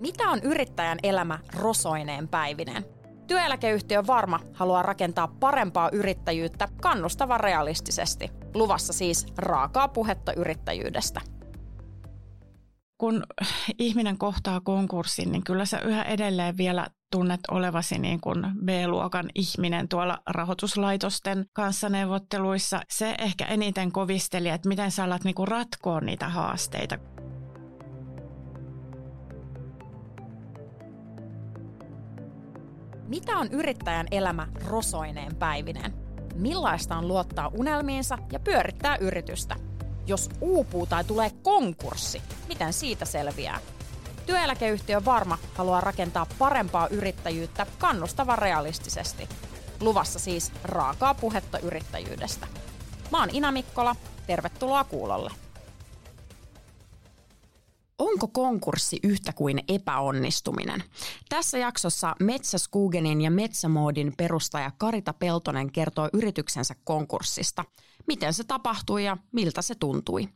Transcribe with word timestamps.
Mitä 0.00 0.28
on 0.30 0.40
yrittäjän 0.42 0.98
elämä 1.02 1.38
rosoineen 1.54 2.28
päivineen? 2.28 2.84
Työeläkeyhtiö 3.26 4.06
Varma 4.06 4.40
haluaa 4.54 4.82
rakentaa 4.82 5.28
parempaa 5.28 5.90
yrittäjyyttä 5.92 6.68
kannustavan 6.82 7.40
realistisesti. 7.40 8.30
Luvassa 8.54 8.92
siis 8.92 9.26
raakaa 9.38 9.88
puhetta 9.88 10.32
yrittäjyydestä. 10.32 11.20
Kun 12.98 13.22
ihminen 13.78 14.18
kohtaa 14.18 14.60
konkurssin, 14.60 15.32
niin 15.32 15.44
kyllä 15.44 15.64
sä 15.64 15.80
yhä 15.80 16.02
edelleen 16.02 16.56
vielä 16.56 16.86
tunnet 17.12 17.40
olevasi 17.50 17.98
niin 17.98 18.20
kuin 18.20 18.46
B-luokan 18.64 19.30
ihminen 19.34 19.88
tuolla 19.88 20.18
rahoituslaitosten 20.26 21.46
kanssa 21.52 21.88
neuvotteluissa. 21.88 22.80
Se 22.90 23.14
ehkä 23.18 23.44
eniten 23.44 23.92
kovisteli, 23.92 24.48
että 24.48 24.68
miten 24.68 24.90
sä 24.90 25.04
alat 25.04 25.24
niin 25.24 25.34
kuin 25.34 25.48
ratkoa 25.48 26.00
niitä 26.00 26.28
haasteita. 26.28 26.98
Mitä 33.08 33.36
on 33.36 33.48
yrittäjän 33.50 34.06
elämä 34.10 34.48
rosoineen 34.66 35.36
päivineen? 35.36 35.94
Millaista 36.34 36.96
on 36.96 37.08
luottaa 37.08 37.50
unelmiinsa 37.54 38.18
ja 38.32 38.40
pyörittää 38.40 38.96
yritystä? 38.96 39.56
Jos 40.06 40.28
uupuu 40.40 40.86
tai 40.86 41.04
tulee 41.04 41.30
konkurssi, 41.42 42.22
miten 42.48 42.72
siitä 42.72 43.04
selviää? 43.04 43.60
Työeläkeyhtiö 44.26 45.04
Varma 45.04 45.38
haluaa 45.54 45.80
rakentaa 45.80 46.26
parempaa 46.38 46.88
yrittäjyyttä 46.88 47.66
kannustavan 47.78 48.38
realistisesti. 48.38 49.28
Luvassa 49.80 50.18
siis 50.18 50.52
raakaa 50.64 51.14
puhetta 51.14 51.58
yrittäjyydestä. 51.58 52.46
Mä 53.12 53.20
oon 53.20 53.30
Ina 53.32 53.52
Mikkola, 53.52 53.96
tervetuloa 54.26 54.84
kuulolle. 54.84 55.30
Onko 57.98 58.28
konkurssi 58.28 58.98
yhtä 59.02 59.32
kuin 59.32 59.60
epäonnistuminen? 59.68 60.84
Tässä 61.28 61.58
jaksossa 61.58 62.14
Metsäskugenin 62.20 63.20
ja 63.20 63.30
Metsämoodin 63.30 64.14
perustaja 64.16 64.70
Karita 64.78 65.12
Peltonen 65.12 65.72
kertoo 65.72 66.08
yrityksensä 66.12 66.74
konkurssista. 66.84 67.64
Miten 68.06 68.34
se 68.34 68.44
tapahtui 68.44 69.04
ja 69.04 69.16
miltä 69.32 69.62
se 69.62 69.74
tuntui. 69.74 70.28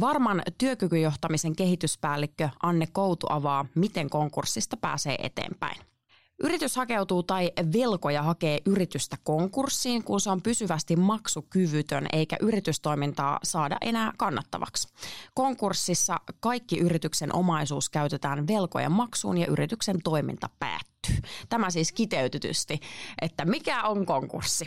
Varman 0.00 0.42
työkykyjohtamisen 0.58 1.56
kehityspäällikkö 1.56 2.48
Anne 2.62 2.86
Koutu 2.92 3.26
avaa, 3.30 3.66
miten 3.74 4.10
konkurssista 4.10 4.76
pääsee 4.76 5.16
eteenpäin. 5.22 5.95
Yritys 6.42 6.76
hakeutuu 6.76 7.22
tai 7.22 7.52
velkoja 7.72 8.22
hakee 8.22 8.58
yritystä 8.66 9.16
konkurssiin, 9.24 10.04
kun 10.04 10.20
se 10.20 10.30
on 10.30 10.42
pysyvästi 10.42 10.96
maksukyvytön 10.96 12.06
eikä 12.12 12.36
yritystoimintaa 12.40 13.38
saada 13.42 13.76
enää 13.80 14.12
kannattavaksi. 14.18 14.88
Konkurssissa 15.34 16.20
kaikki 16.40 16.78
yrityksen 16.78 17.34
omaisuus 17.34 17.90
käytetään 17.90 18.46
velkojen 18.46 18.92
maksuun 18.92 19.38
ja 19.38 19.46
yrityksen 19.46 19.96
toiminta 20.04 20.50
päättyy. 20.58 21.16
Tämä 21.48 21.70
siis 21.70 21.92
kiteytetysti, 21.92 22.80
että 23.22 23.44
mikä 23.44 23.82
on 23.82 24.06
konkurssi. 24.06 24.66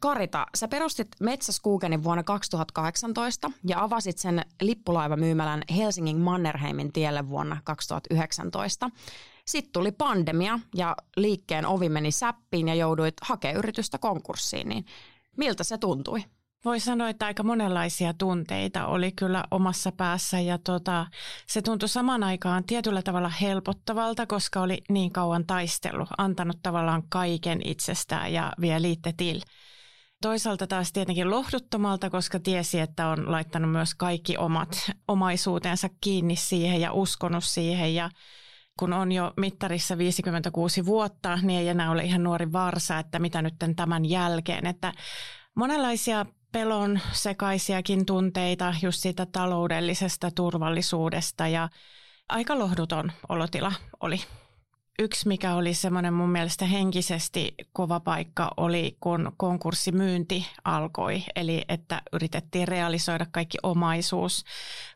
Karita, 0.00 0.46
sä 0.54 0.68
perustit 0.68 1.08
Metsäskuukenin 1.20 2.04
vuonna 2.04 2.22
2018 2.22 3.50
ja 3.68 3.82
avasit 3.82 4.18
sen 4.18 4.44
lippulaivamyymälän 4.60 5.62
Helsingin 5.76 6.20
Mannerheimin 6.20 6.92
tielle 6.92 7.28
vuonna 7.28 7.56
2019. 7.64 8.90
Sitten 9.48 9.72
tuli 9.72 9.92
pandemia 9.92 10.58
ja 10.74 10.96
liikkeen 11.16 11.66
ovi 11.66 11.88
meni 11.88 12.10
säppiin 12.10 12.68
ja 12.68 12.74
jouduit 12.74 13.14
hakemaan 13.22 13.58
yritystä 13.58 13.98
konkurssiin, 13.98 14.68
niin 14.68 14.86
miltä 15.36 15.64
se 15.64 15.78
tuntui? 15.78 16.24
Voi 16.64 16.80
sanoa, 16.80 17.08
että 17.08 17.26
aika 17.26 17.42
monenlaisia 17.42 18.14
tunteita 18.14 18.86
oli 18.86 19.12
kyllä 19.12 19.44
omassa 19.50 19.92
päässä 19.92 20.40
ja 20.40 20.58
tota, 20.58 21.06
se 21.46 21.62
tuntui 21.62 21.88
saman 21.88 22.24
aikaan 22.24 22.64
tietyllä 22.64 23.02
tavalla 23.02 23.28
helpottavalta, 23.28 24.26
koska 24.26 24.60
oli 24.60 24.82
niin 24.88 25.12
kauan 25.12 25.46
taistellut, 25.46 26.08
antanut 26.18 26.56
tavallaan 26.62 27.02
kaiken 27.08 27.60
itsestään 27.64 28.32
ja 28.32 28.52
vielä 28.60 28.82
liitte 28.82 29.14
til. 29.16 29.40
Toisaalta 30.22 30.66
taas 30.66 30.92
tietenkin 30.92 31.30
lohduttomalta, 31.30 32.10
koska 32.10 32.40
tiesi, 32.40 32.80
että 32.80 33.08
on 33.08 33.30
laittanut 33.30 33.70
myös 33.70 33.94
kaikki 33.94 34.36
omat 34.36 34.90
omaisuutensa 35.08 35.88
kiinni 36.00 36.36
siihen 36.36 36.80
ja 36.80 36.92
uskonut 36.92 37.44
siihen 37.44 37.94
ja 37.94 38.10
kun 38.78 38.92
on 38.92 39.12
jo 39.12 39.32
mittarissa 39.36 39.98
56 39.98 40.86
vuotta, 40.86 41.38
niin 41.42 41.60
ei 41.60 41.68
enää 41.68 41.90
ole 41.90 42.04
ihan 42.04 42.22
nuori 42.22 42.52
varsa, 42.52 42.98
että 42.98 43.18
mitä 43.18 43.42
nyt 43.42 43.54
tämän 43.76 44.04
jälkeen. 44.04 44.66
Että 44.66 44.92
monenlaisia 45.54 46.26
pelon 46.52 47.00
sekaisiakin 47.12 48.06
tunteita 48.06 48.74
just 48.82 48.98
siitä 48.98 49.26
taloudellisesta 49.26 50.30
turvallisuudesta 50.30 51.48
ja 51.48 51.68
aika 52.28 52.58
lohduton 52.58 53.12
olotila 53.28 53.72
oli 54.00 54.20
yksi, 54.98 55.28
mikä 55.28 55.54
oli 55.54 55.74
semmoinen 55.74 56.14
mun 56.14 56.30
mielestä 56.30 56.64
henkisesti 56.64 57.54
kova 57.72 58.00
paikka, 58.00 58.50
oli 58.56 58.96
kun 59.00 59.32
konkurssimyynti 59.36 60.46
alkoi. 60.64 61.22
Eli 61.36 61.64
että 61.68 62.02
yritettiin 62.12 62.68
realisoida 62.68 63.26
kaikki 63.32 63.58
omaisuus 63.62 64.44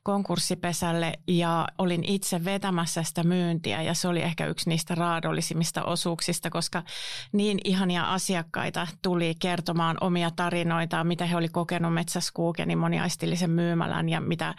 konkurssipesälle 0.02 1.12
ja 1.26 1.68
olin 1.78 2.04
itse 2.04 2.44
vetämässä 2.44 3.02
sitä 3.02 3.22
myyntiä 3.24 3.82
ja 3.82 3.94
se 3.94 4.08
oli 4.08 4.22
ehkä 4.22 4.46
yksi 4.46 4.68
niistä 4.68 4.94
raadollisimmista 4.94 5.84
osuuksista, 5.84 6.50
koska 6.50 6.82
niin 7.32 7.58
ihania 7.64 8.12
asiakkaita 8.12 8.86
tuli 9.02 9.34
kertomaan 9.38 9.96
omia 10.00 10.30
tarinoitaan, 10.36 11.06
mitä 11.06 11.26
he 11.26 11.36
oli 11.36 11.48
kokenut 11.48 11.94
Metsäskuukenin 11.94 12.78
moniaistillisen 12.78 13.50
myymälän 13.50 14.08
ja 14.08 14.20
mitä 14.20 14.54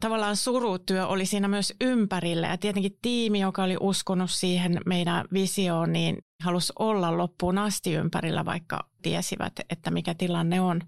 tavallaan 0.00 0.36
surutyö 0.36 1.06
oli 1.06 1.26
siinä 1.26 1.48
myös 1.48 1.74
ympärillä 1.80 2.46
ja 2.46 2.58
tietenkin 2.58 2.98
tiimi, 3.02 3.40
joka 3.40 3.62
oli 3.62 3.76
uskonut 3.80 4.30
siihen 4.30 4.80
meidän 4.86 5.24
visioon, 5.32 5.92
niin 5.92 6.18
halusi 6.42 6.72
olla 6.78 7.16
loppuun 7.18 7.58
asti 7.58 7.92
ympärillä, 7.92 8.44
vaikka 8.44 8.88
tiesivät, 9.02 9.52
että 9.70 9.90
mikä 9.90 10.14
tilanne 10.14 10.60
on. 10.60 10.80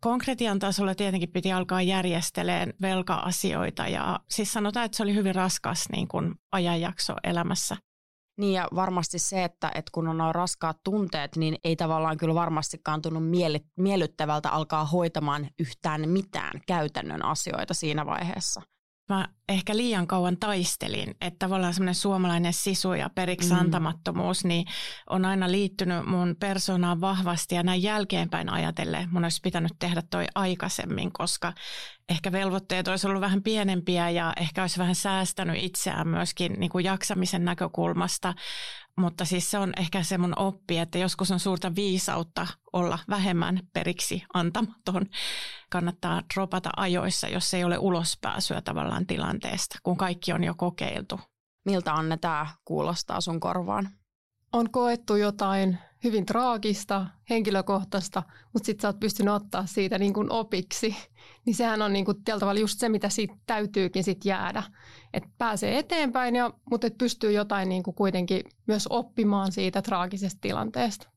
Konkretian 0.00 0.58
tasolla 0.58 0.94
tietenkin 0.94 1.32
piti 1.32 1.52
alkaa 1.52 1.82
järjesteleen 1.82 2.74
velka-asioita 2.82 3.88
ja 3.88 4.20
siis 4.30 4.52
sanotaan, 4.52 4.86
että 4.86 4.96
se 4.96 5.02
oli 5.02 5.14
hyvin 5.14 5.34
raskas 5.34 5.84
niin 5.92 6.08
kuin 6.08 6.34
ajanjakso 6.52 7.14
elämässä. 7.24 7.76
Niin 8.36 8.52
ja 8.52 8.68
varmasti 8.74 9.18
se, 9.18 9.44
että, 9.44 9.70
että 9.74 9.90
kun 9.92 10.08
on 10.08 10.34
raskaat 10.34 10.76
tunteet, 10.84 11.36
niin 11.36 11.58
ei 11.64 11.76
tavallaan 11.76 12.16
kyllä 12.16 12.34
varmastikaan 12.34 13.02
tunnu 13.02 13.20
miellyttävältä 13.76 14.50
alkaa 14.50 14.84
hoitamaan 14.84 15.48
yhtään 15.58 16.08
mitään 16.08 16.60
käytännön 16.66 17.24
asioita 17.24 17.74
siinä 17.74 18.06
vaiheessa 18.06 18.62
mä 19.08 19.28
ehkä 19.48 19.76
liian 19.76 20.06
kauan 20.06 20.36
taistelin, 20.36 21.14
että 21.20 21.38
tavallaan 21.38 21.74
semmoinen 21.74 21.94
suomalainen 21.94 22.52
sisu 22.52 22.92
ja 22.92 23.10
periksi 23.14 23.54
antamattomuus 23.54 24.44
mm. 24.44 24.48
niin 24.48 24.66
on 25.10 25.24
aina 25.24 25.50
liittynyt 25.50 26.06
mun 26.06 26.36
persoonaan 26.40 27.00
vahvasti 27.00 27.54
ja 27.54 27.62
näin 27.62 27.82
jälkeenpäin 27.82 28.52
ajatellen 28.52 29.08
mun 29.10 29.24
olisi 29.24 29.40
pitänyt 29.42 29.72
tehdä 29.78 30.02
toi 30.10 30.26
aikaisemmin, 30.34 31.12
koska 31.12 31.52
ehkä 32.08 32.32
velvoitteet 32.32 32.88
olisi 32.88 33.06
ollut 33.06 33.20
vähän 33.20 33.42
pienempiä 33.42 34.10
ja 34.10 34.32
ehkä 34.40 34.62
olisi 34.62 34.78
vähän 34.78 34.94
säästänyt 34.94 35.62
itseään 35.62 36.08
myöskin 36.08 36.52
niin 36.58 36.70
kuin 36.70 36.84
jaksamisen 36.84 37.44
näkökulmasta, 37.44 38.34
mutta 38.96 39.24
siis 39.24 39.50
se 39.50 39.58
on 39.58 39.72
ehkä 39.78 40.02
se 40.02 40.18
mun 40.18 40.38
oppi, 40.38 40.78
että 40.78 40.98
joskus 40.98 41.30
on 41.30 41.40
suurta 41.40 41.74
viisautta 41.74 42.46
olla 42.72 42.98
vähemmän 43.08 43.60
periksi 43.72 44.24
antamaton. 44.34 45.06
Kannattaa 45.70 46.22
dropata 46.34 46.70
ajoissa, 46.76 47.28
jos 47.28 47.54
ei 47.54 47.64
ole 47.64 47.78
ulospääsyä 47.78 48.60
tavallaan 48.60 49.06
tilanteesta, 49.06 49.78
kun 49.82 49.96
kaikki 49.96 50.32
on 50.32 50.44
jo 50.44 50.54
kokeiltu. 50.54 51.20
Miltä 51.64 51.94
Anne 51.94 52.16
tämä 52.16 52.46
kuulostaa 52.64 53.20
sun 53.20 53.40
korvaan? 53.40 53.90
On 54.52 54.70
koettu 54.70 55.16
jotain 55.16 55.78
hyvin 56.04 56.26
traagista, 56.26 57.06
henkilökohtaista, 57.30 58.22
mutta 58.52 58.66
sitten 58.66 58.82
sä 58.82 58.88
oot 58.88 59.00
pystynyt 59.00 59.34
ottaa 59.34 59.66
siitä 59.66 59.98
niin 59.98 60.14
kuin 60.14 60.32
opiksi. 60.32 60.96
Niin 61.46 61.54
sehän 61.54 61.82
on 61.82 61.92
niin 61.92 62.04
kuin 62.04 62.24
tavalla 62.24 62.60
just 62.60 62.78
se, 62.78 62.88
mitä 62.88 63.08
siitä 63.08 63.34
täytyykin 63.46 64.04
sit 64.04 64.24
jäädä. 64.24 64.62
Että 65.12 65.28
pääsee 65.38 65.78
eteenpäin, 65.78 66.36
ja, 66.36 66.50
mutta 66.70 66.86
et 66.86 66.98
pystyy 66.98 67.32
jotain 67.32 67.68
niin 67.68 67.82
kuin 67.82 67.94
kuitenkin 67.94 68.42
myös 68.66 68.86
oppimaan 68.90 69.52
siitä 69.52 69.82
traagisesta 69.82 70.38
tilanteesta. 70.40 71.08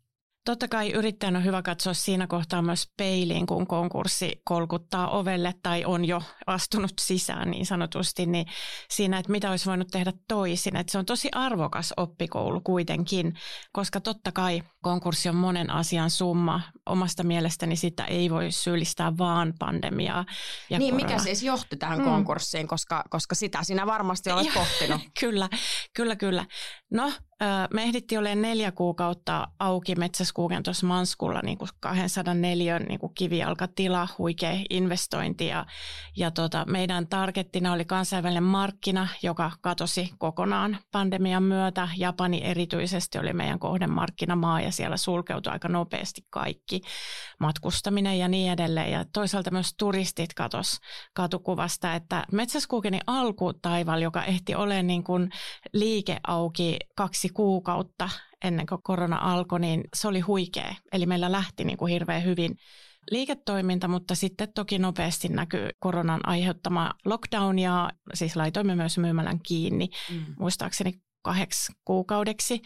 Totta 0.48 0.68
kai 0.68 0.92
yrittäjän 0.92 1.36
on 1.36 1.44
hyvä 1.44 1.62
katsoa 1.62 1.94
siinä 1.94 2.28
kohtaa 2.28 2.62
myös 2.62 2.92
peiliin, 2.98 3.46
kun 3.46 3.68
konkurssi 3.68 4.42
kolkuttaa 4.44 5.10
ovelle 5.10 5.54
tai 5.64 5.86
on 5.86 6.06
jo 6.06 6.22
astunut 6.48 6.92
sisään 7.00 7.52
niin 7.52 7.66
sanotusti, 7.66 8.26
niin 8.26 8.46
siinä, 8.90 9.20
että 9.20 9.32
mitä 9.32 9.52
olisi 9.52 9.66
voinut 9.66 9.88
tehdä 9.92 10.14
toisin. 10.28 10.76
Että 10.76 10.92
se 10.92 10.98
on 10.98 11.06
tosi 11.06 11.30
arvokas 11.32 11.94
oppikoulu 11.98 12.62
kuitenkin, 12.62 13.34
koska 13.72 14.02
totta 14.02 14.32
kai 14.32 14.64
konkurssi 14.88 15.30
on 15.30 15.36
monen 15.36 15.70
asian 15.70 16.10
summa. 16.10 16.62
Omasta 16.86 17.24
mielestäni 17.24 17.76
sitä 17.76 18.06
ei 18.06 18.30
voi 18.30 18.52
syyllistää 18.52 19.18
vaan 19.18 19.54
pandemiaa. 19.60 20.26
Ja 20.70 20.80
niin, 20.80 20.94
korona. 20.94 21.08
mikä 21.08 21.24
siis 21.24 21.44
johti 21.44 21.78
tähän 21.78 22.00
mm. 22.00 22.06
konkurssiin, 22.06 22.68
koska, 22.68 23.04
koska 23.10 23.36
sitä 23.36 23.64
sinä 23.64 23.86
varmasti 23.86 24.32
olet 24.32 24.54
pohtinut. 24.54 25.02
kyllä, 25.20 25.50
kyllä, 25.94 26.16
kyllä. 26.16 26.46
No, 26.92 27.12
me 27.74 27.84
ehdittiin 27.84 28.20
olemaan 28.20 28.42
neljä 28.42 28.72
kuukautta 28.72 29.48
auki 29.60 29.96
Metsäskuuken 29.96 30.64
tuossa 30.64 30.88
Manskulla 30.88 31.42
niin 31.44 31.58
kuin 31.58 31.70
204 31.80 32.80
niin 32.80 33.00
kuin 33.00 33.14
kivijalkatila, 33.14 34.08
huikea 34.18 34.60
investointi. 34.70 35.48
Ja, 35.48 35.66
ja 36.18 36.32
tota, 36.32 36.66
meidän 36.68 37.08
targettina 37.08 37.74
oli 37.74 37.86
kansainvälinen 37.86 38.44
markkina, 38.44 39.08
joka 39.24 39.52
katosi 39.62 40.10
kokonaan 40.18 40.78
pandemian 40.92 41.44
myötä. 41.44 41.90
Japani 41.98 42.44
erityisesti 42.44 43.18
oli 43.20 43.34
meidän 43.34 43.60
kohdemarkkinamaa 43.60 44.62
ja 44.62 44.72
siellä 44.78 44.98
sulkeutui 44.98 45.54
aika 45.54 45.68
nopeasti 45.68 46.22
kaikki 46.30 46.82
matkustaminen 47.40 48.20
ja 48.20 48.28
niin 48.28 48.52
edelleen. 48.52 48.92
Ja 48.92 49.06
toisaalta 49.14 49.52
myös 49.52 49.74
turistit 49.80 50.34
katos 50.34 50.80
katukuvasta, 51.14 51.96
että 51.96 52.26
Metsäskuukenin 52.32 53.02
alkutaival, 53.08 54.02
joka 54.02 54.24
ehti 54.24 54.56
olemaan 54.56 54.88
niin 54.88 55.04
kuin 55.04 55.30
liike 55.74 56.18
auki 56.28 56.80
kaksi 56.96 57.30
kuukautta 57.30 58.10
ennen 58.44 58.66
kuin 58.68 58.82
korona 58.84 59.18
alkoi, 59.22 59.60
niin 59.60 59.84
se 59.96 60.08
oli 60.08 60.20
huikea. 60.20 60.76
Eli 60.92 61.06
meillä 61.06 61.32
lähti 61.32 61.64
niin 61.64 61.78
kuin 61.78 61.92
hirveän 61.92 62.24
hyvin 62.24 62.56
liiketoiminta, 63.12 63.88
mutta 63.88 64.16
sitten 64.16 64.54
toki 64.56 64.80
nopeasti 64.80 65.28
näkyy 65.28 65.70
koronan 65.80 66.28
aiheuttama 66.28 66.94
lockdown 67.06 67.60
ja 67.60 67.90
siis 68.14 68.36
laitoimme 68.36 68.76
myös 68.76 68.98
myymälän 68.98 69.40
kiinni, 69.40 69.90
mm. 70.12 70.26
muistaakseni 70.40 70.94
kahdeksi 71.22 71.72
kuukaudeksi 71.86 72.62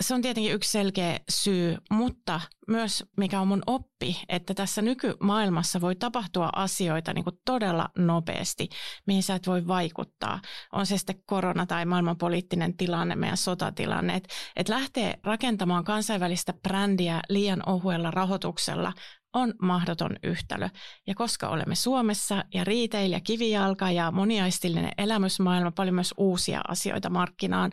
se 0.00 0.14
on 0.14 0.22
tietenkin 0.22 0.52
yksi 0.52 0.70
selkeä 0.70 1.20
syy, 1.28 1.76
mutta 1.90 2.40
myös 2.68 3.04
mikä 3.16 3.40
on 3.40 3.48
mun 3.48 3.62
oppi, 3.66 4.22
että 4.28 4.54
tässä 4.54 4.82
nykymaailmassa 4.82 5.80
voi 5.80 5.96
tapahtua 5.96 6.50
asioita 6.56 7.12
niin 7.12 7.24
kuin 7.24 7.36
todella 7.44 7.88
nopeasti, 7.98 8.68
mihin 9.06 9.22
sä 9.22 9.34
et 9.34 9.46
voi 9.46 9.66
vaikuttaa. 9.66 10.40
On 10.72 10.86
se 10.86 10.98
sitten 10.98 11.22
korona 11.26 11.66
tai 11.66 11.84
maailmanpoliittinen 11.84 12.76
tilanne, 12.76 13.16
meidän 13.16 13.36
sotatilanne. 13.36 14.14
Että 14.14 14.28
et 14.56 14.68
lähtee 14.68 15.18
rakentamaan 15.24 15.84
kansainvälistä 15.84 16.52
brändiä 16.52 17.20
liian 17.28 17.68
ohuella 17.68 18.10
rahoituksella 18.10 18.92
on 19.32 19.54
mahdoton 19.62 20.16
yhtälö. 20.22 20.68
Ja 21.06 21.14
koska 21.14 21.48
olemme 21.48 21.74
Suomessa 21.74 22.44
ja 22.54 22.64
ja 23.10 23.20
kivijalka 23.20 23.90
ja 23.90 24.10
moniaistillinen 24.10 24.92
elämysmaailma, 24.98 25.70
paljon 25.70 25.94
myös 25.94 26.14
uusia 26.16 26.60
asioita 26.68 27.10
markkinaan, 27.10 27.72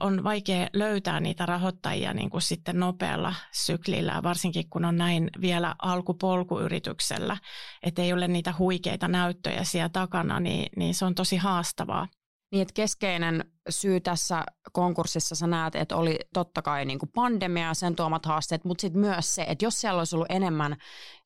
on 0.00 0.24
vaikea 0.24 0.68
löytää 0.72 1.20
niitä 1.20 1.46
rahoittajia 1.46 2.14
niin 2.14 2.30
kuin 2.30 2.42
sitten 2.42 2.80
nopealla 2.80 3.34
syklillä, 3.52 4.22
varsinkin 4.22 4.70
kun 4.70 4.84
on 4.84 4.96
näin 4.96 5.30
vielä 5.40 5.74
alkupolkuyrityksellä, 5.82 7.36
että 7.82 8.02
ei 8.02 8.12
ole 8.12 8.28
niitä 8.28 8.54
huikeita 8.58 9.08
näyttöjä 9.08 9.64
siellä 9.64 9.88
takana, 9.88 10.40
niin, 10.40 10.68
niin 10.76 10.94
se 10.94 11.04
on 11.04 11.14
tosi 11.14 11.36
haastavaa. 11.36 12.08
Niin, 12.52 12.62
että 12.62 12.74
keskeinen 12.74 13.44
syy 13.68 14.00
tässä 14.00 14.44
konkurssissa 14.72 15.34
sä 15.34 15.46
näet, 15.46 15.74
että 15.74 15.96
oli 15.96 16.18
totta 16.34 16.62
kai 16.62 16.84
niin 16.84 16.98
kuin 16.98 17.10
pandemia 17.14 17.66
ja 17.66 17.74
sen 17.74 17.96
tuomat 17.96 18.26
haasteet, 18.26 18.64
mutta 18.64 18.82
sitten 18.82 19.00
myös 19.00 19.34
se, 19.34 19.44
että 19.48 19.64
jos 19.64 19.80
siellä 19.80 19.98
olisi 19.98 20.16
ollut 20.16 20.30
enemmän 20.30 20.76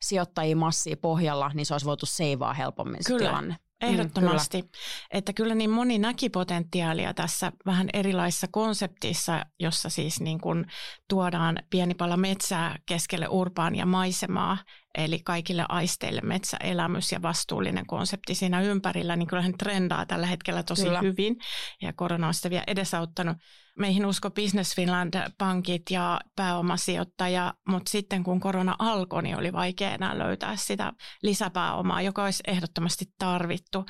sijoittajia 0.03 0.57
massia 0.57 0.97
pohjalla, 0.97 1.51
niin 1.55 1.67
se 1.67 1.75
olisi 1.75 1.87
voitu 1.87 2.07
seivaa 2.07 2.55
helpommin 2.55 3.01
Kyllä. 3.07 3.19
tilanne. 3.19 3.57
Ehdottomasti. 3.81 4.63
Mm, 4.63 4.69
kyllä. 4.69 4.83
Että 5.11 5.33
kyllä 5.33 5.55
niin 5.55 5.71
moni 5.71 5.99
näki 5.99 6.31
potentiaalia 6.31 7.15
tässä 7.15 7.53
vähän 7.67 7.89
erilaisessa 7.93 8.47
konseptissa, 8.51 9.47
jossa 9.61 9.89
siis 9.89 10.21
niin 10.21 10.41
kuin 10.41 10.67
tuodaan 11.09 11.59
pieni 11.71 11.95
pala 11.95 12.17
metsää 12.17 12.79
keskelle 12.87 13.29
urbaan 13.29 13.77
ja 13.77 13.87
maisemaa, 13.87 14.59
eli 14.99 15.21
kaikille 15.25 15.65
aisteille 15.69 16.21
metsäelämys 16.21 17.13
ja 17.13 17.23
vastuullinen 17.23 17.87
konsepti 17.87 18.35
siinä 18.35 18.61
ympärillä, 18.61 19.17
niin 19.17 19.29
kyllähän 19.29 19.59
trendaa 19.59 20.07
tällä 20.07 20.27
hetkellä 20.27 20.63
tosi 20.63 20.85
kyllä. 20.85 21.01
hyvin 21.01 21.37
ja 21.83 21.93
korona 21.93 22.27
on 22.27 22.35
sitä 22.35 22.51
vielä 22.51 22.65
edesauttanut 22.67 23.37
meihin 23.79 24.07
usko 24.07 24.31
Business 24.31 24.75
Finland-pankit 24.75 25.83
ja 25.91 26.21
pääomasijoittaja, 26.37 27.55
mutta 27.69 27.91
sitten 27.91 28.23
kun 28.23 28.41
korona 28.41 28.77
alkoi, 28.79 29.23
niin 29.23 29.39
oli 29.39 29.53
vaikea 29.53 29.95
enää 29.95 30.19
löytää 30.19 30.57
sitä 30.57 30.93
lisäpääomaa, 31.23 32.03
joka 32.03 32.25
olisi 32.25 32.43
ehdottomasti 32.47 33.05
tarvittu. 33.19 33.85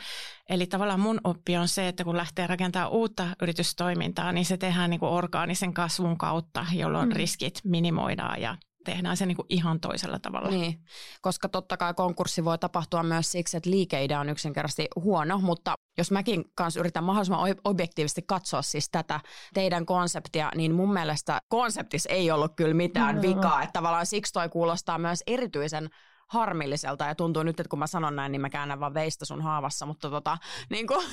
Eli 0.49 0.67
tavallaan 0.67 1.01
mun 1.01 1.21
oppi 1.25 1.57
on 1.57 1.69
se, 1.69 1.89
että 1.89 2.05
kun 2.05 2.17
lähtee 2.17 2.47
rakentamaan 2.47 2.93
uutta 2.93 3.27
yritystoimintaa, 3.43 4.33
niin 4.33 4.45
se 4.45 4.57
tehdään 4.57 4.91
niin 4.91 5.01
kuin 5.01 5.13
orgaanisen 5.13 5.75
kasvun 5.75 6.19
kautta, 6.19 6.67
jolloin 6.73 7.09
mm. 7.09 7.15
riskit 7.17 7.61
minimoidaan 7.65 8.41
ja 8.41 8.57
tehdään 8.85 9.17
se 9.17 9.27
niin 9.27 9.37
kuin 9.37 9.47
ihan 9.49 9.81
toisella 9.81 10.19
tavalla. 10.19 10.51
Niin, 10.51 10.81
koska 11.23 11.49
totta 11.49 11.77
kai 11.77 11.95
konkurssi 11.95 12.45
voi 12.45 12.59
tapahtua 12.59 13.03
myös 13.03 13.33
siksi, 13.33 13.57
että 13.57 13.71
liikeidea 13.71 14.21
on 14.21 14.29
yksinkertaisesti 14.29 14.89
huono, 14.97 15.39
mutta 15.39 15.75
jos 15.99 16.11
mäkin 16.11 16.45
kanssa 16.55 16.81
yritän 16.81 17.05
mahdollisimman 17.05 17.55
objektiivisesti 17.65 18.23
katsoa 18.27 18.63
siis 18.63 18.89
tätä 18.91 19.21
teidän 19.55 19.87
konseptia, 19.87 20.51
niin 20.55 20.75
mun 20.75 20.93
mielestä 20.93 21.41
konseptissa 21.49 22.11
ei 22.11 22.31
ollut 22.31 22.53
kyllä 22.57 22.75
mitään 22.75 23.17
no. 23.17 23.23
vikaa, 23.23 23.63
että 23.63 23.73
tavallaan 23.73 24.07
siksi 24.07 24.33
toi 24.33 24.49
kuulostaa 24.49 24.99
myös 24.99 25.23
erityisen 25.27 25.89
harmilliselta 26.31 27.05
ja 27.05 27.15
tuntuu 27.15 27.43
nyt, 27.43 27.61
että 27.61 27.69
kun 27.69 27.79
mä 27.79 27.87
sanon 27.87 28.17
näin, 28.17 28.33
niin 28.33 28.41
mä 28.41 28.51
käännän 28.51 28.81
vaan 28.81 28.95
veistä 28.95 29.25
sun 29.25 29.43
haavassa, 29.43 29.87
mutta 29.87 30.11
tota, 30.11 30.39
niin 30.71 30.87
kuin, 30.87 31.07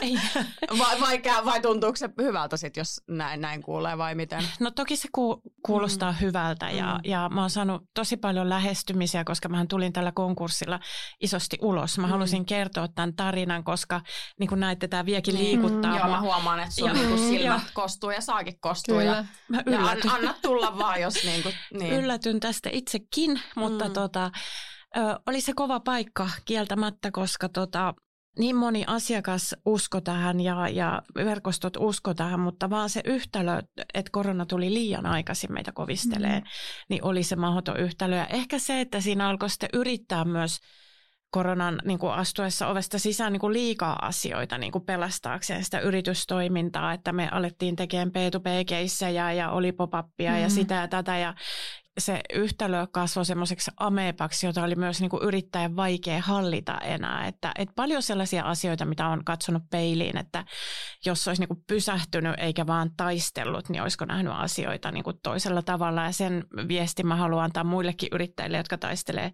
vai, 0.78 1.00
vai, 1.00 1.22
vai 1.44 1.60
tuntuuko 1.60 1.96
se 1.96 2.08
hyvältä 2.22 2.56
sit, 2.56 2.76
jos 2.76 3.00
näin, 3.08 3.40
näin 3.40 3.62
kuulee 3.62 3.98
vai 3.98 4.14
miten? 4.14 4.42
No 4.60 4.70
toki 4.70 4.96
se 4.96 5.08
ku, 5.12 5.42
kuulostaa 5.62 6.12
mm. 6.12 6.18
hyvältä 6.20 6.70
ja, 6.70 6.94
mm. 6.94 7.00
ja 7.04 7.28
mä 7.28 7.40
oon 7.40 7.50
saanut 7.50 7.82
tosi 7.94 8.16
paljon 8.16 8.48
lähestymisiä, 8.48 9.24
koska 9.24 9.48
mä 9.48 9.66
tulin 9.68 9.92
tällä 9.92 10.12
konkurssilla 10.12 10.80
isosti 11.20 11.58
ulos. 11.60 11.98
Mä 11.98 12.06
mm. 12.06 12.10
halusin 12.10 12.46
kertoa 12.46 12.88
tämän 12.88 13.16
tarinan, 13.16 13.64
koska 13.64 14.00
niin 14.40 14.48
kuin 14.48 14.60
näette, 14.60 14.88
tämä 14.88 15.06
viekin 15.06 15.34
mm. 15.34 15.40
liikuttaa. 15.40 15.92
Mm. 15.92 15.98
Joo, 15.98 16.08
mä 16.08 16.20
huomaan, 16.20 16.60
että 16.60 16.74
sun 16.74 16.92
niin 16.92 17.18
silmät 17.18 17.70
kostuu 17.74 18.10
ja 18.10 18.20
saakin 18.20 18.60
kostuu. 18.60 18.98
Kyllä. 18.98 19.04
Ja, 19.04 19.24
mä 19.48 19.62
ja 19.66 19.80
an, 19.80 19.98
anna 20.10 20.34
tulla 20.42 20.78
vaan, 20.78 21.00
jos 21.00 21.24
niin 21.24 21.42
kuin, 21.42 21.54
niin. 21.78 21.92
Yllätyn 21.94 22.40
tästä 22.40 22.70
itsekin, 22.72 23.40
mutta 23.56 23.84
mm. 23.84 23.92
tota, 23.92 24.15
tota, 24.16 24.30
ö, 24.96 25.20
oli 25.26 25.40
se 25.40 25.52
kova 25.56 25.80
paikka 25.80 26.30
kieltämättä, 26.44 27.10
koska 27.10 27.48
tota, 27.48 27.94
niin 28.38 28.56
moni 28.56 28.84
asiakas 28.86 29.56
usko 29.66 30.00
tähän 30.00 30.40
ja, 30.40 30.68
ja 30.68 31.02
verkostot 31.14 31.76
usko 31.78 32.14
tähän, 32.14 32.40
mutta 32.40 32.70
vaan 32.70 32.90
se 32.90 33.00
yhtälö, 33.04 33.62
että 33.94 34.10
korona 34.12 34.46
tuli 34.46 34.74
liian 34.74 35.06
aikaisin 35.06 35.52
meitä 35.52 35.72
kovistelee, 35.72 36.40
mm. 36.40 36.46
niin 36.88 37.04
oli 37.04 37.22
se 37.22 37.36
mahdoton 37.36 37.80
yhtälö. 37.80 38.16
Ja 38.16 38.26
ehkä 38.26 38.58
se, 38.58 38.80
että 38.80 39.00
siinä 39.00 39.28
alkoi 39.28 39.50
sitten 39.50 39.68
yrittää 39.72 40.24
myös 40.24 40.58
koronan 41.30 41.78
niin 41.84 41.98
kuin 41.98 42.12
astuessa 42.12 42.68
ovesta 42.68 42.98
sisään 42.98 43.32
niin 43.32 43.40
kuin 43.40 43.52
liikaa 43.52 44.06
asioita 44.06 44.58
niin 44.58 44.72
kuin 44.72 44.84
pelastaakseen 44.84 45.64
sitä 45.64 45.80
yritystoimintaa, 45.80 46.92
että 46.92 47.12
me 47.12 47.28
alettiin 47.28 47.76
tekemään 47.76 48.08
P2P-keissejä 48.10 49.32
ja 49.32 49.50
oli 49.50 49.72
pop-upia 49.72 50.30
mm. 50.30 50.42
ja 50.42 50.48
sitä 50.50 50.74
ja 50.74 50.88
tätä 50.88 51.18
ja 51.18 51.34
se 51.98 52.20
yhtälö 52.34 52.86
kasvoi 52.86 53.24
semmoiseksi 53.24 53.70
ameepaksi, 53.76 54.46
jota 54.46 54.62
oli 54.62 54.74
myös 54.74 55.00
niin 55.00 55.10
kuin 55.10 55.22
yrittäjän 55.22 55.76
vaikea 55.76 56.20
hallita 56.20 56.78
enää. 56.78 57.26
Että, 57.26 57.52
että 57.58 57.72
paljon 57.76 58.02
sellaisia 58.02 58.44
asioita, 58.44 58.84
mitä 58.84 59.08
on 59.08 59.24
katsonut 59.24 59.62
peiliin, 59.70 60.16
että 60.16 60.44
jos 61.04 61.28
olisi 61.28 61.42
niin 61.42 61.48
kuin 61.48 61.64
pysähtynyt 61.66 62.34
eikä 62.38 62.66
vaan 62.66 62.90
taistellut, 62.96 63.68
niin 63.68 63.82
olisiko 63.82 64.04
nähnyt 64.04 64.32
asioita 64.36 64.90
niin 64.90 65.04
kuin 65.04 65.16
toisella 65.22 65.62
tavalla. 65.62 66.04
Ja 66.04 66.12
sen 66.12 66.44
viesti 66.68 67.02
mä 67.02 67.16
haluan 67.16 67.44
antaa 67.44 67.64
muillekin 67.64 68.08
yrittäjille, 68.12 68.56
jotka 68.56 68.78
taistelee 68.78 69.32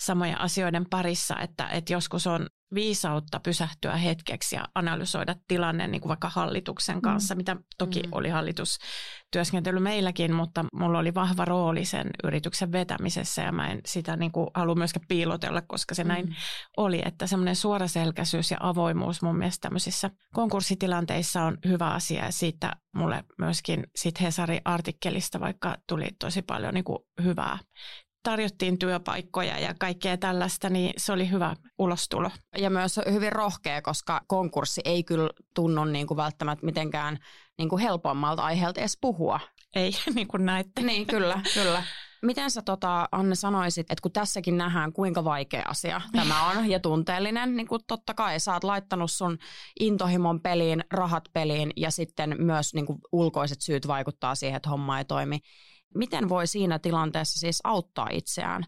samojen 0.00 0.40
asioiden 0.40 0.86
parissa, 0.90 1.36
että, 1.40 1.68
että 1.68 1.92
joskus 1.92 2.26
on 2.26 2.46
viisautta 2.74 3.40
pysähtyä 3.40 3.96
hetkeksi 3.96 4.56
ja 4.56 4.64
analysoida 4.74 5.34
tilanne 5.48 5.88
niin 5.88 6.00
kuin 6.00 6.08
vaikka 6.08 6.28
hallituksen 6.28 6.96
mm. 6.96 7.00
kanssa, 7.00 7.34
mm. 7.34 7.36
mitä 7.36 7.56
toki 7.78 8.02
mm. 8.02 8.08
oli 8.12 8.28
hallitustyöskentely 8.28 9.80
meilläkin, 9.80 10.34
mutta 10.34 10.64
mulla 10.72 10.98
oli 10.98 11.14
vahva 11.14 11.44
rooli 11.44 11.84
sen 11.84 12.10
yrityksen 12.24 12.72
vetämisessä 12.72 13.42
ja 13.42 13.52
mä 13.52 13.68
en 13.68 13.80
sitä 13.86 14.16
niin 14.16 14.32
kuin 14.32 14.46
halua 14.54 14.74
myöskään 14.74 15.06
piilotella, 15.08 15.62
koska 15.62 15.94
se 15.94 16.04
mm. 16.04 16.08
näin 16.08 16.36
oli, 16.76 17.02
että 17.04 17.26
semmoinen 17.26 17.56
suoraselkäisyys 17.56 18.50
ja 18.50 18.56
avoimuus 18.60 19.22
mun 19.22 19.38
mielestä 19.38 19.68
tämmöisissä 19.68 20.10
konkurssitilanteissa 20.34 21.42
on 21.42 21.58
hyvä 21.64 21.90
asia 21.90 22.24
ja 22.24 22.32
siitä 22.32 22.72
mulle 22.94 23.24
myöskin 23.38 23.86
sit 23.96 24.20
Hesari-artikkelista 24.20 25.40
vaikka 25.40 25.76
tuli 25.88 26.08
tosi 26.18 26.42
paljon 26.42 26.74
niin 26.74 26.84
kuin 26.84 26.98
hyvää 27.22 27.58
tarjottiin 28.30 28.78
työpaikkoja 28.78 29.58
ja 29.58 29.74
kaikkea 29.78 30.16
tällaista, 30.16 30.70
niin 30.70 30.92
se 30.96 31.12
oli 31.12 31.30
hyvä 31.30 31.56
ulostulo. 31.78 32.30
Ja 32.58 32.70
myös 32.70 33.00
hyvin 33.12 33.32
rohkea, 33.32 33.82
koska 33.82 34.20
konkurssi 34.26 34.80
ei 34.84 35.04
kyllä 35.04 35.30
tunnu 35.54 35.84
niin 35.84 36.06
kuin 36.06 36.16
välttämättä 36.16 36.66
mitenkään 36.66 37.18
niin 37.58 37.68
kuin 37.68 37.82
helpommalta 37.82 38.42
aiheelta 38.42 38.80
edes 38.80 38.98
puhua. 39.00 39.40
Ei, 39.74 39.92
niin 40.14 40.28
kuin 40.28 40.46
näette. 40.46 40.82
Niin, 40.82 41.06
kyllä, 41.06 41.40
kyllä. 41.54 41.82
Miten 42.22 42.50
sä 42.50 42.62
tota, 42.62 43.08
Anne 43.12 43.34
sanoisit, 43.34 43.90
että 43.90 44.02
kun 44.02 44.12
tässäkin 44.12 44.56
nähdään 44.56 44.92
kuinka 44.92 45.24
vaikea 45.24 45.62
asia 45.68 46.00
tämä 46.12 46.50
on 46.50 46.68
ja 46.70 46.80
tunteellinen, 46.80 47.56
niin 47.56 47.68
kuin 47.68 47.82
totta 47.86 48.14
kai 48.14 48.40
sä 48.40 48.52
oot 48.52 48.64
laittanut 48.64 49.10
sun 49.10 49.38
intohimon 49.80 50.40
peliin, 50.40 50.84
rahat 50.90 51.24
peliin 51.32 51.72
ja 51.76 51.90
sitten 51.90 52.36
myös 52.38 52.74
niin 52.74 52.86
kuin 52.86 52.98
ulkoiset 53.12 53.60
syyt 53.60 53.86
vaikuttaa 53.86 54.34
siihen, 54.34 54.56
että 54.56 54.70
homma 54.70 54.98
ei 54.98 55.04
toimi 55.04 55.38
Miten 55.94 56.28
voi 56.28 56.46
siinä 56.46 56.78
tilanteessa 56.78 57.38
siis 57.38 57.60
auttaa 57.64 58.08
itseään 58.12 58.64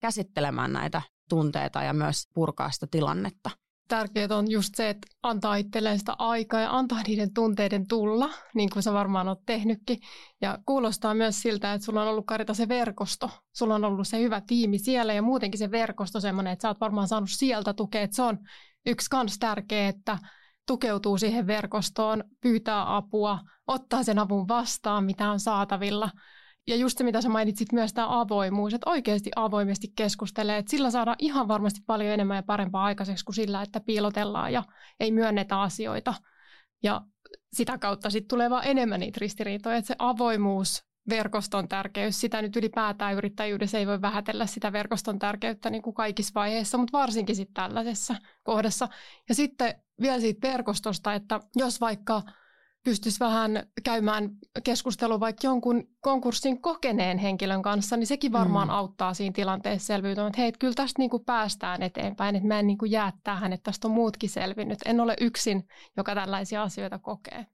käsittelemään 0.00 0.72
näitä 0.72 1.02
tunteita 1.28 1.82
ja 1.82 1.92
myös 1.92 2.28
purkaa 2.34 2.70
sitä 2.70 2.86
tilannetta? 2.90 3.50
tärkeää 3.90 4.28
on 4.30 4.50
just 4.50 4.74
se, 4.74 4.90
että 4.90 5.08
antaa 5.22 5.56
itselleen 5.56 5.98
sitä 5.98 6.14
aikaa 6.18 6.60
ja 6.60 6.76
antaa 6.76 7.02
niiden 7.06 7.34
tunteiden 7.34 7.86
tulla, 7.86 8.30
niin 8.54 8.70
kuin 8.70 8.82
sä 8.82 8.92
varmaan 8.92 9.28
oot 9.28 9.46
tehnytkin. 9.46 9.98
Ja 10.40 10.58
kuulostaa 10.66 11.14
myös 11.14 11.42
siltä, 11.42 11.74
että 11.74 11.84
sulla 11.84 12.02
on 12.02 12.08
ollut 12.08 12.26
Karita 12.26 12.54
se 12.54 12.68
verkosto. 12.68 13.30
Sulla 13.52 13.74
on 13.74 13.84
ollut 13.84 14.08
se 14.08 14.20
hyvä 14.20 14.40
tiimi 14.46 14.78
siellä 14.78 15.12
ja 15.12 15.22
muutenkin 15.22 15.58
se 15.58 15.70
verkosto 15.70 16.20
semmoinen, 16.20 16.52
että 16.52 16.62
sä 16.62 16.68
oot 16.68 16.80
varmaan 16.80 17.08
saanut 17.08 17.30
sieltä 17.30 17.74
tukea. 17.74 18.02
Että 18.02 18.16
se 18.16 18.22
on 18.22 18.38
yksi 18.86 19.10
kans 19.10 19.38
tärkeä, 19.38 19.88
että 19.88 20.18
tukeutuu 20.66 21.18
siihen 21.18 21.46
verkostoon, 21.46 22.24
pyytää 22.40 22.96
apua, 22.96 23.38
ottaa 23.66 24.02
sen 24.02 24.18
avun 24.18 24.48
vastaan, 24.48 25.04
mitä 25.04 25.30
on 25.30 25.40
saatavilla– 25.40 26.10
ja 26.66 26.76
just 26.76 26.98
se, 26.98 27.04
mitä 27.04 27.20
sä 27.20 27.28
mainitsit, 27.28 27.72
myös 27.72 27.92
tämä 27.92 28.20
avoimuus, 28.20 28.74
että 28.74 28.90
oikeasti 28.90 29.30
avoimesti 29.36 29.92
keskustelee, 29.96 30.58
että 30.58 30.70
sillä 30.70 30.90
saadaan 30.90 31.16
ihan 31.18 31.48
varmasti 31.48 31.80
paljon 31.86 32.12
enemmän 32.12 32.36
ja 32.36 32.42
parempaa 32.42 32.84
aikaiseksi 32.84 33.24
kuin 33.24 33.34
sillä, 33.34 33.62
että 33.62 33.80
piilotellaan 33.80 34.52
ja 34.52 34.62
ei 35.00 35.12
myönnetä 35.12 35.60
asioita. 35.60 36.14
Ja 36.82 37.00
sitä 37.52 37.78
kautta 37.78 38.10
sitten 38.10 38.28
tulee 38.28 38.50
vaan 38.50 38.66
enemmän 38.66 39.00
niitä 39.00 39.18
ristiriitoja, 39.20 39.76
että 39.76 39.88
se 39.88 39.94
avoimuus, 39.98 40.84
verkoston 41.08 41.68
tärkeys, 41.68 42.20
sitä 42.20 42.42
nyt 42.42 42.56
ylipäätään 42.56 43.14
yrittäjyydessä 43.14 43.78
ei 43.78 43.86
voi 43.86 44.02
vähätellä 44.02 44.46
sitä 44.46 44.72
verkoston 44.72 45.18
tärkeyttä 45.18 45.70
niin 45.70 45.82
kuin 45.82 45.94
kaikissa 45.94 46.32
vaiheissa, 46.34 46.78
mutta 46.78 46.98
varsinkin 46.98 47.36
sitten 47.36 47.54
tällaisessa 47.54 48.16
kohdassa. 48.42 48.88
Ja 49.28 49.34
sitten 49.34 49.74
vielä 50.00 50.20
siitä 50.20 50.48
verkostosta, 50.48 51.14
että 51.14 51.40
jos 51.56 51.80
vaikka 51.80 52.22
pystyisi 52.84 53.20
vähän 53.20 53.66
käymään 53.84 54.30
keskustelua 54.64 55.20
vaikka 55.20 55.46
jonkun 55.46 55.84
konkurssin 56.00 56.62
kokeneen 56.62 57.18
henkilön 57.18 57.62
kanssa, 57.62 57.96
niin 57.96 58.06
sekin 58.06 58.32
varmaan 58.32 58.68
mm. 58.68 58.74
auttaa 58.74 59.14
siinä 59.14 59.32
tilanteessa 59.32 59.86
selviytymään, 59.86 60.28
että 60.28 60.40
hei, 60.40 60.52
kyllä 60.52 60.74
tästä 60.74 60.98
niin 60.98 61.10
kuin 61.10 61.24
päästään 61.24 61.82
eteenpäin, 61.82 62.36
että 62.36 62.48
mä 62.48 62.58
en 62.58 62.66
niin 62.66 62.78
kuin 62.78 62.90
jää 62.90 63.12
tähän, 63.24 63.52
että 63.52 63.64
tästä 63.64 63.88
on 63.88 63.94
muutkin 63.94 64.30
selvinnyt. 64.30 64.78
En 64.84 65.00
ole 65.00 65.16
yksin, 65.20 65.68
joka 65.96 66.14
tällaisia 66.14 66.62
asioita 66.62 66.98
kokee. 66.98 67.46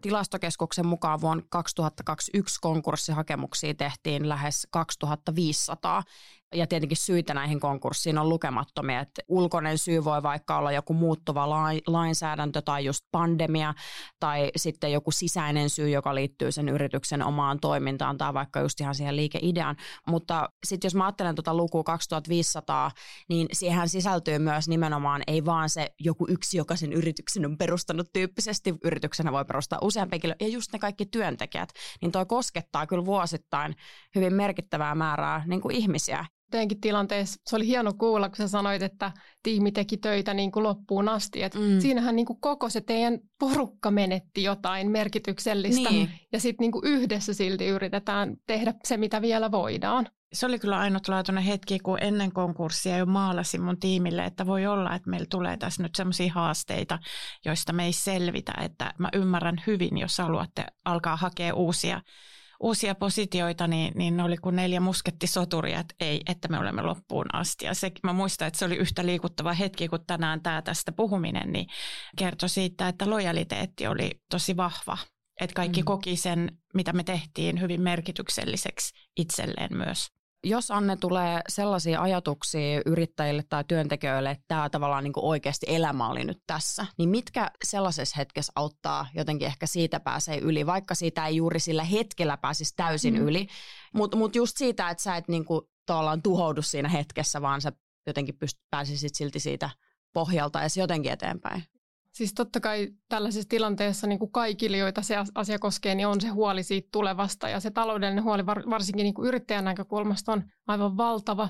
Tilastokeskuksen 0.00 0.86
mukaan 0.86 1.20
vuonna 1.20 1.44
2021 1.48 2.58
konkurssihakemuksia 2.60 3.74
tehtiin 3.74 4.28
lähes 4.28 4.66
2500 4.70 6.02
ja 6.54 6.66
tietenkin 6.66 6.96
syitä 6.96 7.34
näihin 7.34 7.60
konkurssiin 7.60 8.18
on 8.18 8.28
lukemattomia. 8.28 9.00
Että 9.00 9.22
ulkoinen 9.28 9.78
syy 9.78 10.04
voi 10.04 10.22
vaikka 10.22 10.58
olla 10.58 10.72
joku 10.72 10.94
muuttuva 10.94 11.50
lainsäädäntö 11.86 12.62
tai 12.62 12.84
just 12.84 13.04
pandemia 13.10 13.74
tai 14.20 14.50
sitten 14.56 14.92
joku 14.92 15.10
sisäinen 15.10 15.70
syy, 15.70 15.88
joka 15.88 16.14
liittyy 16.14 16.52
sen 16.52 16.68
yrityksen 16.68 17.22
omaan 17.22 17.60
toimintaan 17.60 18.18
tai 18.18 18.34
vaikka 18.34 18.60
just 18.60 18.80
ihan 18.80 18.94
siihen 18.94 19.16
liikeideaan. 19.16 19.76
Mutta 20.06 20.48
sitten 20.66 20.86
jos 20.86 20.94
mä 20.94 21.04
ajattelen 21.04 21.34
tuota 21.34 21.54
lukua 21.54 21.84
2500, 21.84 22.90
niin 23.28 23.48
siihen 23.52 23.88
sisältyy 23.88 24.38
myös 24.38 24.68
nimenomaan 24.68 25.22
ei 25.26 25.44
vaan 25.44 25.70
se 25.70 25.90
joku 26.00 26.26
yksi, 26.28 26.56
joka 26.56 26.76
sen 26.76 26.92
yrityksen 26.92 27.46
on 27.46 27.58
perustanut 27.58 28.12
tyyppisesti, 28.12 28.74
yrityksenä 28.84 29.32
voi 29.32 29.44
perustaa 29.44 29.78
useampi 29.82 30.20
ja 30.40 30.48
just 30.48 30.72
ne 30.72 30.78
kaikki 30.78 31.06
työntekijät, 31.06 31.68
niin 32.00 32.12
toi 32.12 32.26
koskettaa 32.26 32.86
kyllä 32.86 33.04
vuosittain 33.04 33.76
hyvin 34.14 34.34
merkittävää 34.34 34.94
määrää 34.94 35.42
niin 35.46 35.60
kuin 35.60 35.76
ihmisiä 35.76 36.26
teidänkin 36.50 36.80
tilanteessa 36.80 37.40
se 37.46 37.56
oli 37.56 37.66
hieno 37.66 37.92
kuulla, 37.92 38.28
kun 38.28 38.36
sä 38.36 38.48
sanoit, 38.48 38.82
että 38.82 39.12
tiimi 39.42 39.72
teki 39.72 39.96
töitä 39.96 40.34
niin 40.34 40.52
kuin 40.52 40.62
loppuun 40.62 41.08
asti. 41.08 41.42
Et 41.42 41.54
mm. 41.54 41.80
Siinähän 41.80 42.16
niin 42.16 42.26
kuin 42.26 42.40
koko 42.40 42.70
se 42.70 42.80
teidän 42.80 43.18
porukka 43.38 43.90
menetti 43.90 44.42
jotain 44.42 44.90
merkityksellistä 44.90 45.90
niin. 45.90 46.10
ja 46.32 46.40
sitten 46.40 46.70
niin 46.70 46.84
yhdessä 46.84 47.34
silti 47.34 47.66
yritetään 47.66 48.36
tehdä 48.46 48.74
se, 48.84 48.96
mitä 48.96 49.22
vielä 49.22 49.50
voidaan. 49.50 50.08
Se 50.32 50.46
oli 50.46 50.58
kyllä 50.58 50.78
ainutlaatuinen 50.78 51.44
hetki, 51.44 51.78
kun 51.78 51.98
ennen 52.00 52.32
konkurssia 52.32 52.98
jo 52.98 53.06
maalasin 53.06 53.62
mun 53.62 53.80
tiimille, 53.80 54.24
että 54.24 54.46
voi 54.46 54.66
olla, 54.66 54.94
että 54.94 55.10
meillä 55.10 55.26
tulee 55.30 55.56
tässä 55.56 55.82
nyt 55.82 55.94
sellaisia 55.94 56.32
haasteita, 56.32 56.98
joista 57.44 57.72
me 57.72 57.84
ei 57.84 57.92
selvitä. 57.92 58.52
Että 58.60 58.94
mä 58.98 59.08
ymmärrän 59.12 59.62
hyvin, 59.66 59.98
jos 59.98 60.18
haluatte 60.18 60.64
alkaa 60.84 61.16
hakea 61.16 61.54
uusia 61.54 62.00
uusia 62.60 62.94
positioita, 62.94 63.66
niin, 63.66 63.92
niin 63.96 64.16
ne 64.16 64.22
oli 64.22 64.36
kuin 64.36 64.56
neljä 64.56 64.80
muskettisoturia, 64.80 65.80
että 65.80 65.94
ei, 66.00 66.20
että 66.28 66.48
me 66.48 66.58
olemme 66.58 66.82
loppuun 66.82 67.34
asti. 67.34 67.64
Ja 67.64 67.74
se, 67.74 67.92
mä 68.02 68.12
muistan, 68.12 68.48
että 68.48 68.58
se 68.58 68.64
oli 68.64 68.76
yhtä 68.76 69.06
liikuttava 69.06 69.52
hetki 69.52 69.88
kuin 69.88 70.06
tänään 70.06 70.42
tämä 70.42 70.62
tästä 70.62 70.92
puhuminen, 70.92 71.52
niin 71.52 71.66
kertoi 72.18 72.48
siitä, 72.48 72.88
että 72.88 73.10
lojaliteetti 73.10 73.86
oli 73.86 74.10
tosi 74.30 74.56
vahva. 74.56 74.98
Että 75.40 75.54
kaikki 75.54 75.80
mm. 75.80 75.84
koki 75.84 76.16
sen, 76.16 76.58
mitä 76.74 76.92
me 76.92 77.04
tehtiin, 77.04 77.60
hyvin 77.60 77.80
merkitykselliseksi 77.80 78.94
itselleen 79.16 79.76
myös 79.76 80.15
jos 80.48 80.70
Anne 80.70 80.96
tulee 80.96 81.40
sellaisia 81.48 82.02
ajatuksia 82.02 82.82
yrittäjille 82.86 83.44
tai 83.48 83.64
työntekijöille, 83.68 84.30
että 84.30 84.44
tämä 84.48 84.70
tavallaan 84.70 85.04
niin 85.04 85.12
oikeasti 85.16 85.66
elämä 85.68 86.08
oli 86.08 86.24
nyt 86.24 86.42
tässä, 86.46 86.86
niin 86.98 87.08
mitkä 87.08 87.50
sellaisessa 87.64 88.16
hetkessä 88.16 88.52
auttaa 88.56 89.06
jotenkin 89.14 89.46
ehkä 89.46 89.66
siitä 89.66 90.00
pääsee 90.00 90.38
yli, 90.38 90.66
vaikka 90.66 90.94
siitä 90.94 91.26
ei 91.26 91.36
juuri 91.36 91.60
sillä 91.60 91.84
hetkellä 91.84 92.36
pääsisi 92.36 92.74
täysin 92.76 93.14
mm. 93.14 93.28
yli, 93.28 93.46
mutta 93.94 94.16
mut 94.16 94.36
just 94.36 94.56
siitä, 94.56 94.90
että 94.90 95.02
sä 95.02 95.16
et 95.16 95.28
niin 95.28 95.44
kuin 95.44 95.60
tavallaan 95.86 96.22
tuhoudu 96.22 96.62
siinä 96.62 96.88
hetkessä, 96.88 97.42
vaan 97.42 97.60
sä 97.60 97.72
jotenkin 98.06 98.34
pyst- 98.34 98.66
pääsisit 98.70 99.14
silti 99.14 99.40
siitä 99.40 99.70
pohjalta 100.12 100.60
ja 100.60 100.68
jotenkin 100.76 101.12
eteenpäin. 101.12 101.64
Siis 102.16 102.34
totta 102.34 102.60
kai 102.60 102.88
tällaisessa 103.08 103.48
tilanteessa 103.48 104.06
niin 104.06 104.18
kuin 104.18 104.32
kaikille, 104.32 104.76
joita 104.76 105.02
se 105.02 105.16
asia 105.34 105.58
koskee, 105.58 105.94
niin 105.94 106.06
on 106.06 106.20
se 106.20 106.28
huoli 106.28 106.62
siitä 106.62 106.88
tulevasta. 106.92 107.48
Ja 107.48 107.60
se 107.60 107.70
taloudellinen 107.70 108.24
huoli 108.24 108.46
varsinkin 108.46 109.04
niin 109.04 109.14
kuin 109.14 109.28
yrittäjän 109.28 109.64
näkökulmasta 109.64 110.32
on 110.32 110.44
aivan 110.66 110.96
valtava. 110.96 111.48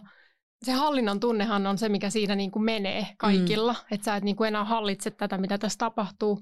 Se 0.64 0.72
hallinnan 0.72 1.20
tunnehan 1.20 1.66
on 1.66 1.78
se, 1.78 1.88
mikä 1.88 2.10
siinä 2.10 2.34
niin 2.34 2.50
kuin 2.50 2.64
menee 2.64 3.06
kaikilla. 3.18 3.72
Mm. 3.72 3.94
Että 3.94 4.04
sä 4.04 4.16
et 4.16 4.24
niin 4.24 4.36
kuin 4.36 4.48
enää 4.48 4.64
hallitse 4.64 5.10
tätä, 5.10 5.38
mitä 5.38 5.58
tässä 5.58 5.78
tapahtuu. 5.78 6.40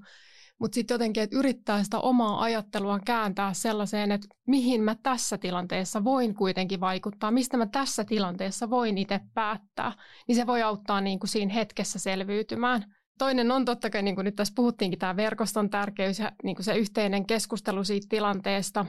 Mutta 0.59 0.75
sitten 0.75 0.95
jotenkin, 0.95 1.23
että 1.23 1.37
yrittää 1.37 1.85
sitä 1.85 1.99
omaa 1.99 2.43
ajattelua 2.43 3.01
kääntää 3.01 3.55
sellaiseen, 3.55 4.13
että 4.13 4.29
mihin 4.47 4.81
mä 4.81 4.97
tässä 5.03 5.39
tilanteessa 5.39 6.05
voin 6.05 6.35
kuitenkin 6.35 6.81
vaikuttaa, 6.81 7.31
mistä 7.31 7.57
mä 7.57 7.67
tässä 7.67 8.05
tilanteessa 8.05 8.71
voin 8.71 8.99
itse 8.99 9.21
päättää, 9.35 9.93
niin 10.29 10.37
se 10.37 10.47
voi 10.47 10.63
auttaa 10.63 11.01
niin 11.01 11.19
kuin 11.19 11.31
siinä 11.31 11.55
hetkessä 11.55 11.99
selviytymään. 11.99 12.95
Toinen 13.19 13.51
on 13.51 13.65
totta 13.65 13.91
kai, 13.91 14.03
niin 14.03 14.15
kuin 14.15 14.25
nyt 14.25 14.37
tässä 14.37 14.55
puhuttiinkin, 14.57 14.99
tämä 14.99 15.17
verkoston 15.17 15.71
tärkeys 15.71 16.19
ja 16.19 16.33
niin 16.43 16.57
kuin 16.57 16.65
se 16.65 16.77
yhteinen 16.77 17.27
keskustelu 17.27 17.85
siitä 17.85 18.07
tilanteesta. 18.09 18.87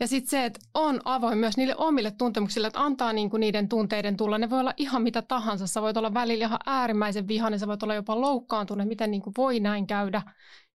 Ja 0.00 0.06
sitten 0.06 0.30
se, 0.30 0.44
että 0.44 0.60
on 0.74 1.00
avoin 1.04 1.38
myös 1.38 1.56
niille 1.56 1.74
omille 1.76 2.10
tuntemuksille, 2.10 2.66
että 2.66 2.80
antaa 2.80 3.12
niin 3.12 3.30
kuin 3.30 3.40
niiden 3.40 3.68
tunteiden 3.68 4.16
tulla. 4.16 4.38
Ne 4.38 4.50
voi 4.50 4.60
olla 4.60 4.74
ihan 4.76 5.02
mitä 5.02 5.22
tahansa. 5.22 5.66
Sä 5.66 5.82
voit 5.82 5.96
olla 5.96 6.14
välillä 6.14 6.44
ihan 6.44 6.58
äärimmäisen 6.66 7.28
vihainen, 7.28 7.58
sä 7.58 7.66
voit 7.66 7.82
olla 7.82 7.94
jopa 7.94 8.20
loukkaantunut, 8.20 8.88
miten 8.88 9.10
niin 9.10 9.22
kuin 9.22 9.34
voi 9.36 9.60
näin 9.60 9.86
käydä 9.86 10.22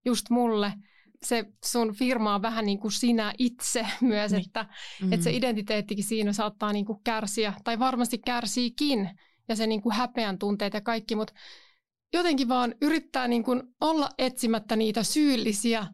just 0.04 0.30
mulle. 0.30 0.72
Se 1.22 1.44
sun 1.64 1.94
firma 1.94 2.34
on 2.34 2.42
vähän 2.42 2.66
niin 2.66 2.78
kuin 2.78 2.92
sinä 2.92 3.32
itse 3.38 3.86
myös, 4.00 4.32
niin. 4.32 4.44
että, 4.46 4.66
mm. 5.02 5.12
että 5.12 5.24
se 5.24 5.32
identiteettikin 5.32 6.04
siinä 6.04 6.32
saattaa 6.32 6.72
niin 6.72 6.86
kuin 6.86 6.98
kärsiä, 7.04 7.54
tai 7.64 7.78
varmasti 7.78 8.18
kärsiikin, 8.18 9.10
ja 9.48 9.56
se 9.56 9.66
niin 9.66 9.82
kuin 9.82 9.94
häpeän 9.94 10.38
tunteet 10.38 10.74
ja 10.74 10.80
kaikki, 10.80 11.16
mutta 11.16 11.32
jotenkin 12.12 12.48
vaan 12.48 12.74
yrittää 12.82 13.28
niin 13.28 13.44
kuin 13.44 13.62
olla 13.80 14.08
etsimättä 14.18 14.76
niitä 14.76 15.02
syyllisiä 15.02 15.86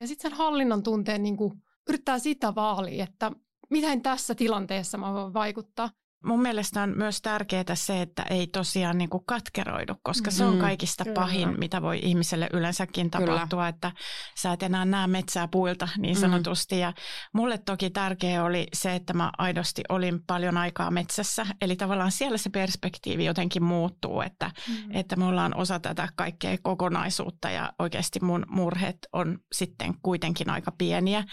ja 0.00 0.06
sitten 0.06 0.30
sen 0.30 0.38
hallinnan 0.38 0.82
tunteen 0.82 1.22
niin 1.22 1.36
kuin 1.36 1.52
yrittää 1.88 2.18
sitä 2.18 2.54
vaalia, 2.54 3.04
että 3.04 3.32
miten 3.70 4.02
tässä 4.02 4.34
tilanteessa 4.34 4.98
mä 4.98 5.14
voin 5.14 5.34
vaikuttaa. 5.34 5.90
Mun 6.24 6.42
mielestä 6.42 6.82
on 6.82 6.92
myös 6.96 7.22
tärkeää 7.22 7.74
se, 7.74 8.02
että 8.02 8.22
ei 8.30 8.46
tosiaan 8.46 8.98
niin 8.98 9.10
kuin 9.10 9.24
katkeroidu, 9.26 9.94
koska 10.02 10.30
se 10.30 10.44
on 10.44 10.54
mm, 10.54 10.60
kaikista 10.60 11.04
Kyllä. 11.04 11.14
pahin, 11.14 11.58
mitä 11.58 11.82
voi 11.82 12.00
ihmiselle 12.02 12.48
yleensäkin 12.52 13.10
tapahtua, 13.10 13.46
Kyllä. 13.46 13.68
että 13.68 13.92
sä 14.36 14.52
et 14.52 14.62
enää 14.62 14.84
näe 14.84 15.06
metsää 15.06 15.48
puilta 15.48 15.88
niin 15.98 16.16
mm. 16.16 16.20
sanotusti. 16.20 16.74
Mm. 16.74 16.80
Ja 16.80 16.92
mulle 17.32 17.58
toki 17.58 17.90
tärkeä 17.90 18.44
oli 18.44 18.66
se, 18.72 18.94
että 18.94 19.12
mä 19.12 19.30
aidosti 19.38 19.82
olin 19.88 20.20
paljon 20.26 20.56
aikaa 20.56 20.90
metsässä, 20.90 21.46
eli 21.60 21.76
tavallaan 21.76 22.12
siellä 22.12 22.38
se 22.38 22.50
perspektiivi 22.50 23.24
jotenkin 23.24 23.64
muuttuu, 23.64 24.20
että, 24.20 24.50
mm. 24.68 24.94
että 24.94 25.16
me 25.16 25.24
ollaan 25.24 25.56
osa 25.56 25.80
tätä 25.80 26.08
kaikkea 26.16 26.56
kokonaisuutta 26.62 27.50
ja 27.50 27.72
oikeasti 27.78 28.20
mun 28.22 28.46
murheet 28.48 28.98
on 29.12 29.38
sitten 29.52 29.94
kuitenkin 30.02 30.50
aika 30.50 30.72
pieniä 30.72 31.24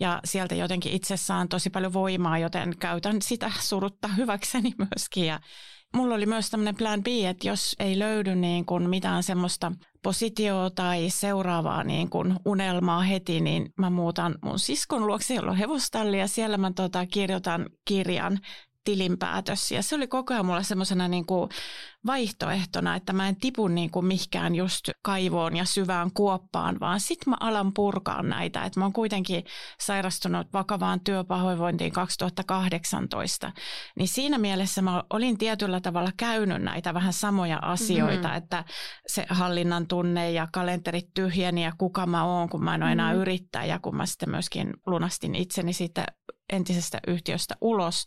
ja 0.00 0.20
sieltä 0.24 0.54
jotenkin 0.54 0.92
itsessään 0.92 1.48
tosi 1.48 1.70
paljon 1.70 1.92
voimaa, 1.92 2.38
joten 2.38 2.74
käytän 2.78 3.22
sitä 3.22 3.52
surutta 3.60 4.08
hyväkseni 4.28 4.72
myöskin. 4.94 5.26
Ja 5.26 5.40
mulla 5.96 6.14
oli 6.14 6.26
myös 6.26 6.50
tämmöinen 6.50 6.76
plan 6.76 7.02
B, 7.02 7.06
että 7.06 7.48
jos 7.48 7.76
ei 7.78 7.98
löydy 7.98 8.34
niin 8.34 8.66
kuin 8.66 8.90
mitään 8.90 9.22
semmoista 9.22 9.72
positioa 10.02 10.70
tai 10.70 11.10
seuraavaa 11.10 11.84
niin 11.84 12.10
kuin 12.10 12.36
unelmaa 12.44 13.02
heti, 13.02 13.40
niin 13.40 13.72
mä 13.78 13.90
muutan 13.90 14.38
mun 14.42 14.58
siskon 14.58 15.06
luokse, 15.06 15.34
jolla 15.34 15.50
on 15.50 15.56
hevostalli 15.56 16.18
ja 16.18 16.28
siellä 16.28 16.58
mä 16.58 16.72
tota, 16.76 17.06
kirjoitan 17.06 17.66
kirjan 17.84 18.38
tilinpäätös. 18.84 19.72
Ja 19.72 19.82
se 19.82 19.94
oli 19.94 20.06
koko 20.06 20.34
ajan 20.34 20.46
mulle 20.46 20.64
semmoisena 20.64 21.08
niin 21.08 21.26
kuin 21.26 21.50
vaihtoehtona, 22.06 22.96
että 22.96 23.12
mä 23.12 23.28
en 23.28 23.36
tipu 23.36 23.68
niin 23.68 23.90
kuin 23.90 24.06
mihkään 24.06 24.54
just 24.54 24.88
kaivoon 25.02 25.56
ja 25.56 25.64
syvään 25.64 26.10
kuoppaan, 26.12 26.80
vaan 26.80 27.00
sitten 27.00 27.30
mä 27.30 27.36
alan 27.40 27.74
purkaa 27.74 28.22
näitä. 28.22 28.64
Että 28.64 28.80
mä 28.80 28.84
oon 28.84 28.92
kuitenkin 28.92 29.44
sairastunut 29.80 30.52
vakavaan 30.52 31.00
työpahoinvointiin 31.00 31.92
2018. 31.92 33.52
Niin 33.96 34.08
siinä 34.08 34.38
mielessä 34.38 34.82
mä 34.82 35.02
olin 35.10 35.38
tietyllä 35.38 35.80
tavalla 35.80 36.10
käynyt 36.16 36.62
näitä 36.62 36.94
vähän 36.94 37.12
samoja 37.12 37.58
asioita, 37.62 38.28
mm-hmm. 38.28 38.38
että 38.38 38.64
se 39.06 39.26
hallinnan 39.28 39.86
tunne 39.86 40.32
ja 40.32 40.48
kalenterit 40.52 41.14
tyhjeni 41.14 41.64
ja 41.64 41.72
kuka 41.78 42.06
mä 42.06 42.24
oon, 42.24 42.48
kun 42.48 42.64
mä 42.64 42.74
en 42.74 42.82
ole 42.82 42.92
enää 42.92 43.06
mm-hmm. 43.06 43.22
yrittäjä, 43.22 43.78
kun 43.78 43.96
mä 43.96 44.06
sitten 44.06 44.30
myöskin 44.30 44.74
lunastin 44.86 45.34
itseni 45.34 45.72
siitä 45.72 46.06
entisestä 46.52 47.00
yhtiöstä 47.06 47.54
ulos, 47.60 48.06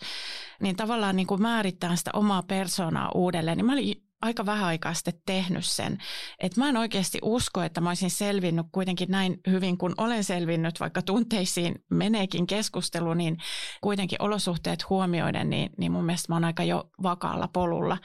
niin 0.61 0.75
tavallaan 0.75 1.15
niin 1.15 1.27
kuin 1.27 1.41
määrittää 1.41 1.95
sitä 1.95 2.11
omaa 2.13 2.43
persoonaa 2.43 3.11
uudelleen. 3.15 3.57
Niin 3.57 3.65
mä 3.65 3.73
olin 3.73 4.03
aika 4.21 4.45
vähän 4.45 4.67
aikaa 4.67 4.93
sitten 4.93 5.13
tehnyt 5.25 5.65
sen. 5.65 5.97
Että 6.39 6.61
mä 6.61 6.69
en 6.69 6.77
oikeasti 6.77 7.19
usko, 7.21 7.61
että 7.61 7.81
mä 7.81 7.89
olisin 7.89 8.11
selvinnyt 8.11 8.65
kuitenkin 8.71 9.11
näin 9.11 9.39
hyvin 9.49 9.77
kuin 9.77 9.93
olen 9.97 10.23
selvinnyt, 10.23 10.79
vaikka 10.79 11.01
tunteisiin 11.01 11.75
meneekin 11.89 12.47
keskustelu, 12.47 13.13
niin 13.13 13.37
kuitenkin 13.81 14.21
olosuhteet 14.21 14.89
huomioiden, 14.89 15.49
niin, 15.49 15.69
niin 15.77 15.91
mun 15.91 16.05
mielestä 16.05 16.31
mä 16.31 16.35
oon 16.35 16.45
aika 16.45 16.63
jo 16.63 16.89
vakaalla 17.03 17.49
polulla. 17.53 17.97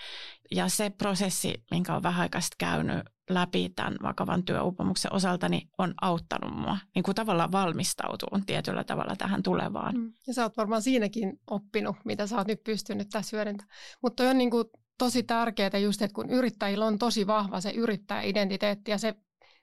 Ja 0.51 0.69
se 0.69 0.91
prosessi, 0.91 1.55
minkä 1.71 1.95
on 1.95 2.03
vähän 2.03 2.23
aikaa 2.23 2.41
käynyt 2.59 3.01
läpi 3.31 3.69
tämän 3.77 3.97
vakavan 4.03 4.45
työuupumuksen 4.45 5.13
osalta, 5.13 5.49
niin 5.49 5.69
on 5.79 5.95
auttanut 6.01 6.57
mua 6.57 6.79
niin 6.95 7.03
kuin 7.03 7.15
tavallaan 7.15 7.53
valmistautua 7.53 8.41
tietyllä 8.47 8.85
tavalla 8.85 9.17
tähän 9.17 9.43
tulevaan. 9.43 9.95
Mm. 9.95 10.13
Ja 10.27 10.35
sä 10.35 10.43
oot 10.43 10.57
varmaan 10.57 10.83
siinäkin 10.83 11.41
oppinut, 11.51 11.97
mitä 12.05 12.27
sä 12.27 12.37
oot 12.37 12.47
nyt 12.47 12.65
pystynyt 12.65 13.09
tässä 13.09 13.37
hyödyntämään. 13.37 13.77
Mutta 14.03 14.31
on 14.31 14.39
niin 14.39 14.51
kuin 14.51 14.65
tosi 14.99 15.23
tärkeää 15.23 15.79
just, 15.83 16.03
että 16.03 16.15
kun 16.15 16.31
yrittäjillä 16.31 16.87
on 16.87 16.99
tosi 16.99 17.27
vahva 17.27 17.61
se 17.61 17.71
yrittäjäidentiteetti 17.71 18.91
ja 18.91 18.99
se 18.99 19.15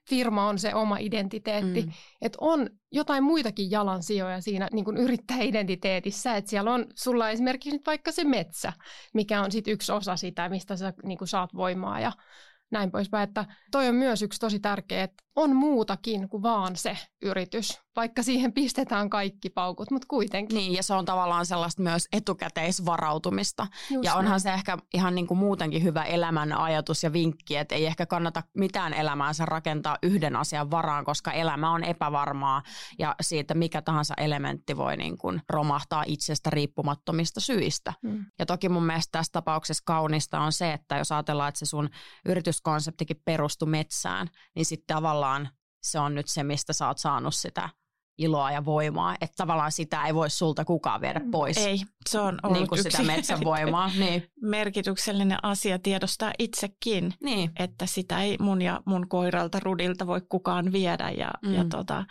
firma 0.08 0.48
on 0.48 0.58
se 0.58 0.74
oma 0.74 0.96
identiteetti. 0.98 1.82
Mm. 1.82 1.92
Että 2.22 2.38
on 2.40 2.70
jotain 2.92 3.24
muitakin 3.24 3.70
jalansijoja 3.70 4.40
siinä 4.40 4.68
niin 4.72 4.84
kuin 4.84 4.96
yrittäjäidentiteetissä, 4.96 6.36
että 6.36 6.50
siellä 6.50 6.72
on 6.72 6.86
sulla 6.94 7.30
esimerkiksi 7.30 7.70
nyt 7.70 7.86
vaikka 7.86 8.12
se 8.12 8.24
metsä, 8.24 8.72
mikä 9.14 9.42
on 9.42 9.52
sit 9.52 9.68
yksi 9.68 9.92
osa 9.92 10.16
sitä, 10.16 10.48
mistä 10.48 10.76
sä 10.76 10.92
niin 11.04 11.18
kuin 11.18 11.28
saat 11.28 11.54
voimaa 11.54 12.00
ja 12.00 12.12
näin 12.70 12.90
poispäin. 12.90 13.28
Että 13.28 13.44
toi 13.70 13.88
on 13.88 13.94
myös 13.94 14.22
yksi 14.22 14.40
tosi 14.40 14.60
tärkeä, 14.60 15.04
että 15.04 15.23
on 15.36 15.56
muutakin 15.56 16.28
kuin 16.28 16.42
vaan 16.42 16.76
se 16.76 16.98
yritys, 17.22 17.80
vaikka 17.96 18.22
siihen 18.22 18.52
pistetään 18.52 19.10
kaikki 19.10 19.50
paukut, 19.50 19.90
mutta 19.90 20.06
kuitenkin. 20.10 20.56
Niin, 20.56 20.72
ja 20.72 20.82
se 20.82 20.94
on 20.94 21.04
tavallaan 21.04 21.46
sellaista 21.46 21.82
myös 21.82 22.08
etukäteisvarautumista. 22.12 23.66
Just 23.90 24.04
ja 24.04 24.14
onhan 24.14 24.30
näin. 24.30 24.40
se 24.40 24.52
ehkä 24.52 24.78
ihan 24.94 25.14
niin 25.14 25.26
kuin 25.26 25.38
muutenkin 25.38 25.82
hyvä 25.82 26.02
elämän 26.02 26.52
ajatus 26.52 27.02
ja 27.02 27.12
vinkki, 27.12 27.56
että 27.56 27.74
ei 27.74 27.86
ehkä 27.86 28.06
kannata 28.06 28.42
mitään 28.54 28.94
elämäänsä 28.94 29.46
rakentaa 29.46 29.98
yhden 30.02 30.36
asian 30.36 30.70
varaan, 30.70 31.04
koska 31.04 31.32
elämä 31.32 31.70
on 31.70 31.84
epävarmaa 31.84 32.62
ja 32.98 33.14
siitä 33.20 33.54
mikä 33.54 33.82
tahansa 33.82 34.14
elementti 34.16 34.76
voi 34.76 34.96
niin 34.96 35.18
kuin 35.18 35.42
romahtaa 35.48 36.04
itsestä 36.06 36.50
riippumattomista 36.50 37.40
syistä. 37.40 37.92
Hmm. 38.02 38.24
Ja 38.38 38.46
toki 38.46 38.68
mun 38.68 38.86
mielestä 38.86 39.18
tässä 39.18 39.32
tapauksessa 39.32 39.82
kaunista 39.86 40.40
on 40.40 40.52
se, 40.52 40.72
että 40.72 40.96
jos 40.96 41.12
ajatellaan, 41.12 41.48
että 41.48 41.58
se 41.58 41.66
sun 41.66 41.90
yrityskonseptikin 42.24 43.22
perustui 43.24 43.68
metsään, 43.68 44.28
niin 44.54 44.66
sitten 44.66 44.96
tavallaan 44.96 45.23
tavallaan 45.24 45.48
se 45.82 45.98
on 45.98 46.14
nyt 46.14 46.28
se, 46.28 46.42
mistä 46.42 46.72
sä 46.72 46.88
oot 46.88 46.98
saanut 46.98 47.34
sitä 47.34 47.68
iloa 48.18 48.50
ja 48.50 48.64
voimaa. 48.64 49.14
Että 49.20 49.36
tavallaan 49.36 49.72
sitä 49.72 50.06
ei 50.06 50.14
voi 50.14 50.30
sulta 50.30 50.64
kukaan 50.64 51.00
viedä 51.00 51.18
mm. 51.18 51.30
pois. 51.30 51.56
Ei, 51.56 51.80
se 52.08 52.20
on 52.20 52.38
ollut 52.42 52.58
niin 52.58 52.68
kuin 52.68 52.78
yksi 52.78 52.90
sitä 52.90 53.02
metsän 53.02 53.40
voimaa. 53.52 53.90
Niin. 53.98 54.26
merkityksellinen 54.42 55.44
asia 55.44 55.78
tiedostaa 55.78 56.32
itsekin, 56.38 57.14
niin. 57.22 57.52
että 57.58 57.86
sitä 57.86 58.22
ei 58.22 58.36
mun 58.40 58.62
ja 58.62 58.80
mun 58.86 59.08
koiralta 59.08 59.60
Rudilta 59.60 60.06
voi 60.06 60.20
kukaan 60.28 60.72
viedä. 60.72 61.10
Ja, 61.10 61.30
mm. 61.42 61.54
ja, 61.54 61.64
tota, 61.70 62.04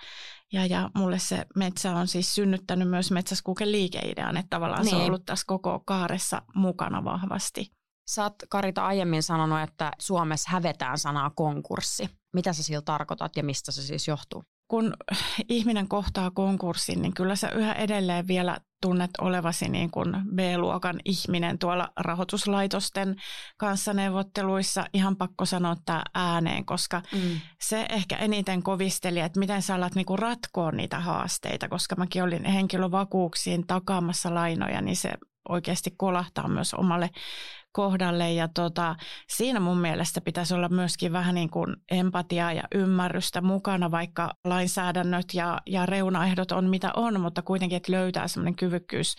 ja, 0.53 0.65
ja 0.65 0.89
mulle 0.95 1.19
se 1.19 1.45
metsä 1.55 1.95
on 1.95 2.07
siis 2.07 2.35
synnyttänyt 2.35 2.89
myös 2.89 3.11
Metsäskuuken 3.11 3.71
liikeidean, 3.71 4.37
että 4.37 4.49
tavallaan 4.49 4.81
niin. 4.81 4.89
se 4.89 4.95
on 4.95 5.01
niin. 5.01 5.09
ollut 5.09 5.25
tässä 5.25 5.45
koko 5.47 5.79
kaaressa 5.85 6.41
mukana 6.55 7.03
vahvasti. 7.03 7.71
Sä 8.09 8.23
oot 8.23 8.35
Karita 8.49 8.85
aiemmin 8.85 9.23
sanonut, 9.23 9.61
että 9.61 9.91
Suomessa 9.99 10.49
hävetään 10.51 10.97
sanaa 10.97 11.29
konkurssi. 11.29 12.09
Mitä 12.33 12.53
sä 12.53 12.63
sillä 12.63 12.81
tarkoitat 12.81 13.37
ja 13.37 13.43
mistä 13.43 13.71
se 13.71 13.81
siis 13.81 14.07
johtuu? 14.07 14.43
Kun 14.67 14.93
ihminen 15.49 15.87
kohtaa 15.87 16.31
konkurssin, 16.31 17.01
niin 17.01 17.13
kyllä 17.13 17.35
sä 17.35 17.49
yhä 17.49 17.73
edelleen 17.73 18.27
vielä 18.27 18.57
tunnet 18.81 19.11
olevasi 19.21 19.69
niin 19.69 19.91
kuin 19.91 20.15
B-luokan 20.35 20.99
ihminen 21.05 21.59
tuolla 21.59 21.89
rahoituslaitosten 21.99 23.15
kanssa 23.57 23.93
neuvotteluissa. 23.93 24.85
Ihan 24.93 25.15
pakko 25.15 25.45
sanoa 25.45 25.75
tämä 25.85 26.03
ääneen, 26.13 26.65
koska 26.65 27.01
mm. 27.13 27.39
se 27.61 27.85
ehkä 27.89 28.15
eniten 28.15 28.63
kovisteli, 28.63 29.19
että 29.19 29.39
miten 29.39 29.61
sä 29.61 29.75
alat 29.75 29.95
niin 29.95 30.05
kuin 30.05 30.19
ratkoa 30.19 30.71
niitä 30.71 30.99
haasteita, 30.99 31.69
koska 31.69 31.95
mäkin 31.95 32.23
olin 32.23 32.45
henkilövakuuksiin 32.45 33.67
takaamassa 33.67 34.33
lainoja, 34.33 34.81
niin 34.81 34.97
se 34.97 35.13
oikeasti 35.49 35.93
kolahtaa 35.97 36.47
myös 36.47 36.73
omalle 36.73 37.09
kohdalle. 37.73 38.33
Ja 38.33 38.47
tota, 38.47 38.95
siinä 39.29 39.59
mun 39.59 39.77
mielestä 39.77 40.21
pitäisi 40.21 40.53
olla 40.53 40.69
myöskin 40.69 41.13
vähän 41.13 41.35
niin 41.35 41.49
kuin 41.49 41.75
empatiaa 41.91 42.53
ja 42.53 42.63
ymmärrystä 42.75 43.41
mukana, 43.41 43.91
vaikka 43.91 44.33
lainsäädännöt 44.45 45.33
ja, 45.33 45.61
ja 45.65 45.85
reunaehdot 45.85 46.51
on 46.51 46.69
mitä 46.69 46.91
on, 46.95 47.19
mutta 47.19 47.41
kuitenkin, 47.41 47.77
että 47.77 47.91
löytää 47.91 48.27
semmoinen 48.27 48.55
kyvykkyys 48.55 49.15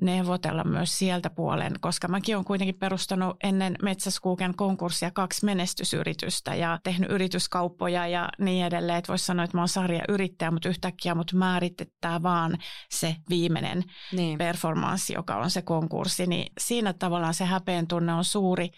neuvotella 0.00 0.64
myös 0.64 0.98
sieltä 0.98 1.30
puolen, 1.30 1.72
koska 1.80 2.08
mäkin 2.08 2.36
olen 2.36 2.44
kuitenkin 2.44 2.78
perustanut 2.78 3.36
ennen 3.42 3.76
Metsäskuuken 3.82 4.54
konkurssia 4.56 5.10
kaksi 5.10 5.46
menestysyritystä 5.46 6.54
ja 6.54 6.78
tehnyt 6.84 7.10
yrityskauppoja 7.10 8.06
ja 8.06 8.28
niin 8.38 8.66
edelleen, 8.66 8.98
että 8.98 9.08
voisi 9.08 9.24
sanoa, 9.24 9.44
että 9.44 9.56
mä 9.56 9.60
oon 9.60 9.68
sarja 9.68 10.02
yrittäjä, 10.08 10.50
mutta 10.50 10.68
yhtäkkiä 10.68 11.14
mut 11.14 11.32
määritetään 11.32 12.22
vaan 12.22 12.58
se 12.90 13.16
viimeinen 13.28 13.84
niin. 14.12 14.38
performanssi, 14.38 15.12
joka 15.12 15.36
on 15.36 15.50
se 15.50 15.62
konkurssi, 15.62 16.26
niin 16.26 16.52
siinä 16.60 16.92
tavallaan 16.92 17.34
se 17.34 17.44
häpeen 17.44 17.86
tunne 17.92 18.14
on 18.14 18.24
suuri. 18.24 18.70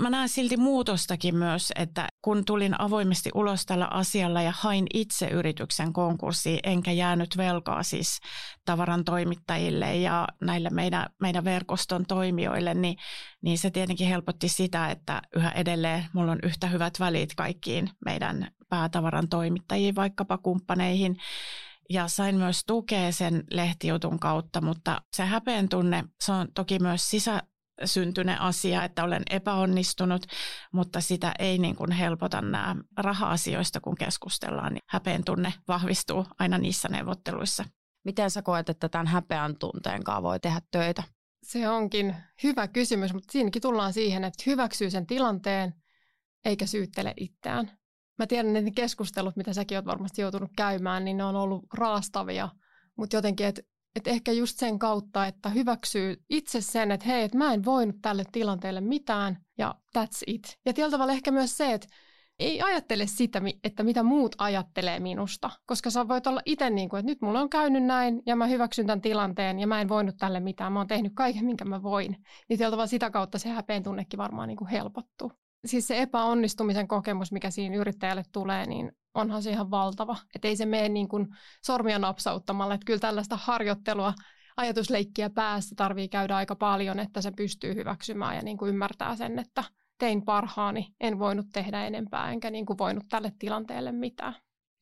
Mä 0.00 0.10
näen 0.10 0.28
silti 0.28 0.56
muutostakin 0.56 1.36
myös, 1.36 1.72
että 1.76 2.08
kun 2.22 2.44
tulin 2.44 2.80
avoimesti 2.80 3.30
ulos 3.34 3.66
tällä 3.66 3.86
asialla 3.90 4.42
ja 4.42 4.52
hain 4.56 4.86
itse 4.94 5.28
yrityksen 5.28 5.92
konkurssiin, 5.92 6.60
enkä 6.62 6.92
jäänyt 6.92 7.36
velkaa 7.36 7.82
siis 7.82 8.20
tavaran 8.64 9.04
toimittajille 9.04 9.96
ja 9.96 10.28
näille 10.40 10.70
meidän, 10.70 11.06
meidän 11.20 11.44
verkoston 11.44 12.06
toimijoille, 12.06 12.74
niin, 12.74 12.96
niin 13.42 13.58
se 13.58 13.70
tietenkin 13.70 14.08
helpotti 14.08 14.48
sitä, 14.48 14.90
että 14.90 15.22
yhä 15.36 15.50
edelleen 15.50 16.06
mulla 16.12 16.32
on 16.32 16.38
yhtä 16.42 16.66
hyvät 16.66 17.00
välit 17.00 17.34
kaikkiin 17.34 17.90
meidän 18.04 18.48
päätavaran 18.68 19.28
toimittajiin, 19.28 19.94
vaikkapa 19.94 20.38
kumppaneihin 20.38 21.16
ja 21.90 22.08
sain 22.08 22.36
myös 22.36 22.64
tukea 22.66 23.12
sen 23.12 23.44
lehtijutun 23.50 24.18
kautta, 24.18 24.60
mutta 24.60 25.02
se 25.12 25.24
häpeen 25.24 25.68
tunne, 25.68 26.04
se 26.20 26.32
on 26.32 26.48
toki 26.54 26.78
myös 26.78 27.10
sisä, 27.10 27.42
syntynyt 27.84 28.36
asia, 28.40 28.84
että 28.84 29.04
olen 29.04 29.22
epäonnistunut, 29.30 30.26
mutta 30.72 31.00
sitä 31.00 31.32
ei 31.38 31.58
niin 31.58 31.76
kuin 31.76 31.92
helpota 31.92 32.40
nämä 32.40 32.76
raha-asioista, 32.96 33.80
kun 33.80 33.94
keskustellaan, 33.94 34.72
niin 34.72 34.82
häpeän 34.90 35.24
tunne 35.24 35.52
vahvistuu 35.68 36.26
aina 36.38 36.58
niissä 36.58 36.88
neuvotteluissa. 36.88 37.64
Miten 38.04 38.30
sä 38.30 38.42
koet, 38.42 38.68
että 38.68 38.88
tämän 38.88 39.06
häpeän 39.06 39.56
tunteen 39.58 40.04
kanssa 40.04 40.22
voi 40.22 40.40
tehdä 40.40 40.60
töitä? 40.70 41.02
Se 41.42 41.68
onkin 41.68 42.16
hyvä 42.42 42.68
kysymys, 42.68 43.14
mutta 43.14 43.32
siinäkin 43.32 43.62
tullaan 43.62 43.92
siihen, 43.92 44.24
että 44.24 44.42
hyväksyy 44.46 44.90
sen 44.90 45.06
tilanteen 45.06 45.74
eikä 46.44 46.66
syyttele 46.66 47.14
itseään. 47.16 47.70
Mä 48.18 48.26
tiedän, 48.26 48.56
että 48.56 48.64
ne 48.64 48.70
keskustelut, 48.70 49.36
mitä 49.36 49.52
säkin 49.52 49.78
oot 49.78 49.86
varmasti 49.86 50.22
joutunut 50.22 50.50
käymään, 50.56 51.04
niin 51.04 51.16
ne 51.16 51.24
on 51.24 51.36
ollut 51.36 51.64
raastavia, 51.74 52.48
mutta 52.96 53.16
jotenkin, 53.16 53.46
että 53.46 53.62
että 53.96 54.10
ehkä 54.10 54.32
just 54.32 54.58
sen 54.58 54.78
kautta, 54.78 55.26
että 55.26 55.48
hyväksyy 55.48 56.22
itse 56.30 56.60
sen, 56.60 56.90
että 56.90 57.06
hei, 57.06 57.22
että 57.22 57.38
mä 57.38 57.54
en 57.54 57.64
voinut 57.64 57.96
tälle 58.02 58.24
tilanteelle 58.32 58.80
mitään 58.80 59.38
ja 59.58 59.74
that's 59.98 60.22
it. 60.26 60.58
Ja 60.66 60.72
tietyllä 60.72 60.90
tavalla 60.90 61.12
ehkä 61.12 61.30
myös 61.30 61.56
se, 61.56 61.72
että 61.72 61.88
ei 62.38 62.62
ajattele 62.62 63.06
sitä, 63.06 63.42
että 63.64 63.82
mitä 63.82 64.02
muut 64.02 64.34
ajattelee 64.38 65.00
minusta, 65.00 65.50
koska 65.66 65.90
sä 65.90 66.08
voit 66.08 66.26
olla 66.26 66.40
itse 66.44 66.70
niin 66.70 66.88
kuin, 66.88 66.98
että 66.98 67.10
nyt 67.10 67.20
mulla 67.20 67.40
on 67.40 67.50
käynyt 67.50 67.84
näin 67.84 68.22
ja 68.26 68.36
mä 68.36 68.46
hyväksyn 68.46 68.86
tämän 68.86 69.00
tilanteen 69.00 69.58
ja 69.58 69.66
mä 69.66 69.80
en 69.80 69.88
voinut 69.88 70.16
tälle 70.18 70.40
mitään, 70.40 70.72
mä 70.72 70.80
oon 70.80 70.86
tehnyt 70.86 71.12
kaiken, 71.14 71.44
minkä 71.44 71.64
mä 71.64 71.82
voin. 71.82 72.16
Niin 72.48 72.58
tietyllä 72.58 72.86
sitä 72.86 73.10
kautta 73.10 73.38
se 73.38 73.48
häpeen 73.48 73.82
tunnekin 73.82 74.18
varmaan 74.18 74.48
niin 74.48 74.56
kuin 74.56 74.68
helpottuu. 74.68 75.32
Siis 75.64 75.86
se 75.86 76.02
epäonnistumisen 76.02 76.88
kokemus, 76.88 77.32
mikä 77.32 77.50
siinä 77.50 77.76
yrittäjälle 77.76 78.22
tulee, 78.32 78.66
niin 78.66 78.92
onhan 79.14 79.42
se 79.42 79.50
ihan 79.50 79.70
valtava. 79.70 80.16
Että 80.34 80.48
ei 80.48 80.56
se 80.56 80.66
mene 80.66 80.88
niin 80.88 81.08
kuin 81.08 81.28
sormia 81.64 81.98
napsauttamalla. 81.98 82.74
Että 82.74 82.84
kyllä 82.84 83.00
tällaista 83.00 83.38
harjoittelua, 83.42 84.14
ajatusleikkiä 84.56 85.30
päässä 85.30 85.74
tarvii 85.74 86.08
käydä 86.08 86.36
aika 86.36 86.56
paljon, 86.56 86.98
että 86.98 87.20
se 87.22 87.30
pystyy 87.30 87.74
hyväksymään 87.74 88.36
ja 88.36 88.42
niin 88.42 88.58
kuin 88.58 88.68
ymmärtää 88.68 89.16
sen, 89.16 89.38
että 89.38 89.64
tein 89.98 90.22
parhaani, 90.22 90.94
en 91.00 91.18
voinut 91.18 91.46
tehdä 91.52 91.86
enempää, 91.86 92.32
enkä 92.32 92.50
niin 92.50 92.66
kuin 92.66 92.78
voinut 92.78 93.04
tälle 93.08 93.32
tilanteelle 93.38 93.92
mitään. 93.92 94.34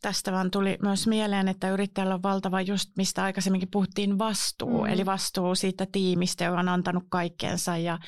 Tästä 0.03 0.33
vaan 0.33 0.51
tuli 0.51 0.79
myös 0.83 1.07
mieleen, 1.07 1.49
että 1.49 1.71
yrittäjällä 1.71 2.15
on 2.15 2.23
valtava 2.23 2.61
just, 2.61 2.91
mistä 2.97 3.25
aikaisemminkin 3.25 3.71
puhuttiin, 3.71 4.19
vastuu. 4.19 4.83
Mm. 4.83 4.87
Eli 4.87 5.07
vastuu 5.07 5.55
siitä 5.55 5.87
tiimistä, 5.93 6.45
joka 6.45 6.59
on 6.59 6.69
antanut 6.69 7.05
kaikkeensa. 7.09 7.77
Ja, 7.77 7.99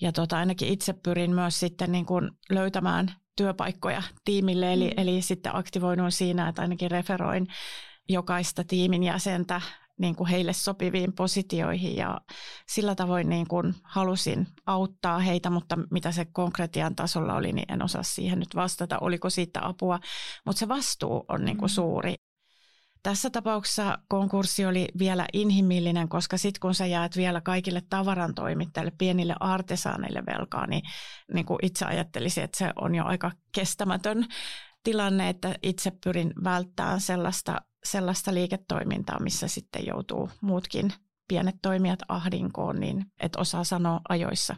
ja 0.00 0.12
tota, 0.12 0.38
ainakin 0.38 0.68
itse 0.68 0.92
pyrin 0.92 1.34
myös 1.34 1.60
sitten 1.60 1.92
niin 1.92 2.06
kuin 2.06 2.30
löytämään 2.50 3.12
työpaikkoja 3.36 4.02
tiimille, 4.24 4.72
eli, 4.72 4.84
mm. 4.84 4.94
eli 4.96 5.22
sitten 5.22 5.56
aktivoidun 5.56 6.12
siinä, 6.12 6.48
että 6.48 6.62
ainakin 6.62 6.90
referoin 6.90 7.46
jokaista 8.08 8.64
tiimin 8.64 9.02
jäsentä 9.02 9.60
niin 9.98 10.16
kuin 10.16 10.30
heille 10.30 10.52
sopiviin 10.52 11.12
positioihin 11.12 11.96
ja 11.96 12.20
sillä 12.68 12.94
tavoin 12.94 13.28
niin 13.28 13.48
kuin 13.48 13.74
halusin 13.82 14.46
auttaa 14.66 15.18
heitä, 15.18 15.50
mutta 15.50 15.78
mitä 15.90 16.12
se 16.12 16.24
konkretian 16.24 16.96
tasolla 16.96 17.34
oli, 17.34 17.52
niin 17.52 17.72
en 17.72 17.84
osaa 17.84 18.02
siihen 18.02 18.38
nyt 18.38 18.54
vastata, 18.54 18.98
oliko 18.98 19.30
siitä 19.30 19.66
apua, 19.66 20.00
mutta 20.46 20.60
se 20.60 20.68
vastuu 20.68 21.24
on 21.28 21.44
niin 21.44 21.56
kuin 21.56 21.70
mm. 21.70 21.74
suuri. 21.74 22.14
Tässä 23.02 23.30
tapauksessa 23.30 23.98
konkurssi 24.08 24.66
oli 24.66 24.88
vielä 24.98 25.26
inhimillinen, 25.32 26.08
koska 26.08 26.38
sitten 26.38 26.60
kun 26.60 26.74
sä 26.74 26.86
jäät 26.86 27.16
vielä 27.16 27.40
kaikille 27.40 27.82
tavarantoimittajille, 27.90 28.92
pienille 28.98 29.34
artesaaneille 29.40 30.22
velkaa, 30.26 30.66
niin, 30.66 30.82
niin 31.34 31.46
kuin 31.46 31.58
itse 31.62 31.84
ajattelisin, 31.84 32.44
että 32.44 32.58
se 32.58 32.72
on 32.76 32.94
jo 32.94 33.04
aika 33.04 33.30
kestämätön 33.52 34.26
tilanne, 34.82 35.28
että 35.28 35.54
itse 35.62 35.92
pyrin 36.04 36.32
välttämään 36.44 37.00
sellaista 37.00 37.60
sellaista 37.84 38.34
liiketoimintaa, 38.34 39.20
missä 39.20 39.48
sitten 39.48 39.86
joutuu 39.86 40.30
muutkin 40.40 40.92
pienet 41.28 41.54
toimijat 41.62 41.98
ahdinkoon, 42.08 42.80
niin 42.80 43.06
et 43.20 43.36
osaa 43.36 43.64
sanoa 43.64 44.00
ajoissa, 44.08 44.56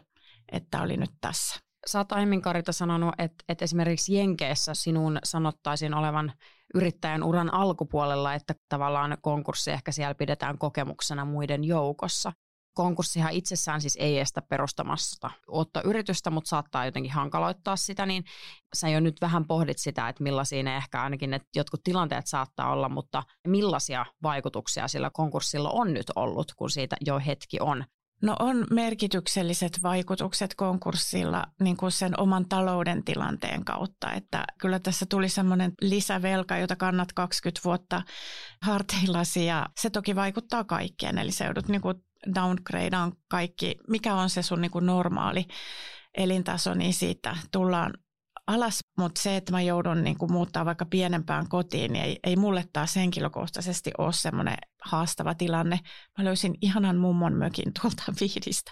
että 0.51 0.81
oli 0.81 0.97
nyt 0.97 1.11
tässä. 1.21 1.62
Sä 1.87 1.99
oot 1.99 2.11
aiemmin 2.11 2.41
Karita 2.41 2.71
sanonut, 2.71 3.15
että, 3.17 3.43
että 3.49 3.65
esimerkiksi 3.65 4.15
Jenkeissä 4.15 4.73
sinun 4.73 5.19
sanottaisiin 5.23 5.93
olevan 5.93 6.33
yrittäjän 6.75 7.23
uran 7.23 7.53
alkupuolella, 7.53 8.33
että 8.33 8.55
tavallaan 8.69 9.17
konkurssi 9.21 9.71
ehkä 9.71 9.91
siellä 9.91 10.15
pidetään 10.15 10.57
kokemuksena 10.57 11.25
muiden 11.25 11.63
joukossa 11.63 12.31
konkurssihan 12.73 13.31
itsessään 13.31 13.81
siis 13.81 13.97
ei 13.99 14.19
estä 14.19 14.41
perustamasta 14.41 15.31
ottaa 15.47 15.81
yritystä, 15.85 16.29
mutta 16.29 16.49
saattaa 16.49 16.85
jotenkin 16.85 17.11
hankaloittaa 17.11 17.75
sitä, 17.75 18.05
niin 18.05 18.23
sä 18.75 18.89
jo 18.89 18.99
nyt 18.99 19.21
vähän 19.21 19.47
pohdit 19.47 19.77
sitä, 19.77 20.09
että 20.09 20.23
millaisia 20.23 20.63
ne 20.63 20.77
ehkä 20.77 21.01
ainakin 21.01 21.29
ne 21.29 21.41
jotkut 21.55 21.83
tilanteet 21.83 22.27
saattaa 22.27 22.71
olla, 22.71 22.89
mutta 22.89 23.23
millaisia 23.47 24.05
vaikutuksia 24.23 24.87
sillä 24.87 25.09
konkurssilla 25.13 25.69
on 25.69 25.93
nyt 25.93 26.11
ollut, 26.15 26.53
kun 26.55 26.69
siitä 26.69 26.95
jo 27.05 27.19
hetki 27.19 27.57
on? 27.59 27.85
No 28.23 28.35
on 28.39 28.67
merkitykselliset 28.71 29.79
vaikutukset 29.83 30.55
konkurssilla 30.55 31.43
niin 31.61 31.77
kuin 31.77 31.91
sen 31.91 32.19
oman 32.19 32.45
talouden 32.49 33.03
tilanteen 33.03 33.65
kautta, 33.65 34.11
että 34.11 34.43
kyllä 34.59 34.79
tässä 34.79 35.05
tuli 35.09 35.29
semmoinen 35.29 35.73
lisävelka, 35.81 36.57
jota 36.57 36.75
kannat 36.75 37.13
20 37.13 37.61
vuotta 37.65 38.01
harteillasi 38.61 39.45
ja 39.45 39.65
se 39.79 39.89
toki 39.89 40.15
vaikuttaa 40.15 40.63
kaikkeen, 40.63 41.17
eli 41.17 41.31
se 41.31 41.45
joudut 41.45 41.67
niin 41.67 41.81
kuin 41.81 41.95
downgradeaan 42.35 43.11
kaikki, 43.27 43.75
mikä 43.89 44.15
on 44.15 44.29
se 44.29 44.41
sun 44.41 44.61
niin 44.61 44.71
kuin 44.71 44.85
normaali 44.85 45.45
elintaso, 46.17 46.73
niin 46.73 46.93
siitä 46.93 47.37
tullaan 47.51 47.93
alas, 48.47 48.83
mutta 48.97 49.21
se, 49.21 49.37
että 49.37 49.51
mä 49.51 49.61
joudun 49.61 50.03
niin 50.03 50.17
kuin 50.17 50.31
muuttaa 50.31 50.65
vaikka 50.65 50.85
pienempään 50.85 51.49
kotiin, 51.49 51.93
niin 51.93 52.05
ei, 52.05 52.19
ei 52.23 52.35
mulle 52.35 52.63
taas 52.73 52.95
henkilökohtaisesti 52.95 53.91
ole 53.97 54.13
semmoinen 54.13 54.57
haastava 54.85 55.35
tilanne. 55.35 55.79
Mä 56.17 56.23
löysin 56.23 56.55
ihanan 56.61 56.97
mummon 56.97 57.33
mökin 57.33 57.71
tuolta 57.81 58.03
Vihdistä, 58.21 58.71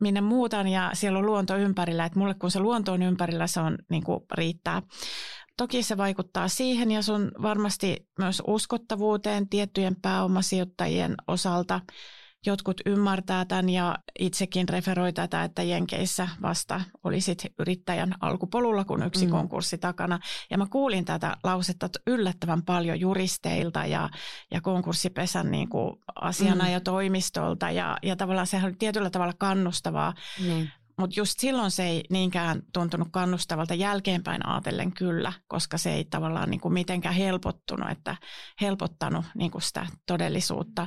minne 0.00 0.20
muutan 0.20 0.68
ja 0.68 0.90
siellä 0.92 1.18
on 1.18 1.26
luonto 1.26 1.56
ympärillä, 1.56 2.04
että 2.04 2.18
mulle 2.18 2.34
kun 2.34 2.50
se 2.50 2.60
luonto 2.60 2.92
on 2.92 3.02
ympärillä, 3.02 3.46
se 3.46 3.60
on 3.60 3.78
niin 3.90 4.04
kuin 4.04 4.20
riittää. 4.32 4.82
Toki 5.56 5.82
se 5.82 5.96
vaikuttaa 5.96 6.48
siihen 6.48 6.90
ja 6.90 7.02
sun 7.02 7.32
varmasti 7.42 8.08
myös 8.18 8.42
uskottavuuteen 8.46 9.48
tiettyjen 9.48 9.96
pääomasijoittajien 10.02 11.14
osalta– 11.28 11.80
jotkut 12.46 12.80
ymmärtää 12.86 13.44
tämän 13.44 13.68
ja 13.68 13.98
itsekin 14.18 14.68
referoi 14.68 15.12
tätä, 15.12 15.44
että 15.44 15.62
Jenkeissä 15.62 16.28
vasta 16.42 16.80
olisit 17.04 17.46
yrittäjän 17.58 18.14
alkupolulla, 18.20 18.84
kun 18.84 19.02
yksi 19.02 19.26
mm. 19.26 19.30
konkurssi 19.30 19.78
takana. 19.78 20.18
Ja 20.50 20.58
mä 20.58 20.66
kuulin 20.70 21.04
tätä 21.04 21.36
lausetta 21.44 21.88
yllättävän 22.06 22.62
paljon 22.62 23.00
juristeilta 23.00 23.86
ja, 23.86 24.10
ja 24.50 24.60
konkurssipesän 24.60 25.50
niin 25.50 25.68
kuin 25.68 25.96
asiana 26.14 26.64
mm. 26.64 26.70
ja 26.70 26.80
toimistolta 26.80 27.70
ja, 27.70 27.96
ja 28.02 28.16
tavallaan 28.16 28.46
sehän 28.46 28.68
oli 28.68 28.76
tietyllä 28.78 29.10
tavalla 29.10 29.34
kannustavaa. 29.38 30.14
Mm. 30.40 30.68
Mutta 30.98 31.20
just 31.20 31.38
silloin 31.38 31.70
se 31.70 31.84
ei 31.84 32.04
niinkään 32.10 32.62
tuntunut 32.72 33.08
kannustavalta 33.10 33.74
jälkeenpäin 33.74 34.46
ajatellen 34.46 34.92
kyllä, 34.92 35.32
koska 35.48 35.78
se 35.78 35.92
ei 35.92 36.04
tavallaan 36.04 36.50
niin 36.50 36.60
kuin 36.60 36.74
mitenkään 36.74 37.14
helpottunut, 37.14 37.90
että 37.90 38.16
helpottanut 38.60 39.24
niin 39.34 39.50
kuin 39.50 39.62
sitä 39.62 39.86
todellisuutta 40.06 40.86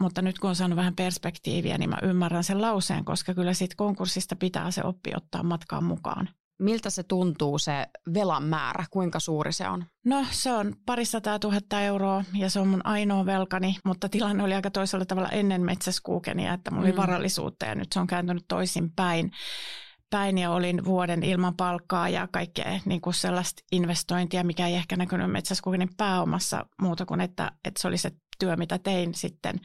mutta 0.00 0.22
nyt 0.22 0.38
kun 0.38 0.50
on 0.50 0.56
saanut 0.56 0.76
vähän 0.76 0.96
perspektiiviä, 0.96 1.78
niin 1.78 1.90
mä 1.90 1.98
ymmärrän 2.02 2.44
sen 2.44 2.62
lauseen, 2.62 3.04
koska 3.04 3.34
kyllä 3.34 3.54
siitä 3.54 3.74
konkurssista 3.76 4.36
pitää 4.36 4.70
se 4.70 4.84
oppi 4.84 5.10
ottaa 5.16 5.42
matkaan 5.42 5.84
mukaan. 5.84 6.28
Miltä 6.58 6.90
se 6.90 7.02
tuntuu 7.02 7.58
se 7.58 7.86
velan 8.14 8.42
määrä, 8.42 8.84
kuinka 8.90 9.20
suuri 9.20 9.52
se 9.52 9.68
on? 9.68 9.84
No 10.04 10.26
se 10.30 10.52
on 10.52 10.74
parisataa 10.86 11.38
tuhatta 11.38 11.80
euroa 11.80 12.24
ja 12.34 12.50
se 12.50 12.60
on 12.60 12.68
mun 12.68 12.86
ainoa 12.86 13.26
velkani, 13.26 13.76
mutta 13.84 14.08
tilanne 14.08 14.44
oli 14.44 14.54
aika 14.54 14.70
toisella 14.70 15.04
tavalla 15.04 15.28
ennen 15.28 15.62
metsäskuukenia, 15.62 16.54
että 16.54 16.70
mulla 16.70 16.86
mm. 16.86 16.90
oli 16.90 16.96
varallisuutta 16.96 17.66
ja 17.66 17.74
nyt 17.74 17.92
se 17.92 18.00
on 18.00 18.06
kääntynyt 18.06 18.44
toisin 18.48 18.92
päin 18.96 19.32
päin 20.10 20.38
ja 20.38 20.50
olin 20.50 20.84
vuoden 20.84 21.22
ilman 21.22 21.56
palkkaa 21.56 22.08
ja 22.08 22.28
kaikkea 22.32 22.80
niin 22.84 23.00
kuin 23.00 23.14
sellaista 23.14 23.62
investointia, 23.72 24.44
mikä 24.44 24.66
ei 24.66 24.74
ehkä 24.74 24.96
näkynyt 24.96 25.30
metsäskuukenen 25.30 25.88
pääomassa 25.96 26.66
muuta 26.82 27.06
kuin, 27.06 27.20
että, 27.20 27.52
että 27.64 27.82
se 27.82 27.88
oli 27.88 27.98
se 27.98 28.10
työ, 28.40 28.56
mitä 28.56 28.78
tein 28.78 29.14
sitten 29.14 29.60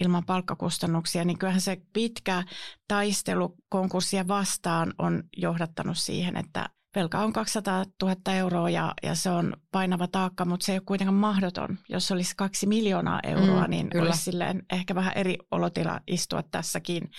ilman 0.00 0.24
palkkakustannuksia, 0.24 1.24
niin 1.24 1.38
kyllähän 1.38 1.60
se 1.60 1.76
pitkä 1.92 2.42
taistelu 2.88 3.56
konkurssia 3.68 4.28
vastaan 4.28 4.94
on 4.98 5.22
johdattanut 5.36 5.98
siihen, 5.98 6.36
että 6.36 6.68
velka 6.94 7.18
on 7.18 7.32
200 7.32 7.84
000 8.02 8.16
euroa 8.34 8.70
ja, 8.70 8.94
ja 9.02 9.14
se 9.14 9.30
on 9.30 9.56
painava 9.72 10.08
taakka, 10.08 10.44
mutta 10.44 10.66
se 10.66 10.72
ei 10.72 10.78
ole 10.78 10.84
kuitenkaan 10.86 11.14
mahdoton. 11.14 11.78
Jos 11.88 12.12
olisi 12.12 12.34
kaksi 12.36 12.66
miljoonaa 12.66 13.20
euroa, 13.22 13.64
mm, 13.64 13.70
niin 13.70 13.90
kyllä. 13.90 14.04
olisi 14.04 14.22
silleen 14.22 14.62
ehkä 14.72 14.94
vähän 14.94 15.12
eri 15.16 15.38
olotila 15.50 16.00
istua 16.06 16.42
tässäkin, 16.42 17.10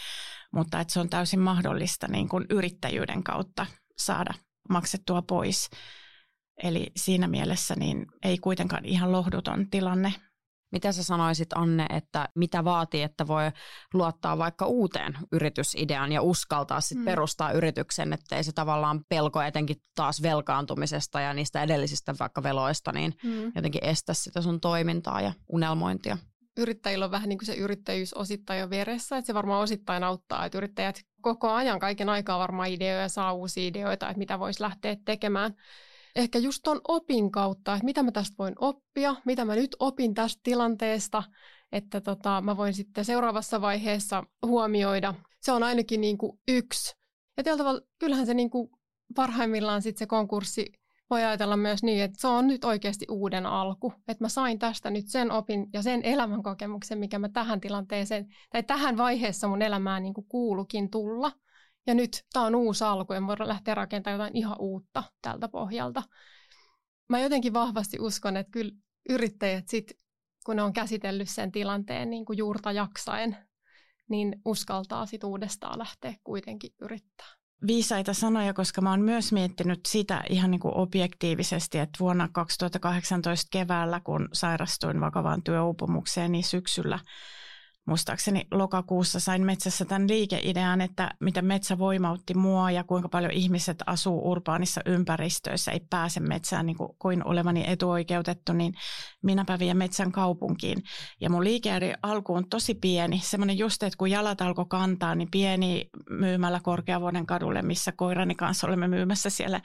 mutta 0.54 0.80
että 0.80 0.94
se 0.94 1.00
on 1.00 1.10
täysin 1.10 1.40
mahdollista 1.40 2.08
niin 2.08 2.30
kuin 2.30 2.46
yrittäjyyden 2.50 3.24
kautta 3.24 3.66
saada 3.98 4.34
maksettua 4.70 5.22
pois. 5.22 5.70
Eli 6.64 6.92
siinä 6.96 7.28
mielessä 7.28 7.76
niin 7.76 8.06
ei 8.24 8.38
kuitenkaan 8.38 8.86
ihan 8.86 9.12
lohduton 9.12 9.70
tilanne. 9.70 10.14
Mitä 10.72 10.92
sä 10.92 11.04
sanoisit 11.04 11.54
Anne, 11.56 11.86
että 11.90 12.30
mitä 12.36 12.64
vaatii, 12.64 13.02
että 13.02 13.28
voi 13.28 13.44
luottaa 13.94 14.38
vaikka 14.38 14.66
uuteen 14.66 15.18
yritysideaan 15.32 16.12
ja 16.12 16.22
uskaltaa 16.22 16.82
sitten 16.82 17.02
mm. 17.02 17.06
perustaa 17.06 17.52
yrityksen, 17.52 18.14
ettei 18.14 18.44
se 18.44 18.52
tavallaan 18.52 19.02
pelko 19.10 19.42
etenkin 19.42 19.78
taas 19.96 20.22
velkaantumisesta 20.22 21.22
ja 21.22 21.34
niistä 21.34 21.64
edellisistä 21.64 22.16
vaikka 22.20 22.44
veloista, 22.44 22.92
niin 22.92 23.14
mm. 23.24 23.52
jotenkin 23.56 23.84
estä 23.84 24.14
sitä 24.14 24.42
sun 24.42 24.62
toimintaa 24.62 25.22
ja 25.22 25.34
unelmointia 25.50 26.18
yrittäjillä 26.58 27.06
on 27.06 27.12
vähän 27.12 27.30
niin 27.30 27.38
kuin 27.38 27.46
se 27.46 27.56
yrittäjyys 27.56 28.14
osittain 28.14 28.60
jo 28.60 28.70
veressä, 28.70 29.18
että 29.18 29.28
se 29.28 29.34
varmaan 29.34 29.62
osittain 29.62 30.04
auttaa, 30.04 30.46
että 30.46 30.58
yrittäjät 30.58 31.02
koko 31.22 31.52
ajan, 31.52 31.80
kaiken 31.80 32.10
aikaa 32.10 32.40
varmaan 32.40 32.70
ideoja 32.70 33.10
saa 33.10 33.34
uusia 33.34 33.68
ideoita, 33.68 34.10
että 34.10 34.20
mitä 34.20 34.40
voisi 34.40 34.62
lähteä 34.62 34.96
tekemään 35.06 35.54
ehkä 36.16 36.40
just 36.40 36.60
tuon 36.64 36.82
opin 36.88 37.32
kautta, 37.32 37.74
että 37.74 37.86
mitä 37.86 38.04
mä 38.04 38.12
tästä 38.12 38.36
voin 38.40 38.54
oppia, 38.60 39.16
mitä 39.26 39.46
mä 39.46 39.56
nyt 39.56 39.76
opin 39.80 40.14
tästä 40.14 40.40
tilanteesta, 40.44 41.24
että 41.72 42.02
tota, 42.02 42.42
mä 42.42 42.58
voin 42.58 42.74
sitten 42.74 43.06
seuraavassa 43.06 43.62
vaiheessa 43.62 44.24
huomioida. 44.46 45.14
Se 45.42 45.52
on 45.52 45.64
ainakin 45.64 46.02
niin 46.02 46.18
kuin 46.18 46.40
yksi. 46.48 46.96
Ja 47.38 47.44
tällä 47.44 47.58
tavalla, 47.58 47.82
kyllähän 48.00 48.26
se 48.26 48.34
niin 48.34 48.50
kuin 48.50 48.70
parhaimmillaan 49.16 49.82
sitten 49.82 50.00
se 50.00 50.06
konkurssi 50.06 50.66
voi 51.10 51.24
ajatella 51.24 51.58
myös 51.58 51.84
niin, 51.84 52.04
että 52.04 52.22
se 52.22 52.28
on 52.28 52.48
nyt 52.48 52.64
oikeasti 52.64 53.06
uuden 53.10 53.46
alku. 53.46 53.94
Että 54.08 54.24
mä 54.24 54.30
sain 54.30 54.60
tästä 54.60 54.90
nyt 54.90 55.06
sen 55.08 55.32
opin 55.32 55.68
ja 55.74 55.82
sen 55.82 56.02
elämänkokemuksen, 56.04 56.98
mikä 56.98 57.20
mä 57.20 57.30
tähän 57.30 57.62
tilanteeseen 57.62 58.28
tai 58.50 58.64
tähän 58.64 58.98
vaiheessa 58.98 59.48
mun 59.48 59.62
elämään 59.62 60.04
niin 60.04 60.14
kuin 60.14 60.28
kuulukin 60.30 60.90
tulla– 60.90 61.32
ja 61.88 61.94
nyt 61.94 62.26
tämä 62.34 62.46
on 62.46 62.56
uusi 62.56 62.84
alku 62.84 63.14
ja 63.14 63.28
voidaan 63.28 63.50
lähteä 63.50 63.76
rakentamaan 63.76 64.20
jotain 64.20 64.38
ihan 64.38 64.56
uutta 64.60 65.04
tältä 65.22 65.48
pohjalta. 65.48 66.04
Mä 67.10 67.20
jotenkin 67.20 67.54
vahvasti 67.54 67.98
uskon, 68.00 68.38
että 68.38 68.52
kyllä 68.52 68.72
yrittäjät 69.10 69.68
sit, 69.68 69.92
kun 70.46 70.56
ne 70.56 70.64
on 70.64 70.74
käsitellyt 70.74 71.30
sen 71.30 71.52
tilanteen 71.52 72.10
niin 72.10 72.26
kuin 72.26 72.38
juurta 72.38 72.72
jaksaen, 72.72 73.38
niin 74.10 74.42
uskaltaa 74.46 75.06
sit 75.06 75.24
uudestaan 75.24 75.80
lähteä 75.80 76.14
kuitenkin 76.24 76.72
yrittää. 76.82 77.28
Viisaita 77.68 78.14
sanoja, 78.14 78.54
koska 78.54 78.82
mä 78.82 78.90
oon 78.90 79.02
myös 79.02 79.32
miettinyt 79.32 79.80
sitä 79.88 80.24
ihan 80.30 80.52
niin 80.52 80.62
kuin 80.62 80.78
objektiivisesti, 80.78 81.78
että 81.78 82.00
vuonna 82.00 82.30
2018 82.34 83.48
keväällä, 83.52 84.00
kun 84.00 84.30
sairastuin 84.34 85.02
vakavaan 85.02 85.44
työuupumukseen, 85.44 86.32
niin 86.32 86.44
syksyllä 86.44 87.00
muistaakseni 87.92 88.48
lokakuussa 88.52 89.20
sain 89.20 89.46
metsässä 89.46 89.86
tämän 89.86 90.08
liikeidean, 90.08 90.82
että 90.82 91.12
miten 91.20 91.46
metsä 91.46 91.78
voimautti 91.78 92.34
mua 92.34 92.72
ja 92.72 92.84
kuinka 92.84 93.10
paljon 93.10 93.32
ihmiset 93.32 93.78
asuu 93.86 94.32
urbaanissa 94.32 94.82
ympäristöissä, 94.86 95.72
ei 95.72 95.80
pääse 95.90 96.20
metsään 96.20 96.66
niin 96.66 96.78
kuin, 96.78 96.90
kuin 97.00 97.28
olevani 97.28 97.64
etuoikeutettu, 97.68 98.54
niin 98.54 98.74
minäpä 99.24 99.60
vien 99.60 99.78
metsän 99.78 100.12
kaupunkiin. 100.12 100.84
Ja 101.22 101.30
mun 101.30 101.44
liike 101.44 101.76
oli 101.76 101.94
alkuun 102.04 102.50
tosi 102.50 102.74
pieni, 102.74 103.20
semmoinen 103.24 103.58
just, 103.58 103.84
että 103.84 103.98
kun 103.98 104.12
jalat 104.12 104.42
alkoi 104.42 104.66
kantaa, 104.70 105.16
niin 105.16 105.32
pieni 105.32 105.90
myymällä 106.10 106.60
Korkeavuoden 106.64 107.26
kadulle, 107.26 107.62
missä 107.62 107.92
koirani 107.92 108.36
kanssa 108.36 108.68
olemme 108.68 108.88
myymässä 108.88 109.30
siellä 109.30 109.62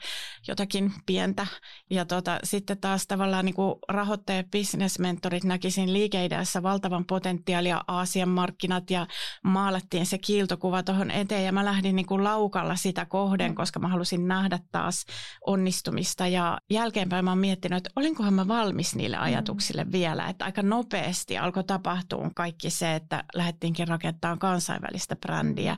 jotakin 0.47 0.93
pientä. 1.05 1.47
Ja 1.89 2.05
tota, 2.05 2.39
sitten 2.43 2.77
taas 2.77 3.07
tavallaan 3.07 3.45
niin 3.45 3.55
kuin 3.55 3.75
rahoittajat, 3.89 4.51
bisnesmentorit 4.51 5.43
näkisin 5.43 5.93
liikeideassa 5.93 6.63
valtavan 6.63 7.05
potentiaalia. 7.05 7.83
Aasian 7.87 8.29
markkinat 8.29 8.91
ja 8.91 9.07
maalattiin 9.43 10.05
se 10.05 10.17
kiiltokuva 10.17 10.83
tuohon 10.83 11.11
eteen. 11.11 11.45
Ja 11.45 11.51
mä 11.51 11.65
lähdin 11.65 11.95
niin 11.95 12.05
kuin 12.05 12.23
laukalla 12.23 12.75
sitä 12.75 13.05
kohden, 13.05 13.55
koska 13.55 13.79
mä 13.79 13.87
halusin 13.87 14.27
nähdä 14.27 14.59
taas 14.71 15.05
onnistumista. 15.45 16.27
Ja 16.27 16.57
jälkeenpäin 16.69 17.25
mä 17.25 17.31
oon 17.31 17.37
miettinyt, 17.37 17.77
että 17.77 17.89
olinkohan 17.95 18.33
mä 18.33 18.47
valmis 18.47 18.95
niille 18.95 19.17
ajatuksille 19.17 19.46
mm. 19.53 19.91
vielä, 19.91 20.27
että 20.27 20.45
aika 20.45 20.61
nopeasti 20.61 21.37
alkoi 21.37 21.63
tapahtua 21.63 22.31
kaikki 22.35 22.69
se, 22.69 22.95
että 22.95 23.23
lähdettiinkin 23.35 23.87
rakentamaan 23.87 24.39
kansainvälistä 24.39 25.15
brändiä. 25.15 25.77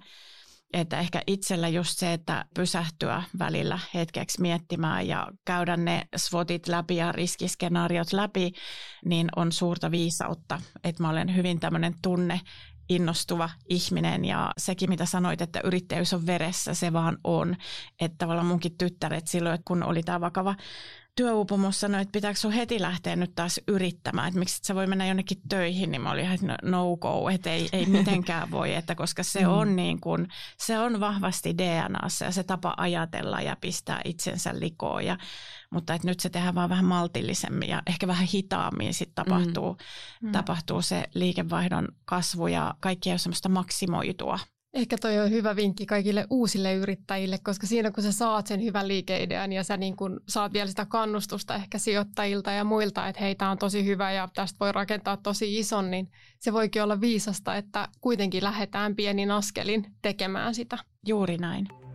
Että 0.73 0.99
ehkä 0.99 1.21
itsellä 1.27 1.67
just 1.67 1.97
se, 1.97 2.13
että 2.13 2.45
pysähtyä 2.55 3.23
välillä 3.39 3.79
hetkeksi 3.93 4.41
miettimään 4.41 5.07
ja 5.07 5.27
käydä 5.45 5.77
ne 5.77 6.07
SWOTit 6.15 6.67
läpi 6.67 6.95
ja 6.95 7.11
riskiskenaariot 7.11 8.13
läpi, 8.13 8.51
niin 9.05 9.29
on 9.35 9.51
suurta 9.51 9.91
viisautta. 9.91 10.61
Että 10.83 11.03
mä 11.03 11.09
olen 11.09 11.35
hyvin 11.35 11.59
tämmöinen 11.59 11.93
tunne 12.01 12.41
innostuva 12.89 13.49
ihminen 13.69 14.25
ja 14.25 14.51
sekin, 14.57 14.89
mitä 14.89 15.05
sanoit, 15.05 15.41
että 15.41 15.61
yrittäjyys 15.63 16.13
on 16.13 16.25
veressä, 16.25 16.73
se 16.73 16.93
vaan 16.93 17.17
on. 17.23 17.55
Että 18.01 18.15
tavallaan 18.17 18.47
munkin 18.47 18.77
tyttäret 18.77 19.27
silloin, 19.27 19.59
kun 19.65 19.83
oli 19.83 20.03
tämä 20.03 20.21
vakava 20.21 20.55
työuupumus 21.19 21.79
sanoi, 21.79 22.01
että 22.01 22.11
pitääkö 22.11 22.39
sun 22.39 22.51
heti 22.51 22.81
lähteä 22.81 23.15
nyt 23.15 23.35
taas 23.35 23.61
yrittämään, 23.67 24.27
että 24.27 24.39
miksi 24.39 24.57
et 24.57 24.63
sä 24.63 24.75
voi 24.75 24.87
mennä 24.87 25.07
jonnekin 25.07 25.41
töihin, 25.49 25.91
niin 25.91 26.01
mä 26.01 26.11
olin 26.11 26.23
ihan, 26.23 26.35
että 26.35 26.57
no 26.63 26.97
go, 26.97 27.29
että 27.29 27.49
ei, 27.49 27.69
ei 27.73 27.85
mitenkään 27.85 28.51
voi, 28.51 28.75
että 28.75 28.95
koska 28.95 29.23
se 29.23 29.41
mm. 29.41 29.49
on 29.49 29.75
niin 29.75 30.01
kuin, 30.01 30.27
se 30.57 30.79
on 30.79 30.99
vahvasti 30.99 31.57
DNAssa 31.57 32.25
ja 32.25 32.31
se 32.31 32.43
tapa 32.43 32.73
ajatella 32.77 33.41
ja 33.41 33.55
pistää 33.61 34.01
itsensä 34.05 34.59
likoon 34.59 35.05
ja 35.05 35.17
mutta 35.71 35.93
että 35.93 36.07
nyt 36.07 36.19
se 36.19 36.29
tehdään 36.29 36.55
vaan 36.55 36.69
vähän 36.69 36.85
maltillisemmin 36.85 37.69
ja 37.69 37.81
ehkä 37.87 38.07
vähän 38.07 38.27
hitaammin 38.33 38.93
sitten 38.93 39.25
tapahtuu, 39.25 39.73
mm. 39.73 40.27
mm. 40.27 40.31
tapahtuu 40.31 40.81
se 40.81 41.03
liikevaihdon 41.13 41.87
kasvu 42.05 42.47
ja 42.47 42.75
kaikki 42.79 43.09
ei 43.09 43.13
ole 43.13 43.19
semmoista 43.19 43.49
maksimoitua. 43.49 44.39
Ehkä 44.73 44.97
toi 45.01 45.19
on 45.19 45.29
hyvä 45.29 45.55
vinkki 45.55 45.85
kaikille 45.85 46.25
uusille 46.29 46.73
yrittäjille, 46.73 47.39
koska 47.43 47.67
siinä 47.67 47.91
kun 47.91 48.03
sä 48.03 48.11
saat 48.11 48.47
sen 48.47 48.63
hyvän 48.63 48.87
liikeidean 48.87 49.51
ja 49.51 49.63
sä 49.63 49.77
niin 49.77 49.95
kun 49.95 50.19
saat 50.27 50.53
vielä 50.53 50.67
sitä 50.67 50.85
kannustusta 50.85 51.55
ehkä 51.55 51.77
sijoittajilta 51.77 52.51
ja 52.51 52.63
muilta, 52.63 53.07
että 53.07 53.21
hei, 53.21 53.35
tämä 53.35 53.51
on 53.51 53.57
tosi 53.57 53.85
hyvä 53.85 54.11
ja 54.11 54.29
tästä 54.35 54.59
voi 54.59 54.71
rakentaa 54.71 55.17
tosi 55.17 55.59
ison, 55.59 55.91
niin 55.91 56.11
se 56.39 56.53
voikin 56.53 56.83
olla 56.83 57.01
viisasta, 57.01 57.55
että 57.55 57.87
kuitenkin 58.01 58.43
lähdetään 58.43 58.95
pienin 58.95 59.31
askelin 59.31 59.85
tekemään 60.01 60.55
sitä. 60.55 60.77
Juuri 61.07 61.37
näin. 61.37 61.88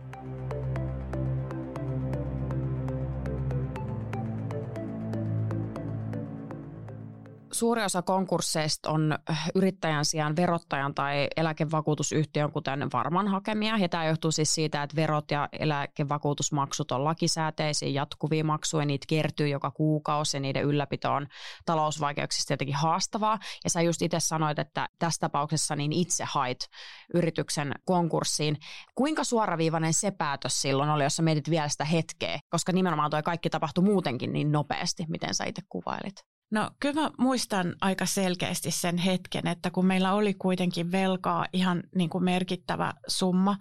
Suuri 7.55 7.83
osa 7.83 8.01
konkursseista 8.01 8.89
on 8.89 9.19
äh, 9.29 9.49
yrittäjän 9.55 10.05
sijaan 10.05 10.35
verottajan 10.35 10.95
tai 10.95 11.27
eläkevakuutusyhtiön, 11.35 12.51
kuten 12.51 12.89
varman 12.93 13.27
hakemia. 13.27 13.77
Ja 13.77 13.89
tämä 13.89 14.05
johtuu 14.05 14.31
siis 14.31 14.55
siitä, 14.55 14.83
että 14.83 14.95
verot 14.95 15.31
ja 15.31 15.49
eläkevakuutusmaksut 15.59 16.91
on 16.91 17.03
lakisääteisiä 17.03 17.89
jatkuvia 17.89 18.43
maksuja. 18.43 18.85
Niitä 18.85 19.05
kertyy 19.09 19.47
joka 19.47 19.71
kuukausi 19.71 20.37
ja 20.37 20.41
niiden 20.41 20.63
ylläpito 20.63 21.13
on 21.13 21.27
talousvaikeuksista 21.65 22.53
jotenkin 22.53 22.75
haastavaa. 22.75 23.39
Ja 23.63 23.69
sä 23.69 23.81
just 23.81 24.01
itse 24.01 24.19
sanoit, 24.19 24.59
että 24.59 24.89
tässä 24.99 25.19
tapauksessa 25.19 25.75
niin 25.75 25.93
itse 25.93 26.23
hait 26.27 26.59
yrityksen 27.13 27.73
konkurssiin. 27.85 28.57
Kuinka 28.95 29.23
suoraviivainen 29.23 29.93
se 29.93 30.11
päätös 30.11 30.61
silloin 30.61 30.89
oli, 30.89 31.03
jos 31.03 31.15
sä 31.15 31.23
mietit 31.23 31.49
vielä 31.49 31.69
sitä 31.69 31.85
hetkeä? 31.85 32.39
Koska 32.49 32.71
nimenomaan 32.71 33.11
tuo 33.11 33.23
kaikki 33.23 33.49
tapahtui 33.49 33.83
muutenkin 33.83 34.33
niin 34.33 34.51
nopeasti, 34.51 35.05
miten 35.07 35.33
sä 35.33 35.45
itse 35.45 35.61
kuvailit. 35.69 36.34
No 36.51 36.71
kyllä 36.79 37.01
mä 37.01 37.09
muistan 37.17 37.75
aika 37.81 38.05
selkeästi 38.05 38.71
sen 38.71 38.97
hetken, 38.97 39.47
että 39.47 39.71
kun 39.71 39.85
meillä 39.85 40.13
oli 40.13 40.33
kuitenkin 40.33 40.91
velkaa 40.91 41.45
ihan 41.53 41.83
niin 41.95 42.09
kuin 42.09 42.23
merkittävä 42.23 42.93
summa, 43.07 43.57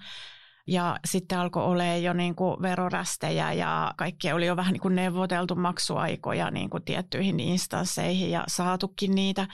ja 0.66 0.98
sitten 1.04 1.38
alkoi 1.38 1.64
olla 1.64 1.84
jo 1.84 2.12
niin 2.12 2.34
kuin 2.34 2.62
verorästejä 2.62 3.52
ja 3.52 3.94
kaikki 3.96 4.32
oli 4.32 4.46
jo 4.46 4.56
vähän 4.56 4.72
niin 4.72 4.80
kuin 4.80 4.94
neuvoteltu 4.94 5.54
maksuaikoja 5.54 6.50
niin 6.50 6.70
kuin 6.70 6.84
tiettyihin 6.84 7.40
instansseihin 7.40 8.30
ja 8.30 8.44
saatukin 8.48 9.14
niitä. 9.14 9.46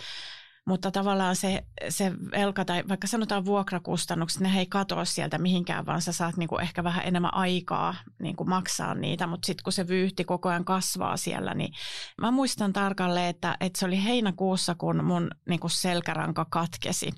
Mutta 0.71 0.91
tavallaan 0.91 1.37
se, 1.37 1.65
se 1.89 2.13
velka 2.31 2.65
tai 2.65 2.83
vaikka 2.89 3.07
sanotaan 3.07 3.45
vuokrakustannukset, 3.45 4.41
ne 4.41 4.59
ei 4.59 4.67
katoa 4.67 5.05
sieltä 5.05 5.39
mihinkään, 5.39 5.87
vaan 5.87 6.03
sä 6.03 6.13
saat 6.13 6.37
niinku 6.37 6.59
ehkä 6.59 6.85
vähän 6.85 7.07
enemmän 7.07 7.35
aikaa 7.35 7.95
niinku 8.19 8.45
maksaa 8.45 8.95
niitä. 8.95 9.27
Mutta 9.27 9.47
sitten 9.47 9.65
kun 9.65 9.73
se 9.73 9.89
vyyhti 9.89 10.25
koko 10.25 10.49
ajan 10.49 10.65
kasvaa 10.65 11.17
siellä, 11.17 11.55
niin 11.55 11.73
mä 12.21 12.31
muistan 12.31 12.73
tarkalleen, 12.73 13.27
että, 13.27 13.57
että 13.61 13.79
se 13.79 13.87
oli 13.87 14.05
heinäkuussa, 14.05 14.75
kun 14.75 15.05
mun 15.05 15.31
niinku 15.49 15.69
selkäranka 15.69 16.47
katkesi. 16.51 17.11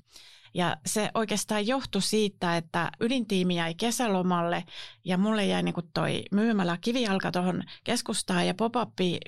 Ja 0.53 0.77
se 0.85 1.11
oikeastaan 1.13 1.67
johtui 1.67 2.01
siitä, 2.01 2.57
että 2.57 2.91
ydintiimi 2.99 3.55
jäi 3.55 3.73
kesälomalle 3.75 4.63
ja 5.05 5.17
mulle 5.17 5.45
jäi 5.45 5.63
niin 5.63 5.75
toi 5.93 6.23
myymälä 6.31 6.77
kivijalka 6.81 7.31
tuohon 7.31 7.63
keskustaan 7.83 8.47
ja 8.47 8.53
pop 8.53 8.73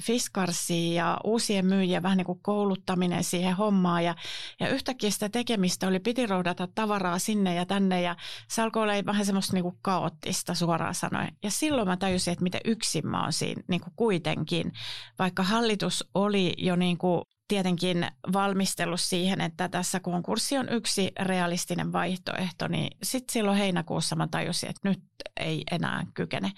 Fiskarsiin 0.01 0.95
ja 0.95 1.17
uusien 1.23 1.65
myyjien 1.65 2.03
vähän 2.03 2.17
niin 2.17 2.25
kuin 2.25 2.39
kouluttaminen 2.41 3.23
siihen 3.23 3.55
hommaan. 3.55 4.03
Ja, 4.03 4.15
ja 4.59 4.69
yhtäkkiä 4.69 5.09
sitä 5.09 5.29
tekemistä 5.29 5.87
oli, 5.87 5.99
piti 5.99 6.25
roudata 6.25 6.67
tavaraa 6.75 7.19
sinne 7.19 7.55
ja 7.55 7.65
tänne 7.65 8.01
ja 8.01 8.15
se 8.47 8.61
alkoi 8.61 8.83
olla 8.83 9.05
vähän 9.05 9.25
semmoista 9.25 9.53
niin 9.53 9.63
kuin 9.63 9.77
kaoottista 9.81 10.53
suoraan 10.53 10.95
sanoen. 10.95 11.35
Ja 11.43 11.51
silloin 11.51 11.87
mä 11.87 11.97
tajusin, 11.97 12.31
että 12.31 12.43
miten 12.43 12.61
yksin 12.65 13.07
mä 13.07 13.23
oon 13.23 13.33
siinä 13.33 13.63
niin 13.67 13.81
kuin 13.81 13.93
kuitenkin, 13.95 14.71
vaikka 15.19 15.43
hallitus 15.43 16.09
oli 16.13 16.53
jo 16.57 16.75
niin 16.75 16.97
kuin 16.97 17.21
tietenkin 17.47 18.07
valmistellut 18.33 19.01
siihen, 19.01 19.41
että 19.41 19.69
tässä 19.69 19.99
konkurssi 19.99 20.57
on 20.57 20.69
yksi 20.69 21.11
realistinen 21.19 21.93
vaihtoehto, 21.93 22.67
niin 22.67 22.97
sitten 23.03 23.33
silloin 23.33 23.57
heinäkuussa 23.57 24.15
mä 24.15 24.27
tajusin, 24.27 24.69
että 24.69 24.89
nyt 24.89 25.03
ei 25.39 25.63
enää 25.71 26.05
kykene. 26.13 26.51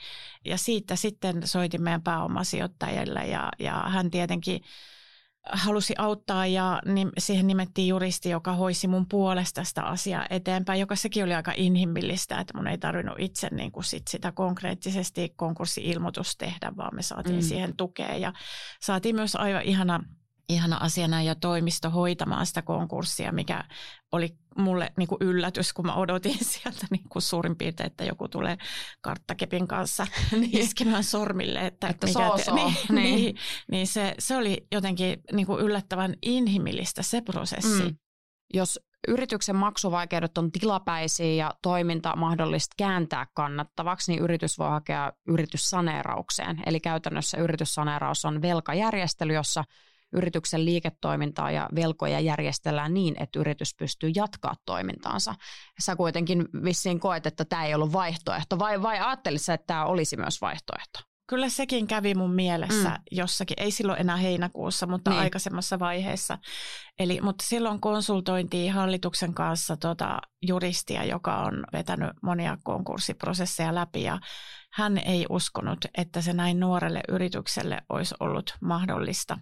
Ja 0.46 0.58
siitä 0.58 0.96
sitten 0.96 1.48
soitin 1.48 1.82
meidän 1.82 2.02
pääomasijoittajille 2.02 3.28
ja, 3.28 3.50
ja 3.60 3.74
hän 3.74 4.12
tietenkin 4.12 4.62
halusi 5.52 5.94
auttaa 5.98 6.46
ja 6.46 6.82
siihen 7.18 7.48
nimettiin 7.48 7.88
juristi, 7.88 8.30
joka 8.30 8.54
hoisi 8.54 8.88
mun 8.88 9.06
puolesta 9.08 9.64
sitä 9.64 9.84
asiaa 9.84 10.26
eteenpäin, 10.30 10.80
joka 10.80 10.96
sekin 10.96 11.24
oli 11.24 11.34
aika 11.34 11.54
inhimillistä, 11.56 12.40
että 12.40 12.58
mun 12.58 12.68
ei 12.68 12.78
tarvinnut 12.78 13.16
itse 13.20 13.48
niin 13.52 13.72
kuin 13.72 13.84
sit 13.84 14.08
sitä 14.08 14.32
konkreettisesti 14.32 15.34
konkurssi-ilmoitus 15.36 16.38
tehdä, 16.38 16.72
vaan 16.78 16.96
me 16.96 17.02
saatiin 17.02 17.36
mm. 17.36 17.42
siihen 17.42 17.78
tukea 17.78 18.16
ja 18.16 18.34
saatiin 18.82 19.16
myös 19.16 19.36
aivan 19.36 19.62
ihana 19.62 20.04
ihana 20.50 20.78
asiana 20.78 21.22
ja 21.22 21.36
toimisto 21.36 21.90
hoitamaan 21.90 22.46
sitä 22.46 22.62
konkurssia, 22.62 23.32
mikä 23.32 23.64
oli 24.12 24.38
mulle 24.58 24.94
niin 24.98 25.08
kuin 25.08 25.18
yllätys, 25.22 25.74
kun 25.74 25.86
mä 25.86 25.96
odotin 25.96 26.46
sieltä 26.54 26.88
niin 26.92 27.10
kuin 27.10 27.22
suurin 27.22 27.56
piirtein, 27.56 27.88
että 27.88 28.04
joku 28.04 28.28
tulee 28.28 28.58
karttakepin 29.02 29.68
kanssa 29.68 30.08
niin. 30.32 30.58
iskemään 30.64 31.04
sormille. 31.04 31.66
Että, 31.66 31.88
että 31.88 32.08
mikä 32.08 32.32
te, 32.46 32.52
niin, 32.56 32.76
niin. 32.90 33.16
niin, 33.16 33.36
niin 33.72 33.88
se, 33.88 34.16
se 34.20 34.38
oli 34.38 34.68
jotenkin 34.72 35.22
niin 35.32 35.48
kuin 35.48 35.62
yllättävän 35.62 36.16
inhimillistä 36.22 37.04
se 37.04 37.22
prosessi. 37.22 37.84
Mm. 37.84 37.96
Jos 38.54 38.80
yrityksen 39.08 39.56
maksuvaikeudet 39.56 40.38
on 40.38 40.52
tilapäisiä 40.52 41.34
ja 41.34 41.54
toiminta 41.62 42.16
mahdollista 42.16 42.74
kääntää 42.78 43.28
kannattavaksi, 43.34 44.12
niin 44.12 44.24
yritys 44.24 44.60
voi 44.60 44.70
hakea 44.70 45.14
yrityssaneeraukseen. 45.28 46.64
Eli 46.66 46.80
käytännössä 46.80 47.38
yrityssaneeraus 47.38 48.26
on 48.26 48.42
velkajärjestely, 48.42 49.34
jossa 49.34 49.64
yrityksen 50.14 50.66
liiketoimintaa 50.66 51.52
ja 51.52 51.70
velkoja 51.76 52.20
järjestellään 52.20 52.94
niin, 52.94 53.16
että 53.20 53.40
yritys 53.40 53.76
pystyy 53.76 54.12
jatkaa 54.16 54.56
toimintaansa. 54.66 55.36
Sä 55.80 55.96
kuitenkin 55.96 56.46
vissiin 56.64 57.00
koet, 57.00 57.26
että 57.26 57.46
tämä 57.46 57.66
ei 57.66 57.76
ollut 57.76 57.94
vaihtoehto, 57.94 58.60
vai, 58.60 58.82
vai 58.82 59.00
ajattelit 59.00 59.50
että 59.50 59.68
tämä 59.68 59.86
olisi 59.86 60.18
myös 60.18 60.42
vaihtoehto? 60.42 61.00
Kyllä 61.30 61.50
sekin 61.50 61.88
kävi 61.88 62.16
mun 62.16 62.34
mielessä 62.34 62.90
mm. 62.90 63.04
jossakin, 63.12 63.60
ei 63.60 63.72
silloin 63.72 64.02
enää 64.02 64.18
heinäkuussa, 64.18 64.88
mutta 64.88 65.12
niin. 65.12 65.20
aikaisemmassa 65.20 65.80
vaiheessa. 65.80 66.38
Eli, 67.00 67.22
mutta 67.22 67.46
silloin 67.48 67.82
konsultointiin 67.82 68.74
hallituksen 68.74 69.34
kanssa 69.34 69.78
tota 69.78 70.20
juristia, 70.42 71.04
joka 71.04 71.38
on 71.38 71.64
vetänyt 71.74 72.10
monia 72.24 72.58
konkurssiprosesseja 72.64 73.76
läpi 73.76 74.04
ja 74.04 74.20
hän 74.74 74.98
ei 74.98 75.26
uskonut, 75.30 75.86
että 75.98 76.22
se 76.22 76.34
näin 76.34 76.60
nuorelle 76.60 77.02
yritykselle 77.10 77.82
olisi 77.90 78.16
ollut 78.20 78.56
mahdollista. 78.62 79.38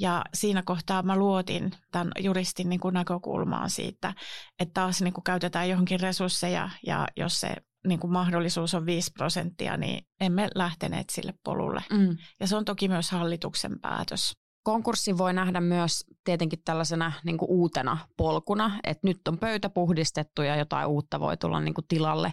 Ja 0.00 0.24
siinä 0.34 0.62
kohtaa 0.62 1.02
mä 1.02 1.16
luotin 1.16 1.70
tämän 1.92 2.12
juristin 2.18 2.68
niin 2.68 2.80
kuin 2.80 2.94
näkökulmaan 2.94 3.70
siitä, 3.70 4.14
että 4.60 4.80
taas 4.80 5.02
niin 5.02 5.12
kuin 5.12 5.24
käytetään 5.24 5.68
johonkin 5.68 6.00
resursseja 6.00 6.70
ja 6.86 7.08
jos 7.16 7.40
se 7.40 7.56
niin 7.86 8.00
kuin 8.00 8.12
mahdollisuus 8.12 8.74
on 8.74 8.86
5 8.86 9.12
prosenttia, 9.12 9.76
niin 9.76 10.06
emme 10.20 10.48
lähteneet 10.54 11.10
sille 11.10 11.34
polulle. 11.44 11.82
Mm. 11.90 12.16
Ja 12.40 12.46
se 12.46 12.56
on 12.56 12.64
toki 12.64 12.88
myös 12.88 13.10
hallituksen 13.10 13.80
päätös. 13.80 14.32
Konkurssi 14.62 15.18
voi 15.18 15.32
nähdä 15.32 15.60
myös 15.60 16.04
tietenkin 16.24 16.62
tällaisena 16.64 17.12
niin 17.24 17.38
kuin 17.38 17.50
uutena 17.50 17.98
polkuna, 18.16 18.80
että 18.84 19.06
nyt 19.06 19.28
on 19.28 19.38
pöytä 19.38 19.70
puhdistettu 19.70 20.42
ja 20.42 20.56
jotain 20.56 20.86
uutta 20.86 21.20
voi 21.20 21.36
tulla 21.36 21.60
niin 21.60 21.74
kuin 21.74 21.86
tilalle. 21.88 22.30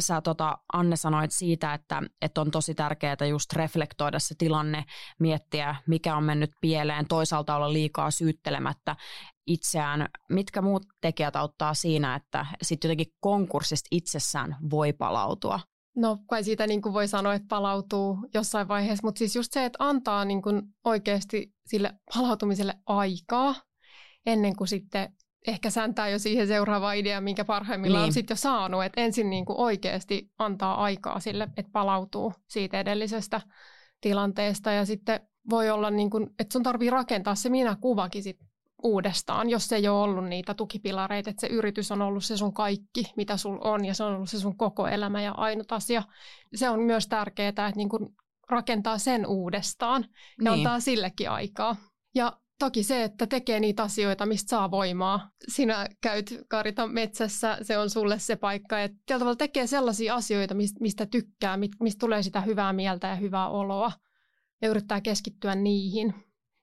Sä 0.00 0.20
tota, 0.20 0.58
Anne 0.72 0.96
sanoit 0.96 1.30
siitä, 1.30 1.74
että, 1.74 2.02
että 2.22 2.40
on 2.40 2.50
tosi 2.50 2.74
tärkeää 2.74 3.26
just 3.28 3.52
reflektoida 3.52 4.18
se 4.18 4.34
tilanne, 4.38 4.84
miettiä 5.18 5.76
mikä 5.86 6.16
on 6.16 6.24
mennyt 6.24 6.50
pieleen, 6.60 7.06
toisaalta 7.06 7.56
olla 7.56 7.72
liikaa 7.72 8.10
syyttelemättä 8.10 8.96
itseään. 9.46 10.08
Mitkä 10.30 10.62
muut 10.62 10.86
tekijät 11.00 11.36
auttaa 11.36 11.74
siinä, 11.74 12.14
että 12.14 12.46
sitten 12.62 12.88
jotenkin 12.88 13.14
konkurssista 13.20 13.88
itsessään 13.90 14.56
voi 14.70 14.92
palautua? 14.92 15.60
No 15.96 16.18
kai 16.28 16.44
siitä 16.44 16.66
niin 16.66 16.82
kuin 16.82 16.92
voi 16.92 17.08
sanoa, 17.08 17.34
että 17.34 17.46
palautuu 17.48 18.18
jossain 18.34 18.68
vaiheessa, 18.68 19.06
mutta 19.06 19.18
siis 19.18 19.36
just 19.36 19.52
se, 19.52 19.64
että 19.64 19.76
antaa 19.84 20.24
niin 20.24 20.42
kuin 20.42 20.62
oikeasti 20.84 21.54
sille 21.66 21.94
palautumiselle 22.14 22.74
aikaa 22.86 23.54
ennen 24.26 24.56
kuin 24.56 24.68
sitten 24.68 25.14
ehkä 25.46 25.70
säntää 25.70 26.08
jo 26.08 26.18
siihen 26.18 26.46
seuraavaan 26.46 26.96
ideaan, 26.96 27.24
minkä 27.24 27.44
parhaimmillaan 27.44 28.02
niin. 28.02 28.08
on 28.08 28.12
sitten 28.12 28.34
jo 28.34 28.36
saanut. 28.36 28.84
Että 28.84 29.00
ensin 29.00 29.30
niin 29.30 29.44
kuin 29.44 29.58
oikeasti 29.58 30.30
antaa 30.38 30.82
aikaa 30.84 31.20
sille, 31.20 31.48
että 31.56 31.72
palautuu 31.72 32.32
siitä 32.48 32.80
edellisestä 32.80 33.40
tilanteesta 34.00 34.72
ja 34.72 34.84
sitten 34.86 35.20
voi 35.50 35.70
olla, 35.70 35.90
niin 35.90 36.10
kuin, 36.10 36.30
että 36.38 36.52
sun 36.52 36.62
tarvii 36.62 36.90
rakentaa 36.90 37.34
se 37.34 37.48
minä 37.48 37.76
kuvakin 37.80 38.22
sit 38.22 38.38
uudestaan, 38.82 39.50
jos 39.50 39.66
se 39.66 39.76
ei 39.76 39.88
ole 39.88 40.02
ollut 40.02 40.28
niitä 40.28 40.54
tukipilareita, 40.54 41.30
että 41.30 41.40
se 41.40 41.46
yritys 41.46 41.92
on 41.92 42.02
ollut 42.02 42.24
se 42.24 42.36
sun 42.36 42.54
kaikki, 42.54 43.12
mitä 43.16 43.36
sul 43.36 43.58
on, 43.60 43.84
ja 43.84 43.94
se 43.94 44.04
on 44.04 44.14
ollut 44.14 44.30
se 44.30 44.38
sun 44.38 44.56
koko 44.56 44.86
elämä 44.86 45.22
ja 45.22 45.32
ainut 45.32 45.72
asia. 45.72 46.02
Se 46.54 46.68
on 46.68 46.80
myös 46.80 47.06
tärkeää, 47.08 47.48
että 47.48 47.72
niin 47.76 47.88
kuin 47.88 48.08
rakentaa 48.48 48.98
sen 48.98 49.26
uudestaan 49.26 50.02
ja 50.02 50.10
niin. 50.38 50.66
antaa 50.66 50.80
sillekin 50.80 51.30
aikaa. 51.30 51.76
Ja 52.14 52.40
toki 52.58 52.82
se, 52.82 53.04
että 53.04 53.26
tekee 53.26 53.60
niitä 53.60 53.82
asioita, 53.82 54.26
mistä 54.26 54.48
saa 54.48 54.70
voimaa. 54.70 55.30
Sinä 55.48 55.88
käyt 56.00 56.34
Karita 56.48 56.86
metsässä, 56.86 57.58
se 57.62 57.78
on 57.78 57.90
sulle 57.90 58.18
se 58.18 58.36
paikka. 58.36 58.80
Että 58.80 58.98
tällä 59.06 59.18
tavalla 59.18 59.36
tekee 59.36 59.66
sellaisia 59.66 60.14
asioita, 60.14 60.54
mistä 60.80 61.06
tykkää, 61.06 61.56
mistä 61.56 61.98
tulee 61.98 62.22
sitä 62.22 62.40
hyvää 62.40 62.72
mieltä 62.72 63.06
ja 63.06 63.14
hyvää 63.14 63.48
oloa. 63.48 63.92
Ja 64.62 64.68
yrittää 64.68 65.00
keskittyä 65.00 65.54
niihin. 65.54 66.14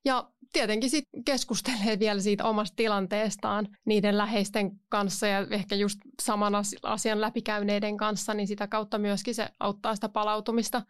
Ja 0.05 0.31
tietenkin 0.53 0.89
sit 0.89 1.05
keskustelee 1.25 1.99
vielä 1.99 2.21
siitä 2.21 2.45
omasta 2.45 2.75
tilanteestaan 2.75 3.67
niiden 3.85 4.17
läheisten 4.17 4.71
kanssa 4.89 5.27
ja 5.27 5.47
ehkä 5.51 5.75
just 5.75 5.99
saman 6.21 6.53
asian 6.83 7.21
läpikäyneiden 7.21 7.97
kanssa, 7.97 8.33
niin 8.33 8.47
sitä 8.47 8.67
kautta 8.67 8.97
myöskin 8.97 9.35
se 9.35 9.49
auttaa 9.59 9.95
sitä 9.95 10.09
palautumista. 10.09 10.81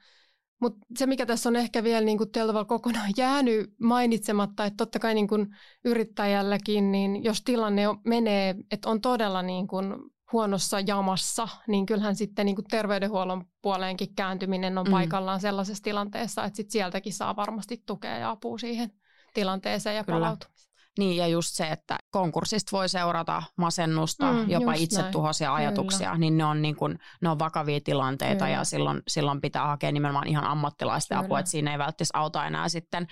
Mutta 0.64 0.80
se, 0.98 1.06
mikä 1.06 1.26
tässä 1.26 1.50
on 1.50 1.56
ehkä 1.56 1.84
vielä 1.84 2.06
niin 2.06 2.32
tavalla 2.32 2.66
kokonaan 2.66 3.10
jäänyt 3.18 3.74
mainitsematta, 3.82 4.66
että 4.66 4.78
totta 4.78 5.00
kai 5.00 5.14
niin 5.14 5.28
kuin 5.28 5.48
yrittäjälläkin, 5.86 6.92
niin 6.92 7.24
jos 7.24 7.42
tilanne 7.42 7.84
menee, 8.06 8.56
että 8.72 8.90
on 8.90 9.02
todella 9.02 9.42
niin 9.42 9.68
kuin 9.68 9.94
huonossa 10.32 10.80
jamassa, 10.80 11.48
niin 11.68 11.86
kyllähän 11.86 12.16
sitten 12.16 12.46
niin 12.46 12.56
kuin 12.56 12.66
terveydenhuollon 12.66 13.46
puoleenkin 13.62 14.16
kääntyminen 14.16 14.78
on 14.78 14.86
mm. 14.86 14.92
paikallaan 14.92 15.40
sellaisessa 15.40 15.84
tilanteessa, 15.84 16.44
että 16.44 16.58
sit 16.58 16.72
sieltäkin 16.72 17.14
saa 17.14 17.36
varmasti 17.36 17.84
tukea 17.86 18.18
ja 18.18 18.30
apua 18.30 18.58
siihen 18.58 18.92
tilanteeseen 19.34 19.96
ja 19.96 20.04
palautumiseen. 20.04 20.73
Niin 21.00 21.18
ja 21.18 21.28
just 21.28 21.50
se, 21.54 21.68
että 21.68 21.98
konkurssista 22.12 22.78
voi 22.78 22.90
seurata 22.90 23.44
masennusta, 23.58 24.34
mm, 24.34 24.50
jopa 24.50 24.74
itsetuhoisia 24.74 25.48
näin. 25.50 25.58
ajatuksia, 25.58 26.08
Kyllä. 26.08 26.18
niin 26.18 26.38
ne 26.38 26.46
on, 26.46 26.62
niin 26.62 26.76
kuin, 26.76 27.00
ne 27.22 27.30
on 27.30 27.40
vakavia 27.40 27.80
tilanteita 27.84 28.46
Kyllä. 28.46 28.58
ja 28.58 28.64
silloin, 28.64 29.02
silloin 29.08 29.42
pitää 29.42 29.68
hakea 29.68 29.92
nimenomaan 29.92 30.28
ihan 30.28 30.44
ammattilaisten 30.44 31.18
apua, 31.18 31.40
että 31.40 31.52
siinä 31.52 31.72
ei 31.72 31.78
välttämättä 31.78 32.20
auta 32.20 32.46
enää 32.46 32.70
sitten 32.70 33.08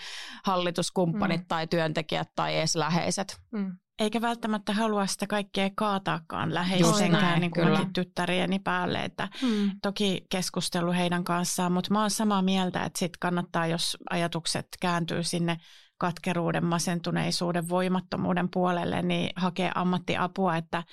hallituskumppanit 0.46 1.41
mm. 1.41 1.48
tai 1.48 1.67
työntekijät 1.67 2.28
tai 2.36 2.58
edes 2.58 2.76
läheiset. 2.76 3.38
Mm. 3.52 3.78
Eikä 4.00 4.22
välttämättä 4.22 4.74
halua 4.74 5.06
sitä 5.06 5.28
kaikkea 5.28 5.70
kaataakaan 5.76 6.54
läheisenkään 6.54 7.41
niin 7.41 7.52
kuin 7.52 7.94
tyttärieni 7.94 8.60
päälle. 8.60 9.04
Että 9.04 9.30
mm. 9.41 9.72
Toki 9.82 10.26
keskustelu 10.30 10.91
heidän 10.91 11.24
kanssaan, 11.24 11.72
mutta 11.72 11.94
mä 11.94 12.02
oon 12.02 12.12
samaa 12.12 12.41
mieltä, 12.41 12.84
että 12.84 13.00
sit 13.00 13.17
kannattaa, 13.17 13.67
jos 13.67 13.98
ajatukset 14.10 14.67
kääntyy 14.82 15.24
sinne 15.24 15.58
katkeruuden, 16.01 16.65
masentuneisuuden, 16.65 17.69
voimattomuuden 17.69 18.49
puolelle, 18.49 19.01
niin 19.01 19.29
hakee 19.35 19.71
ammattiapua, 19.75 20.57
että, 20.57 20.83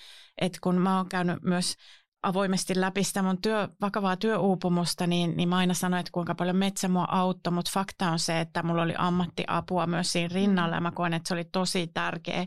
että 0.41 0.59
kun 0.63 0.81
mä 0.81 0.97
oon 0.97 1.09
käynyt 1.09 1.43
myös 1.43 1.75
avoimesti 2.23 2.81
läpi 2.81 3.05
sitä 3.05 3.23
mun 3.23 3.43
työ, 3.43 3.69
vakavaa 3.81 4.17
työuupumusta, 4.17 5.07
niin, 5.07 5.37
niin 5.37 5.49
mä 5.49 5.57
aina 5.57 5.75
sanoin, 5.75 6.01
että 6.01 6.13
kuinka 6.13 6.35
paljon 6.35 6.57
metsä 6.57 6.89
mua 6.89 7.07
auttoi, 7.09 7.53
mutta 7.53 7.71
fakta 7.75 8.11
on 8.11 8.19
se, 8.19 8.41
että 8.41 8.63
mulla 8.63 8.83
oli 8.83 8.95
ammattiapua 8.99 9.87
myös 9.87 10.13
siinä 10.13 10.35
rinnalla 10.35 10.75
ja 10.75 10.81
mä 10.81 10.91
koen, 10.91 11.15
että 11.15 11.29
se 11.29 11.35
oli 11.35 11.45
tosi 11.45 11.87
tärkeä 11.87 12.47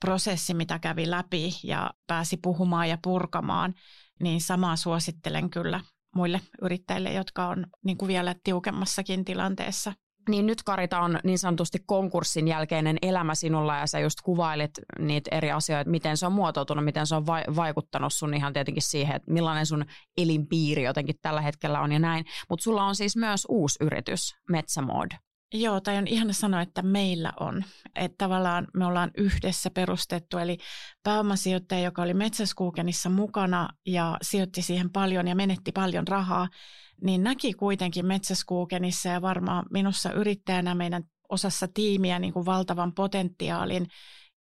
prosessi, 0.00 0.54
mitä 0.54 0.78
kävi 0.78 1.10
läpi 1.10 1.50
ja 1.64 1.90
pääsi 2.06 2.36
puhumaan 2.36 2.88
ja 2.88 2.98
purkamaan, 3.02 3.74
niin 4.20 4.40
samaa 4.40 4.76
suosittelen 4.76 5.50
kyllä 5.50 5.80
muille 6.14 6.40
yrittäjille, 6.62 7.12
jotka 7.12 7.48
on 7.48 7.66
niin 7.84 7.98
kuin 7.98 8.08
vielä 8.08 8.34
tiukemmassakin 8.44 9.24
tilanteessa. 9.24 9.92
Niin 10.28 10.46
nyt 10.46 10.62
Karita 10.62 11.00
on 11.00 11.18
niin 11.24 11.38
sanotusti 11.38 11.78
konkurssin 11.86 12.48
jälkeinen 12.48 12.98
elämä 13.02 13.34
sinulla 13.34 13.76
ja 13.76 13.86
sä 13.86 13.98
just 13.98 14.18
kuvailit 14.24 14.70
niitä 14.98 15.36
eri 15.36 15.52
asioita, 15.52 15.90
miten 15.90 16.16
se 16.16 16.26
on 16.26 16.32
muotoutunut, 16.32 16.84
miten 16.84 17.06
se 17.06 17.14
on 17.14 17.26
vaikuttanut 17.26 18.12
sun 18.12 18.34
ihan 18.34 18.52
tietenkin 18.52 18.82
siihen, 18.82 19.16
että 19.16 19.32
millainen 19.32 19.66
sun 19.66 19.84
elinpiiri 20.16 20.82
jotenkin 20.82 21.16
tällä 21.22 21.40
hetkellä 21.40 21.80
on 21.80 21.92
ja 21.92 21.98
näin. 21.98 22.24
Mutta 22.48 22.62
sulla 22.62 22.84
on 22.84 22.96
siis 22.96 23.16
myös 23.16 23.46
uusi 23.48 23.78
yritys, 23.84 24.34
Metsämod. 24.50 25.10
Joo, 25.54 25.80
tai 25.80 25.96
on 25.96 26.06
ihana 26.06 26.32
sanoa, 26.32 26.62
että 26.62 26.82
meillä 26.82 27.32
on. 27.40 27.64
Että 27.94 28.14
tavallaan 28.18 28.66
me 28.74 28.86
ollaan 28.86 29.10
yhdessä 29.16 29.70
perustettu, 29.70 30.38
eli 30.38 30.58
pääomasijoittaja, 31.02 31.80
joka 31.80 32.02
oli 32.02 32.14
Metsäskuukenissa 32.14 33.10
mukana 33.10 33.68
ja 33.86 34.16
sijoitti 34.22 34.62
siihen 34.62 34.90
paljon 34.90 35.28
ja 35.28 35.34
menetti 35.34 35.72
paljon 35.72 36.08
rahaa, 36.08 36.48
niin 37.02 37.22
näki 37.22 37.52
kuitenkin 37.52 38.06
Metsäskuukenissa 38.06 39.08
ja 39.08 39.22
varmaan 39.22 39.64
minussa 39.70 40.12
yrittäjänä 40.12 40.74
meidän 40.74 41.02
osassa 41.28 41.68
tiimiä 41.74 42.18
niin 42.18 42.32
kuin 42.32 42.46
valtavan 42.46 42.92
potentiaalin 42.92 43.86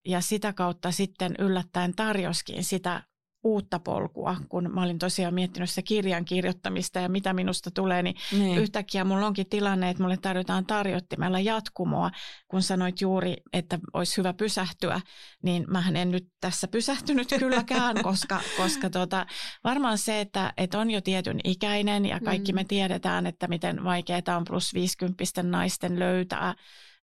ja 0.05 0.21
sitä 0.21 0.53
kautta 0.53 0.93
sitten 0.93 1.35
yllättäen 1.39 1.95
tarjoskin 1.95 2.65
sitä 2.65 3.03
uutta 3.45 3.79
polkua, 3.79 4.37
kun 4.49 4.71
mä 4.75 4.83
olin 4.83 4.99
tosiaan 4.99 5.35
miettinyt 5.35 5.71
sitä 5.71 5.83
kirjan 5.83 6.25
kirjoittamista 6.25 7.01
ja 7.01 7.09
mitä 7.09 7.33
minusta 7.33 7.71
tulee, 7.71 8.03
niin, 8.03 8.17
niin. 8.33 8.59
yhtäkkiä 8.59 9.05
mulla 9.05 9.27
onkin 9.27 9.49
tilanne, 9.49 9.91
että 9.91 10.03
mulle 10.03 10.17
tarjotaan 10.17 10.67
tarjottimella 10.67 11.41
jatkumoa, 11.41 12.11
kun 12.49 12.63
sanoit 12.63 13.01
juuri, 13.01 13.37
että 13.53 13.79
olisi 13.93 14.17
hyvä 14.17 14.33
pysähtyä, 14.33 15.01
niin 15.43 15.65
mä 15.69 15.85
en 15.95 16.11
nyt 16.11 16.29
tässä 16.41 16.69
pysähtynyt 16.69 17.29
kylläkään, 17.39 18.03
koska, 18.03 18.41
koska 18.57 18.91
tota, 18.91 19.27
varmaan 19.65 19.99
se, 19.99 20.21
että, 20.21 20.53
että 20.57 20.79
on 20.79 20.91
jo 20.91 21.01
tietyn 21.01 21.41
ikäinen 21.45 22.07
ja 22.07 22.21
kaikki 22.21 22.53
mm. 22.53 22.57
me 22.57 22.65
tiedetään, 22.65 23.27
että 23.27 23.49
miten 23.49 23.85
vaikeaa 23.85 24.37
on 24.37 24.45
plus 24.45 24.75
50 24.75 25.43
naisten 25.43 25.99
löytää 25.99 26.55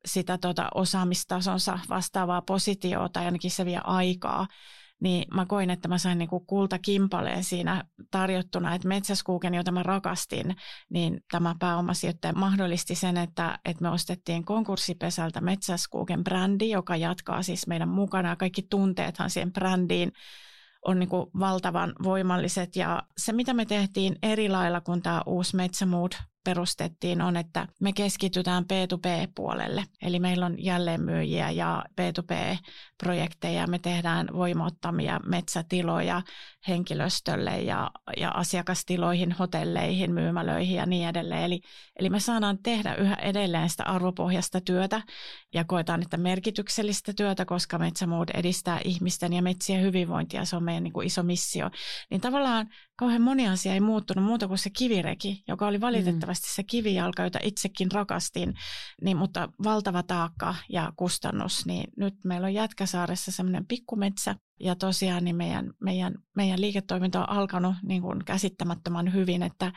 sitä 0.06 0.38
tota 0.38 0.70
osaamistasonsa 0.76 1.80
vastaavaa 1.89 2.41
positiota 2.41 3.20
ja 3.20 3.26
ainakin 3.26 3.52
se 3.52 3.65
vie 3.65 3.82
aikaa 3.84 4.48
niin 5.01 5.25
mä 5.33 5.45
koin, 5.45 5.69
että 5.69 5.87
mä 5.87 5.97
sain 5.97 6.17
niinku 6.17 6.39
kultakimpaleen 6.39 7.43
siinä 7.43 7.83
tarjottuna, 8.11 8.75
että 8.75 8.87
Metsäskuuken, 8.87 9.53
jota 9.53 9.71
mä 9.71 9.83
rakastin, 9.83 10.55
niin 10.89 11.19
tämä 11.31 11.55
pääomasijoittaja 11.59 12.33
mahdollisti 12.33 12.95
sen, 12.95 13.17
että, 13.17 13.59
että 13.65 13.81
me 13.81 13.89
ostettiin 13.89 14.45
konkurssipesältä 14.45 15.41
Metsäskuuken 15.41 16.23
brändi, 16.23 16.69
joka 16.69 16.95
jatkaa 16.95 17.43
siis 17.43 17.67
meidän 17.67 17.89
mukana. 17.89 18.35
Kaikki 18.35 18.61
tunteethan 18.69 19.29
siihen 19.29 19.53
brändiin 19.53 20.11
on 20.85 20.99
niin 20.99 21.09
kuin 21.09 21.25
valtavan 21.39 21.93
voimalliset. 22.03 22.75
Ja 22.75 23.03
se 23.17 23.33
mitä 23.33 23.53
me 23.53 23.65
tehtiin 23.65 24.15
eri 24.23 24.49
lailla 24.49 24.81
kuin 24.81 25.01
tämä 25.01 25.21
uusi 25.25 25.55
Metsämood 25.55 26.11
perustettiin 26.43 27.21
on, 27.21 27.38
että 27.38 27.67
me 27.82 27.93
keskitytään 27.93 28.63
B2B-puolelle. 28.63 29.84
Eli 30.01 30.19
meillä 30.19 30.45
on 30.45 30.63
jälleenmyyjiä 30.63 31.51
ja 31.51 31.86
B2B-projekteja. 32.01 33.67
Me 33.67 33.80
tehdään 33.80 34.27
voimauttamia 34.34 35.19
metsätiloja 35.25 36.21
henkilöstölle 36.67 37.62
ja, 37.62 37.91
ja 38.17 38.30
asiakastiloihin, 38.30 39.32
hotelleihin, 39.32 40.13
myymälöihin 40.13 40.75
ja 40.75 40.86
niin 40.86 41.08
edelleen. 41.08 41.43
Eli, 41.43 41.62
eli 41.99 42.10
me 42.10 42.19
saadaan 42.19 42.58
tehdä 42.63 42.95
yhä 42.95 43.15
edelleen 43.15 43.69
sitä 43.69 43.84
arvopohjasta 43.84 44.62
työtä 44.62 45.01
ja 45.54 45.63
koetaan, 45.63 46.01
että 46.01 46.17
merkityksellistä 46.17 47.13
työtä, 47.13 47.45
koska 47.45 47.80
Metsämood 47.80 48.30
edistää 48.34 48.80
ihmisten 48.86 49.34
ja 49.34 49.41
metsien 49.41 49.82
hyvinvointia. 49.82 50.45
Se 50.45 50.56
on 50.56 50.63
meidän 50.63 50.84
niin 50.84 50.93
kuin 50.93 51.08
iso 51.08 51.23
missio. 51.23 51.69
Niin 52.10 52.21
tavallaan 52.21 52.67
kauhean 53.01 53.21
moni 53.21 53.47
asia 53.47 53.73
ei 53.73 53.79
muuttunut 53.79 54.25
muuta 54.25 54.47
kuin 54.47 54.57
se 54.57 54.69
kivireki, 54.69 55.43
joka 55.47 55.67
oli 55.67 55.81
valitettavasti 55.81 56.53
se 56.53 56.63
kivijalka, 56.63 57.23
jota 57.23 57.39
itsekin 57.43 57.91
rakastin, 57.91 58.53
niin, 59.01 59.17
mutta 59.17 59.49
valtava 59.63 60.03
taakka 60.03 60.55
ja 60.69 60.93
kustannus. 60.95 61.65
Niin 61.65 61.91
nyt 61.97 62.15
meillä 62.25 62.45
on 62.45 62.54
Jätkäsaaressa 62.54 63.31
semmoinen 63.31 63.65
pikkumetsä, 63.65 64.35
ja 64.60 64.75
tosiaan 64.75 65.23
niin 65.23 65.35
meidän, 65.35 65.73
meidän, 65.79 66.13
meidän 66.35 66.62
liiketoiminta 66.62 67.19
on 67.19 67.29
alkanut 67.29 67.75
niin 67.83 68.02
kuin 68.02 68.25
käsittämättömän 68.25 69.13
hyvin, 69.13 69.43
että 69.43 69.71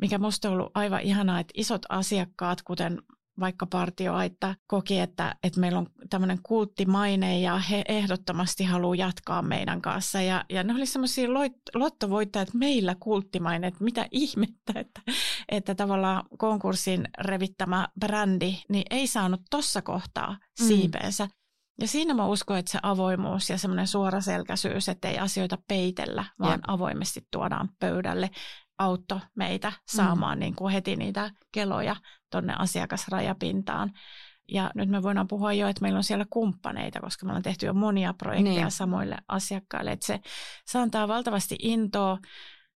mikä 0.00 0.18
musta 0.18 0.48
on 0.48 0.54
ollut 0.54 0.72
aivan 0.74 1.00
ihanaa, 1.00 1.40
että 1.40 1.52
isot 1.56 1.82
asiakkaat, 1.88 2.62
kuten 2.62 3.02
vaikka 3.40 3.66
partioaitta 3.66 4.54
koki, 4.66 4.98
että, 4.98 5.34
että 5.42 5.60
meillä 5.60 5.78
on 5.78 5.86
tämmöinen 6.10 6.38
kulttimaine 6.42 7.40
ja 7.40 7.58
he 7.58 7.84
ehdottomasti 7.88 8.64
haluaa 8.64 8.94
jatkaa 8.94 9.42
meidän 9.42 9.82
kanssa. 9.82 10.20
Ja, 10.20 10.44
ja 10.50 10.62
ne 10.62 10.74
oli 10.74 10.86
semmoisia 10.86 11.28
lottovoittajat 11.74 12.54
meillä 12.54 12.94
kulttimaine, 13.00 13.66
että 13.66 13.84
mitä 13.84 14.06
ihmettä, 14.10 14.72
että, 14.80 15.00
että 15.48 15.74
tavallaan 15.74 16.22
konkurssin 16.38 17.08
revittämä 17.18 17.88
brändi 18.00 18.54
niin 18.68 18.84
ei 18.90 19.06
saanut 19.06 19.40
tuossa 19.50 19.82
kohtaa 19.82 20.30
mm. 20.30 20.66
siipeensä. 20.66 21.24
Mm. 21.24 21.30
Ja 21.80 21.88
siinä 21.88 22.14
mä 22.14 22.26
uskon, 22.26 22.58
että 22.58 22.72
se 22.72 22.78
avoimuus 22.82 23.50
ja 23.50 23.58
semmoinen 23.58 23.86
suoraselkäisyys, 23.86 24.88
että 24.88 25.08
ei 25.08 25.18
asioita 25.18 25.58
peitellä, 25.68 26.24
vaan 26.40 26.52
Jep. 26.52 26.64
avoimesti 26.66 27.26
tuodaan 27.30 27.68
pöydälle 27.80 28.30
auttoi 28.78 29.20
meitä 29.34 29.72
saamaan 29.88 30.38
mm. 30.38 30.40
niin 30.40 30.54
kuin 30.54 30.72
heti 30.72 30.96
niitä 30.96 31.30
keloja 31.52 31.96
tuonne 32.30 32.54
asiakasrajapintaan. 32.58 33.92
Ja 34.48 34.70
nyt 34.74 34.88
me 34.88 35.02
voidaan 35.02 35.28
puhua 35.28 35.52
jo, 35.52 35.68
että 35.68 35.82
meillä 35.82 35.96
on 35.96 36.04
siellä 36.04 36.26
kumppaneita, 36.30 37.00
koska 37.00 37.26
me 37.26 37.30
ollaan 37.30 37.42
tehty 37.42 37.66
jo 37.66 37.74
monia 37.74 38.14
projekteja 38.14 38.60
niin. 38.60 38.70
samoille 38.70 39.16
asiakkaille. 39.28 39.92
Että 39.92 40.06
se, 40.06 40.20
se 40.64 40.78
antaa 40.78 41.08
valtavasti 41.08 41.56
intoa 41.62 42.18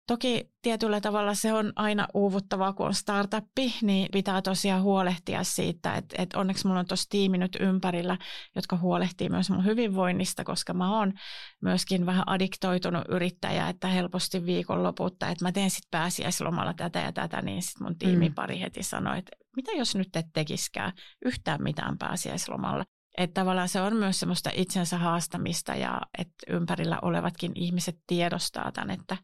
Toki 0.09 0.50
tietyllä 0.62 1.00
tavalla 1.00 1.34
se 1.34 1.52
on 1.52 1.72
aina 1.76 2.09
uuvuttavaa, 2.14 2.72
kun 2.72 2.86
on 2.86 2.94
startuppi, 2.94 3.74
niin 3.82 4.09
pitää 4.12 4.42
tosiaan 4.42 4.82
huolehtia 4.82 5.44
siitä, 5.44 5.94
että, 5.94 6.22
että 6.22 6.38
onneksi 6.38 6.66
mulla 6.66 6.80
on 6.80 6.86
tuossa 6.86 7.09
tiimi 7.11 7.38
nyt 7.38 7.56
ympärillä, 7.61 8.18
jotka 8.56 8.76
huolehtii 8.76 9.28
myös 9.28 9.50
mun 9.50 9.64
hyvinvoinnista, 9.64 10.44
koska 10.44 10.74
mä 10.74 10.98
oon 10.98 11.12
myöskin 11.61 12.06
vähän 12.06 12.28
addiktoitunut 12.28 13.04
yrittäjä, 13.09 13.68
että 13.68 13.88
helposti 13.88 14.46
viikonloputta, 14.46 15.28
että 15.28 15.44
mä 15.44 15.52
teen 15.52 15.70
sitten 15.70 15.90
pääsiäislomalla 15.90 16.74
tätä 16.74 16.98
ja 16.98 17.12
tätä, 17.12 17.42
niin 17.42 17.62
sitten 17.62 17.86
mun 17.86 17.98
tiimipari 17.98 18.54
mm. 18.54 18.61
heti 18.61 18.82
sanoi, 18.82 19.18
että 19.18 19.36
mitä 19.56 19.72
jos 19.72 19.94
nyt 19.94 20.16
et 20.16 20.26
tekiskään 20.32 20.92
yhtään 21.24 21.62
mitään 21.62 21.98
pääsiäislomalla. 21.98 22.84
Että 23.18 23.40
tavallaan 23.40 23.68
se 23.68 23.80
on 23.80 23.96
myös 23.96 24.20
semmoista 24.20 24.50
itsensä 24.54 24.98
haastamista 24.98 25.74
ja 25.74 26.00
että 26.18 26.34
ympärillä 26.48 26.98
olevatkin 27.02 27.52
ihmiset 27.54 27.96
tiedostaa 28.06 28.72
tämän, 28.72 28.90
että 28.90 29.16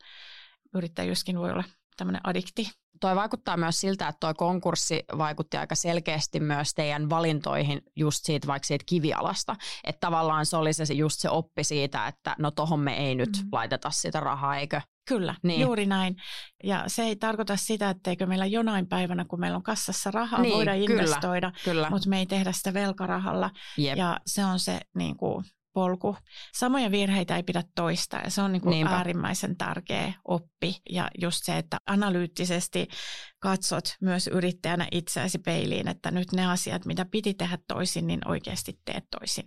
yrittäjyyskin 0.74 1.38
voi 1.38 1.50
olla 1.50 1.64
tämmöinen 1.96 2.20
adikti. 2.24 2.70
Toi 3.00 3.16
vaikuttaa 3.16 3.56
myös 3.56 3.80
siltä, 3.80 4.08
että 4.08 4.20
toi 4.20 4.34
konkurssi 4.34 5.04
vaikutti 5.18 5.56
aika 5.56 5.74
selkeästi 5.74 6.40
myös 6.40 6.74
teidän 6.74 7.10
valintoihin 7.10 7.82
just 7.96 8.24
siitä 8.24 8.46
vaikka 8.46 8.66
siitä 8.66 8.84
kivialasta. 8.88 9.56
Että 9.84 10.00
tavallaan 10.00 10.46
se 10.46 10.56
oli 10.56 10.72
se 10.72 10.94
just 10.94 11.20
se 11.20 11.30
oppi 11.30 11.64
siitä, 11.64 12.06
että 12.06 12.36
no 12.38 12.50
tohon 12.50 12.80
me 12.80 12.96
ei 12.96 13.14
nyt 13.14 13.30
mm. 13.42 13.48
laiteta 13.52 13.90
sitä 13.90 14.20
rahaa, 14.20 14.56
eikö? 14.56 14.80
Kyllä, 15.08 15.34
niin. 15.42 15.60
juuri 15.60 15.86
näin. 15.86 16.16
Ja 16.64 16.84
se 16.86 17.02
ei 17.02 17.16
tarkoita 17.16 17.56
sitä, 17.56 17.90
etteikö 17.90 18.26
meillä 18.26 18.46
jonain 18.46 18.86
päivänä, 18.86 19.24
kun 19.24 19.40
meillä 19.40 19.56
on 19.56 19.62
kassassa 19.62 20.10
rahaa, 20.10 20.40
niin, 20.40 20.54
voida 20.54 20.74
investoida, 20.74 21.50
kyllä, 21.50 21.64
kyllä. 21.64 21.90
mutta 21.90 22.08
me 22.08 22.18
ei 22.18 22.26
tehdä 22.26 22.52
sitä 22.52 22.74
velkarahalla. 22.74 23.50
Jep. 23.78 23.96
Ja 23.96 24.20
se 24.26 24.44
on 24.44 24.58
se 24.58 24.80
niin 24.94 25.16
kuin, 25.16 25.44
polku. 25.74 26.16
Samoja 26.54 26.90
virheitä 26.90 27.36
ei 27.36 27.42
pidä 27.42 27.62
toistaa 27.74 28.20
ja 28.20 28.30
se 28.30 28.42
on 28.42 28.52
niin 28.52 28.62
kuin 28.62 28.86
äärimmäisen 28.86 29.56
tärkeä 29.56 30.12
oppi. 30.24 30.76
Ja 30.90 31.10
just 31.20 31.44
se, 31.44 31.58
että 31.58 31.76
analyyttisesti 31.86 32.88
katsot 33.38 33.84
myös 34.00 34.26
yrittäjänä 34.26 34.88
itseäsi 34.92 35.38
peiliin, 35.38 35.88
että 35.88 36.10
nyt 36.10 36.32
ne 36.32 36.46
asiat, 36.46 36.86
mitä 36.86 37.04
piti 37.04 37.34
tehdä 37.34 37.58
toisin, 37.68 38.06
niin 38.06 38.28
oikeasti 38.28 38.78
teet 38.84 39.04
toisin. 39.20 39.44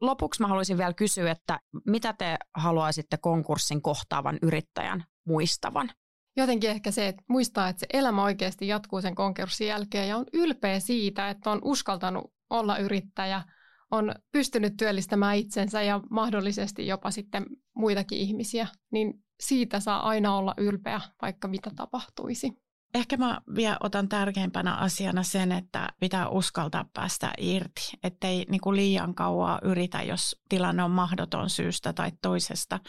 Lopuksi 0.00 0.40
mä 0.40 0.48
haluaisin 0.48 0.78
vielä 0.78 0.92
kysyä, 0.92 1.30
että 1.30 1.60
mitä 1.86 2.12
te 2.12 2.36
haluaisitte 2.56 3.16
konkurssin 3.16 3.82
kohtaavan 3.82 4.38
yrittäjän 4.42 5.04
muistavan? 5.26 5.90
Jotenkin 6.36 6.70
ehkä 6.70 6.90
se, 6.90 7.08
että 7.08 7.22
muistaa, 7.28 7.68
että 7.68 7.80
se 7.80 7.86
elämä 7.92 8.24
oikeasti 8.24 8.68
jatkuu 8.68 9.00
sen 9.00 9.14
konkurssin 9.14 9.66
jälkeen 9.66 10.08
ja 10.08 10.16
on 10.16 10.24
ylpeä 10.32 10.80
siitä, 10.80 11.30
että 11.30 11.50
on 11.50 11.58
uskaltanut 11.62 12.32
olla 12.50 12.78
yrittäjä– 12.78 13.42
on 13.90 14.14
pystynyt 14.32 14.76
työllistämään 14.76 15.36
itsensä 15.36 15.82
ja 15.82 16.00
mahdollisesti 16.10 16.86
jopa 16.86 17.10
sitten 17.10 17.46
muitakin 17.76 18.18
ihmisiä, 18.18 18.66
niin 18.92 19.14
siitä 19.40 19.80
saa 19.80 20.08
aina 20.08 20.36
olla 20.36 20.54
ylpeä, 20.56 21.00
vaikka 21.22 21.48
mitä 21.48 21.70
tapahtuisi. 21.76 22.52
Ehkä 22.94 23.16
mä 23.16 23.40
vielä 23.54 23.76
otan 23.80 24.08
tärkeimpänä 24.08 24.74
asiana 24.74 25.22
sen, 25.22 25.52
että 25.52 25.88
pitää 26.00 26.28
uskaltaa 26.28 26.84
päästä 26.94 27.32
irti, 27.38 27.92
ettei 28.02 28.46
niin 28.48 28.60
kuin 28.60 28.76
liian 28.76 29.14
kauaa 29.14 29.58
yritä, 29.62 30.02
jos 30.02 30.36
tilanne 30.48 30.82
on 30.82 30.90
mahdoton 30.90 31.50
syystä 31.50 31.92
tai 31.92 32.12
toisesta. 32.22 32.80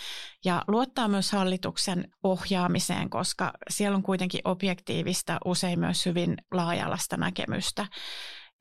Ja 0.45 0.63
luottaa 0.67 1.07
myös 1.07 1.31
hallituksen 1.31 2.07
ohjaamiseen, 2.23 3.09
koska 3.09 3.53
siellä 3.69 3.95
on 3.95 4.03
kuitenkin 4.03 4.41
objektiivista, 4.43 5.37
usein 5.45 5.79
myös 5.79 6.05
hyvin 6.05 6.37
laajalasta 6.51 7.17
näkemystä. 7.17 7.85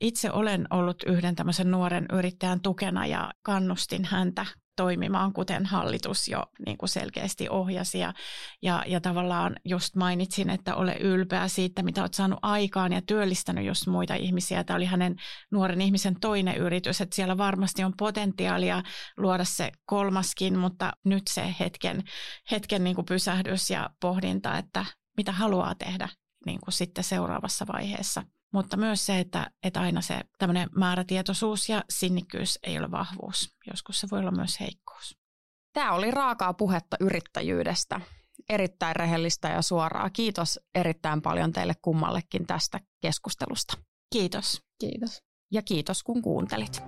Itse 0.01 0.31
olen 0.31 0.67
ollut 0.69 1.03
yhden 1.03 1.35
tämmöisen 1.35 1.71
nuoren 1.71 2.05
yrittäjän 2.13 2.61
tukena 2.61 3.05
ja 3.05 3.31
kannustin 3.41 4.05
häntä 4.05 4.45
toimimaan, 4.75 5.33
kuten 5.33 5.65
hallitus 5.65 6.27
jo 6.27 6.43
niin 6.65 6.77
kuin 6.77 6.89
selkeästi 6.89 7.49
ohjasi. 7.49 7.99
Ja, 7.99 8.13
ja, 8.61 8.83
ja 8.87 9.01
tavallaan 9.01 9.55
just 9.65 9.95
mainitsin, 9.95 10.49
että 10.49 10.75
ole 10.75 10.95
ylpeä 10.95 11.47
siitä, 11.47 11.83
mitä 11.83 12.01
olet 12.01 12.13
saanut 12.13 12.39
aikaan 12.41 12.93
ja 12.93 13.01
työllistänyt 13.01 13.65
just 13.65 13.87
muita 13.87 14.15
ihmisiä. 14.15 14.63
Tämä 14.63 14.77
oli 14.77 14.85
hänen 14.85 15.15
nuoren 15.51 15.81
ihmisen 15.81 16.19
toinen 16.19 16.57
yritys, 16.57 17.01
että 17.01 17.15
siellä 17.15 17.37
varmasti 17.37 17.83
on 17.83 17.93
potentiaalia 17.97 18.83
luoda 19.17 19.43
se 19.43 19.71
kolmaskin, 19.85 20.59
mutta 20.59 20.91
nyt 21.05 21.23
se 21.29 21.55
hetken, 21.59 22.03
hetken 22.51 22.83
niin 22.83 22.95
kuin 22.95 23.05
pysähdys 23.05 23.69
ja 23.69 23.89
pohdinta, 23.99 24.57
että 24.57 24.85
mitä 25.17 25.31
haluaa 25.31 25.75
tehdä 25.75 26.09
niin 26.45 26.59
kuin 26.61 26.73
sitten 26.73 27.03
seuraavassa 27.03 27.65
vaiheessa. 27.73 28.23
Mutta 28.53 28.77
myös 28.77 29.05
se, 29.05 29.19
että, 29.19 29.51
että 29.63 29.81
aina 29.81 30.01
se 30.01 30.21
tämmöinen 30.37 30.69
määrätietoisuus 30.75 31.69
ja 31.69 31.83
sinnikkyys 31.89 32.59
ei 32.63 32.79
ole 32.79 32.91
vahvuus. 32.91 33.55
Joskus 33.67 33.99
se 33.99 34.07
voi 34.11 34.19
olla 34.19 34.31
myös 34.31 34.59
heikkous. 34.59 35.17
Tämä 35.73 35.91
oli 35.91 36.11
raakaa 36.11 36.53
puhetta 36.53 36.97
yrittäjyydestä. 36.99 38.01
Erittäin 38.49 38.95
rehellistä 38.95 39.49
ja 39.49 39.61
suoraa. 39.61 40.09
Kiitos 40.09 40.59
erittäin 40.75 41.21
paljon 41.21 41.51
teille 41.51 41.73
kummallekin 41.81 42.47
tästä 42.47 42.79
keskustelusta. 43.01 43.77
Kiitos. 44.13 44.61
Kiitos. 44.79 45.23
Ja 45.51 45.61
kiitos 45.61 46.03
kun 46.03 46.21
kuuntelit. 46.21 46.81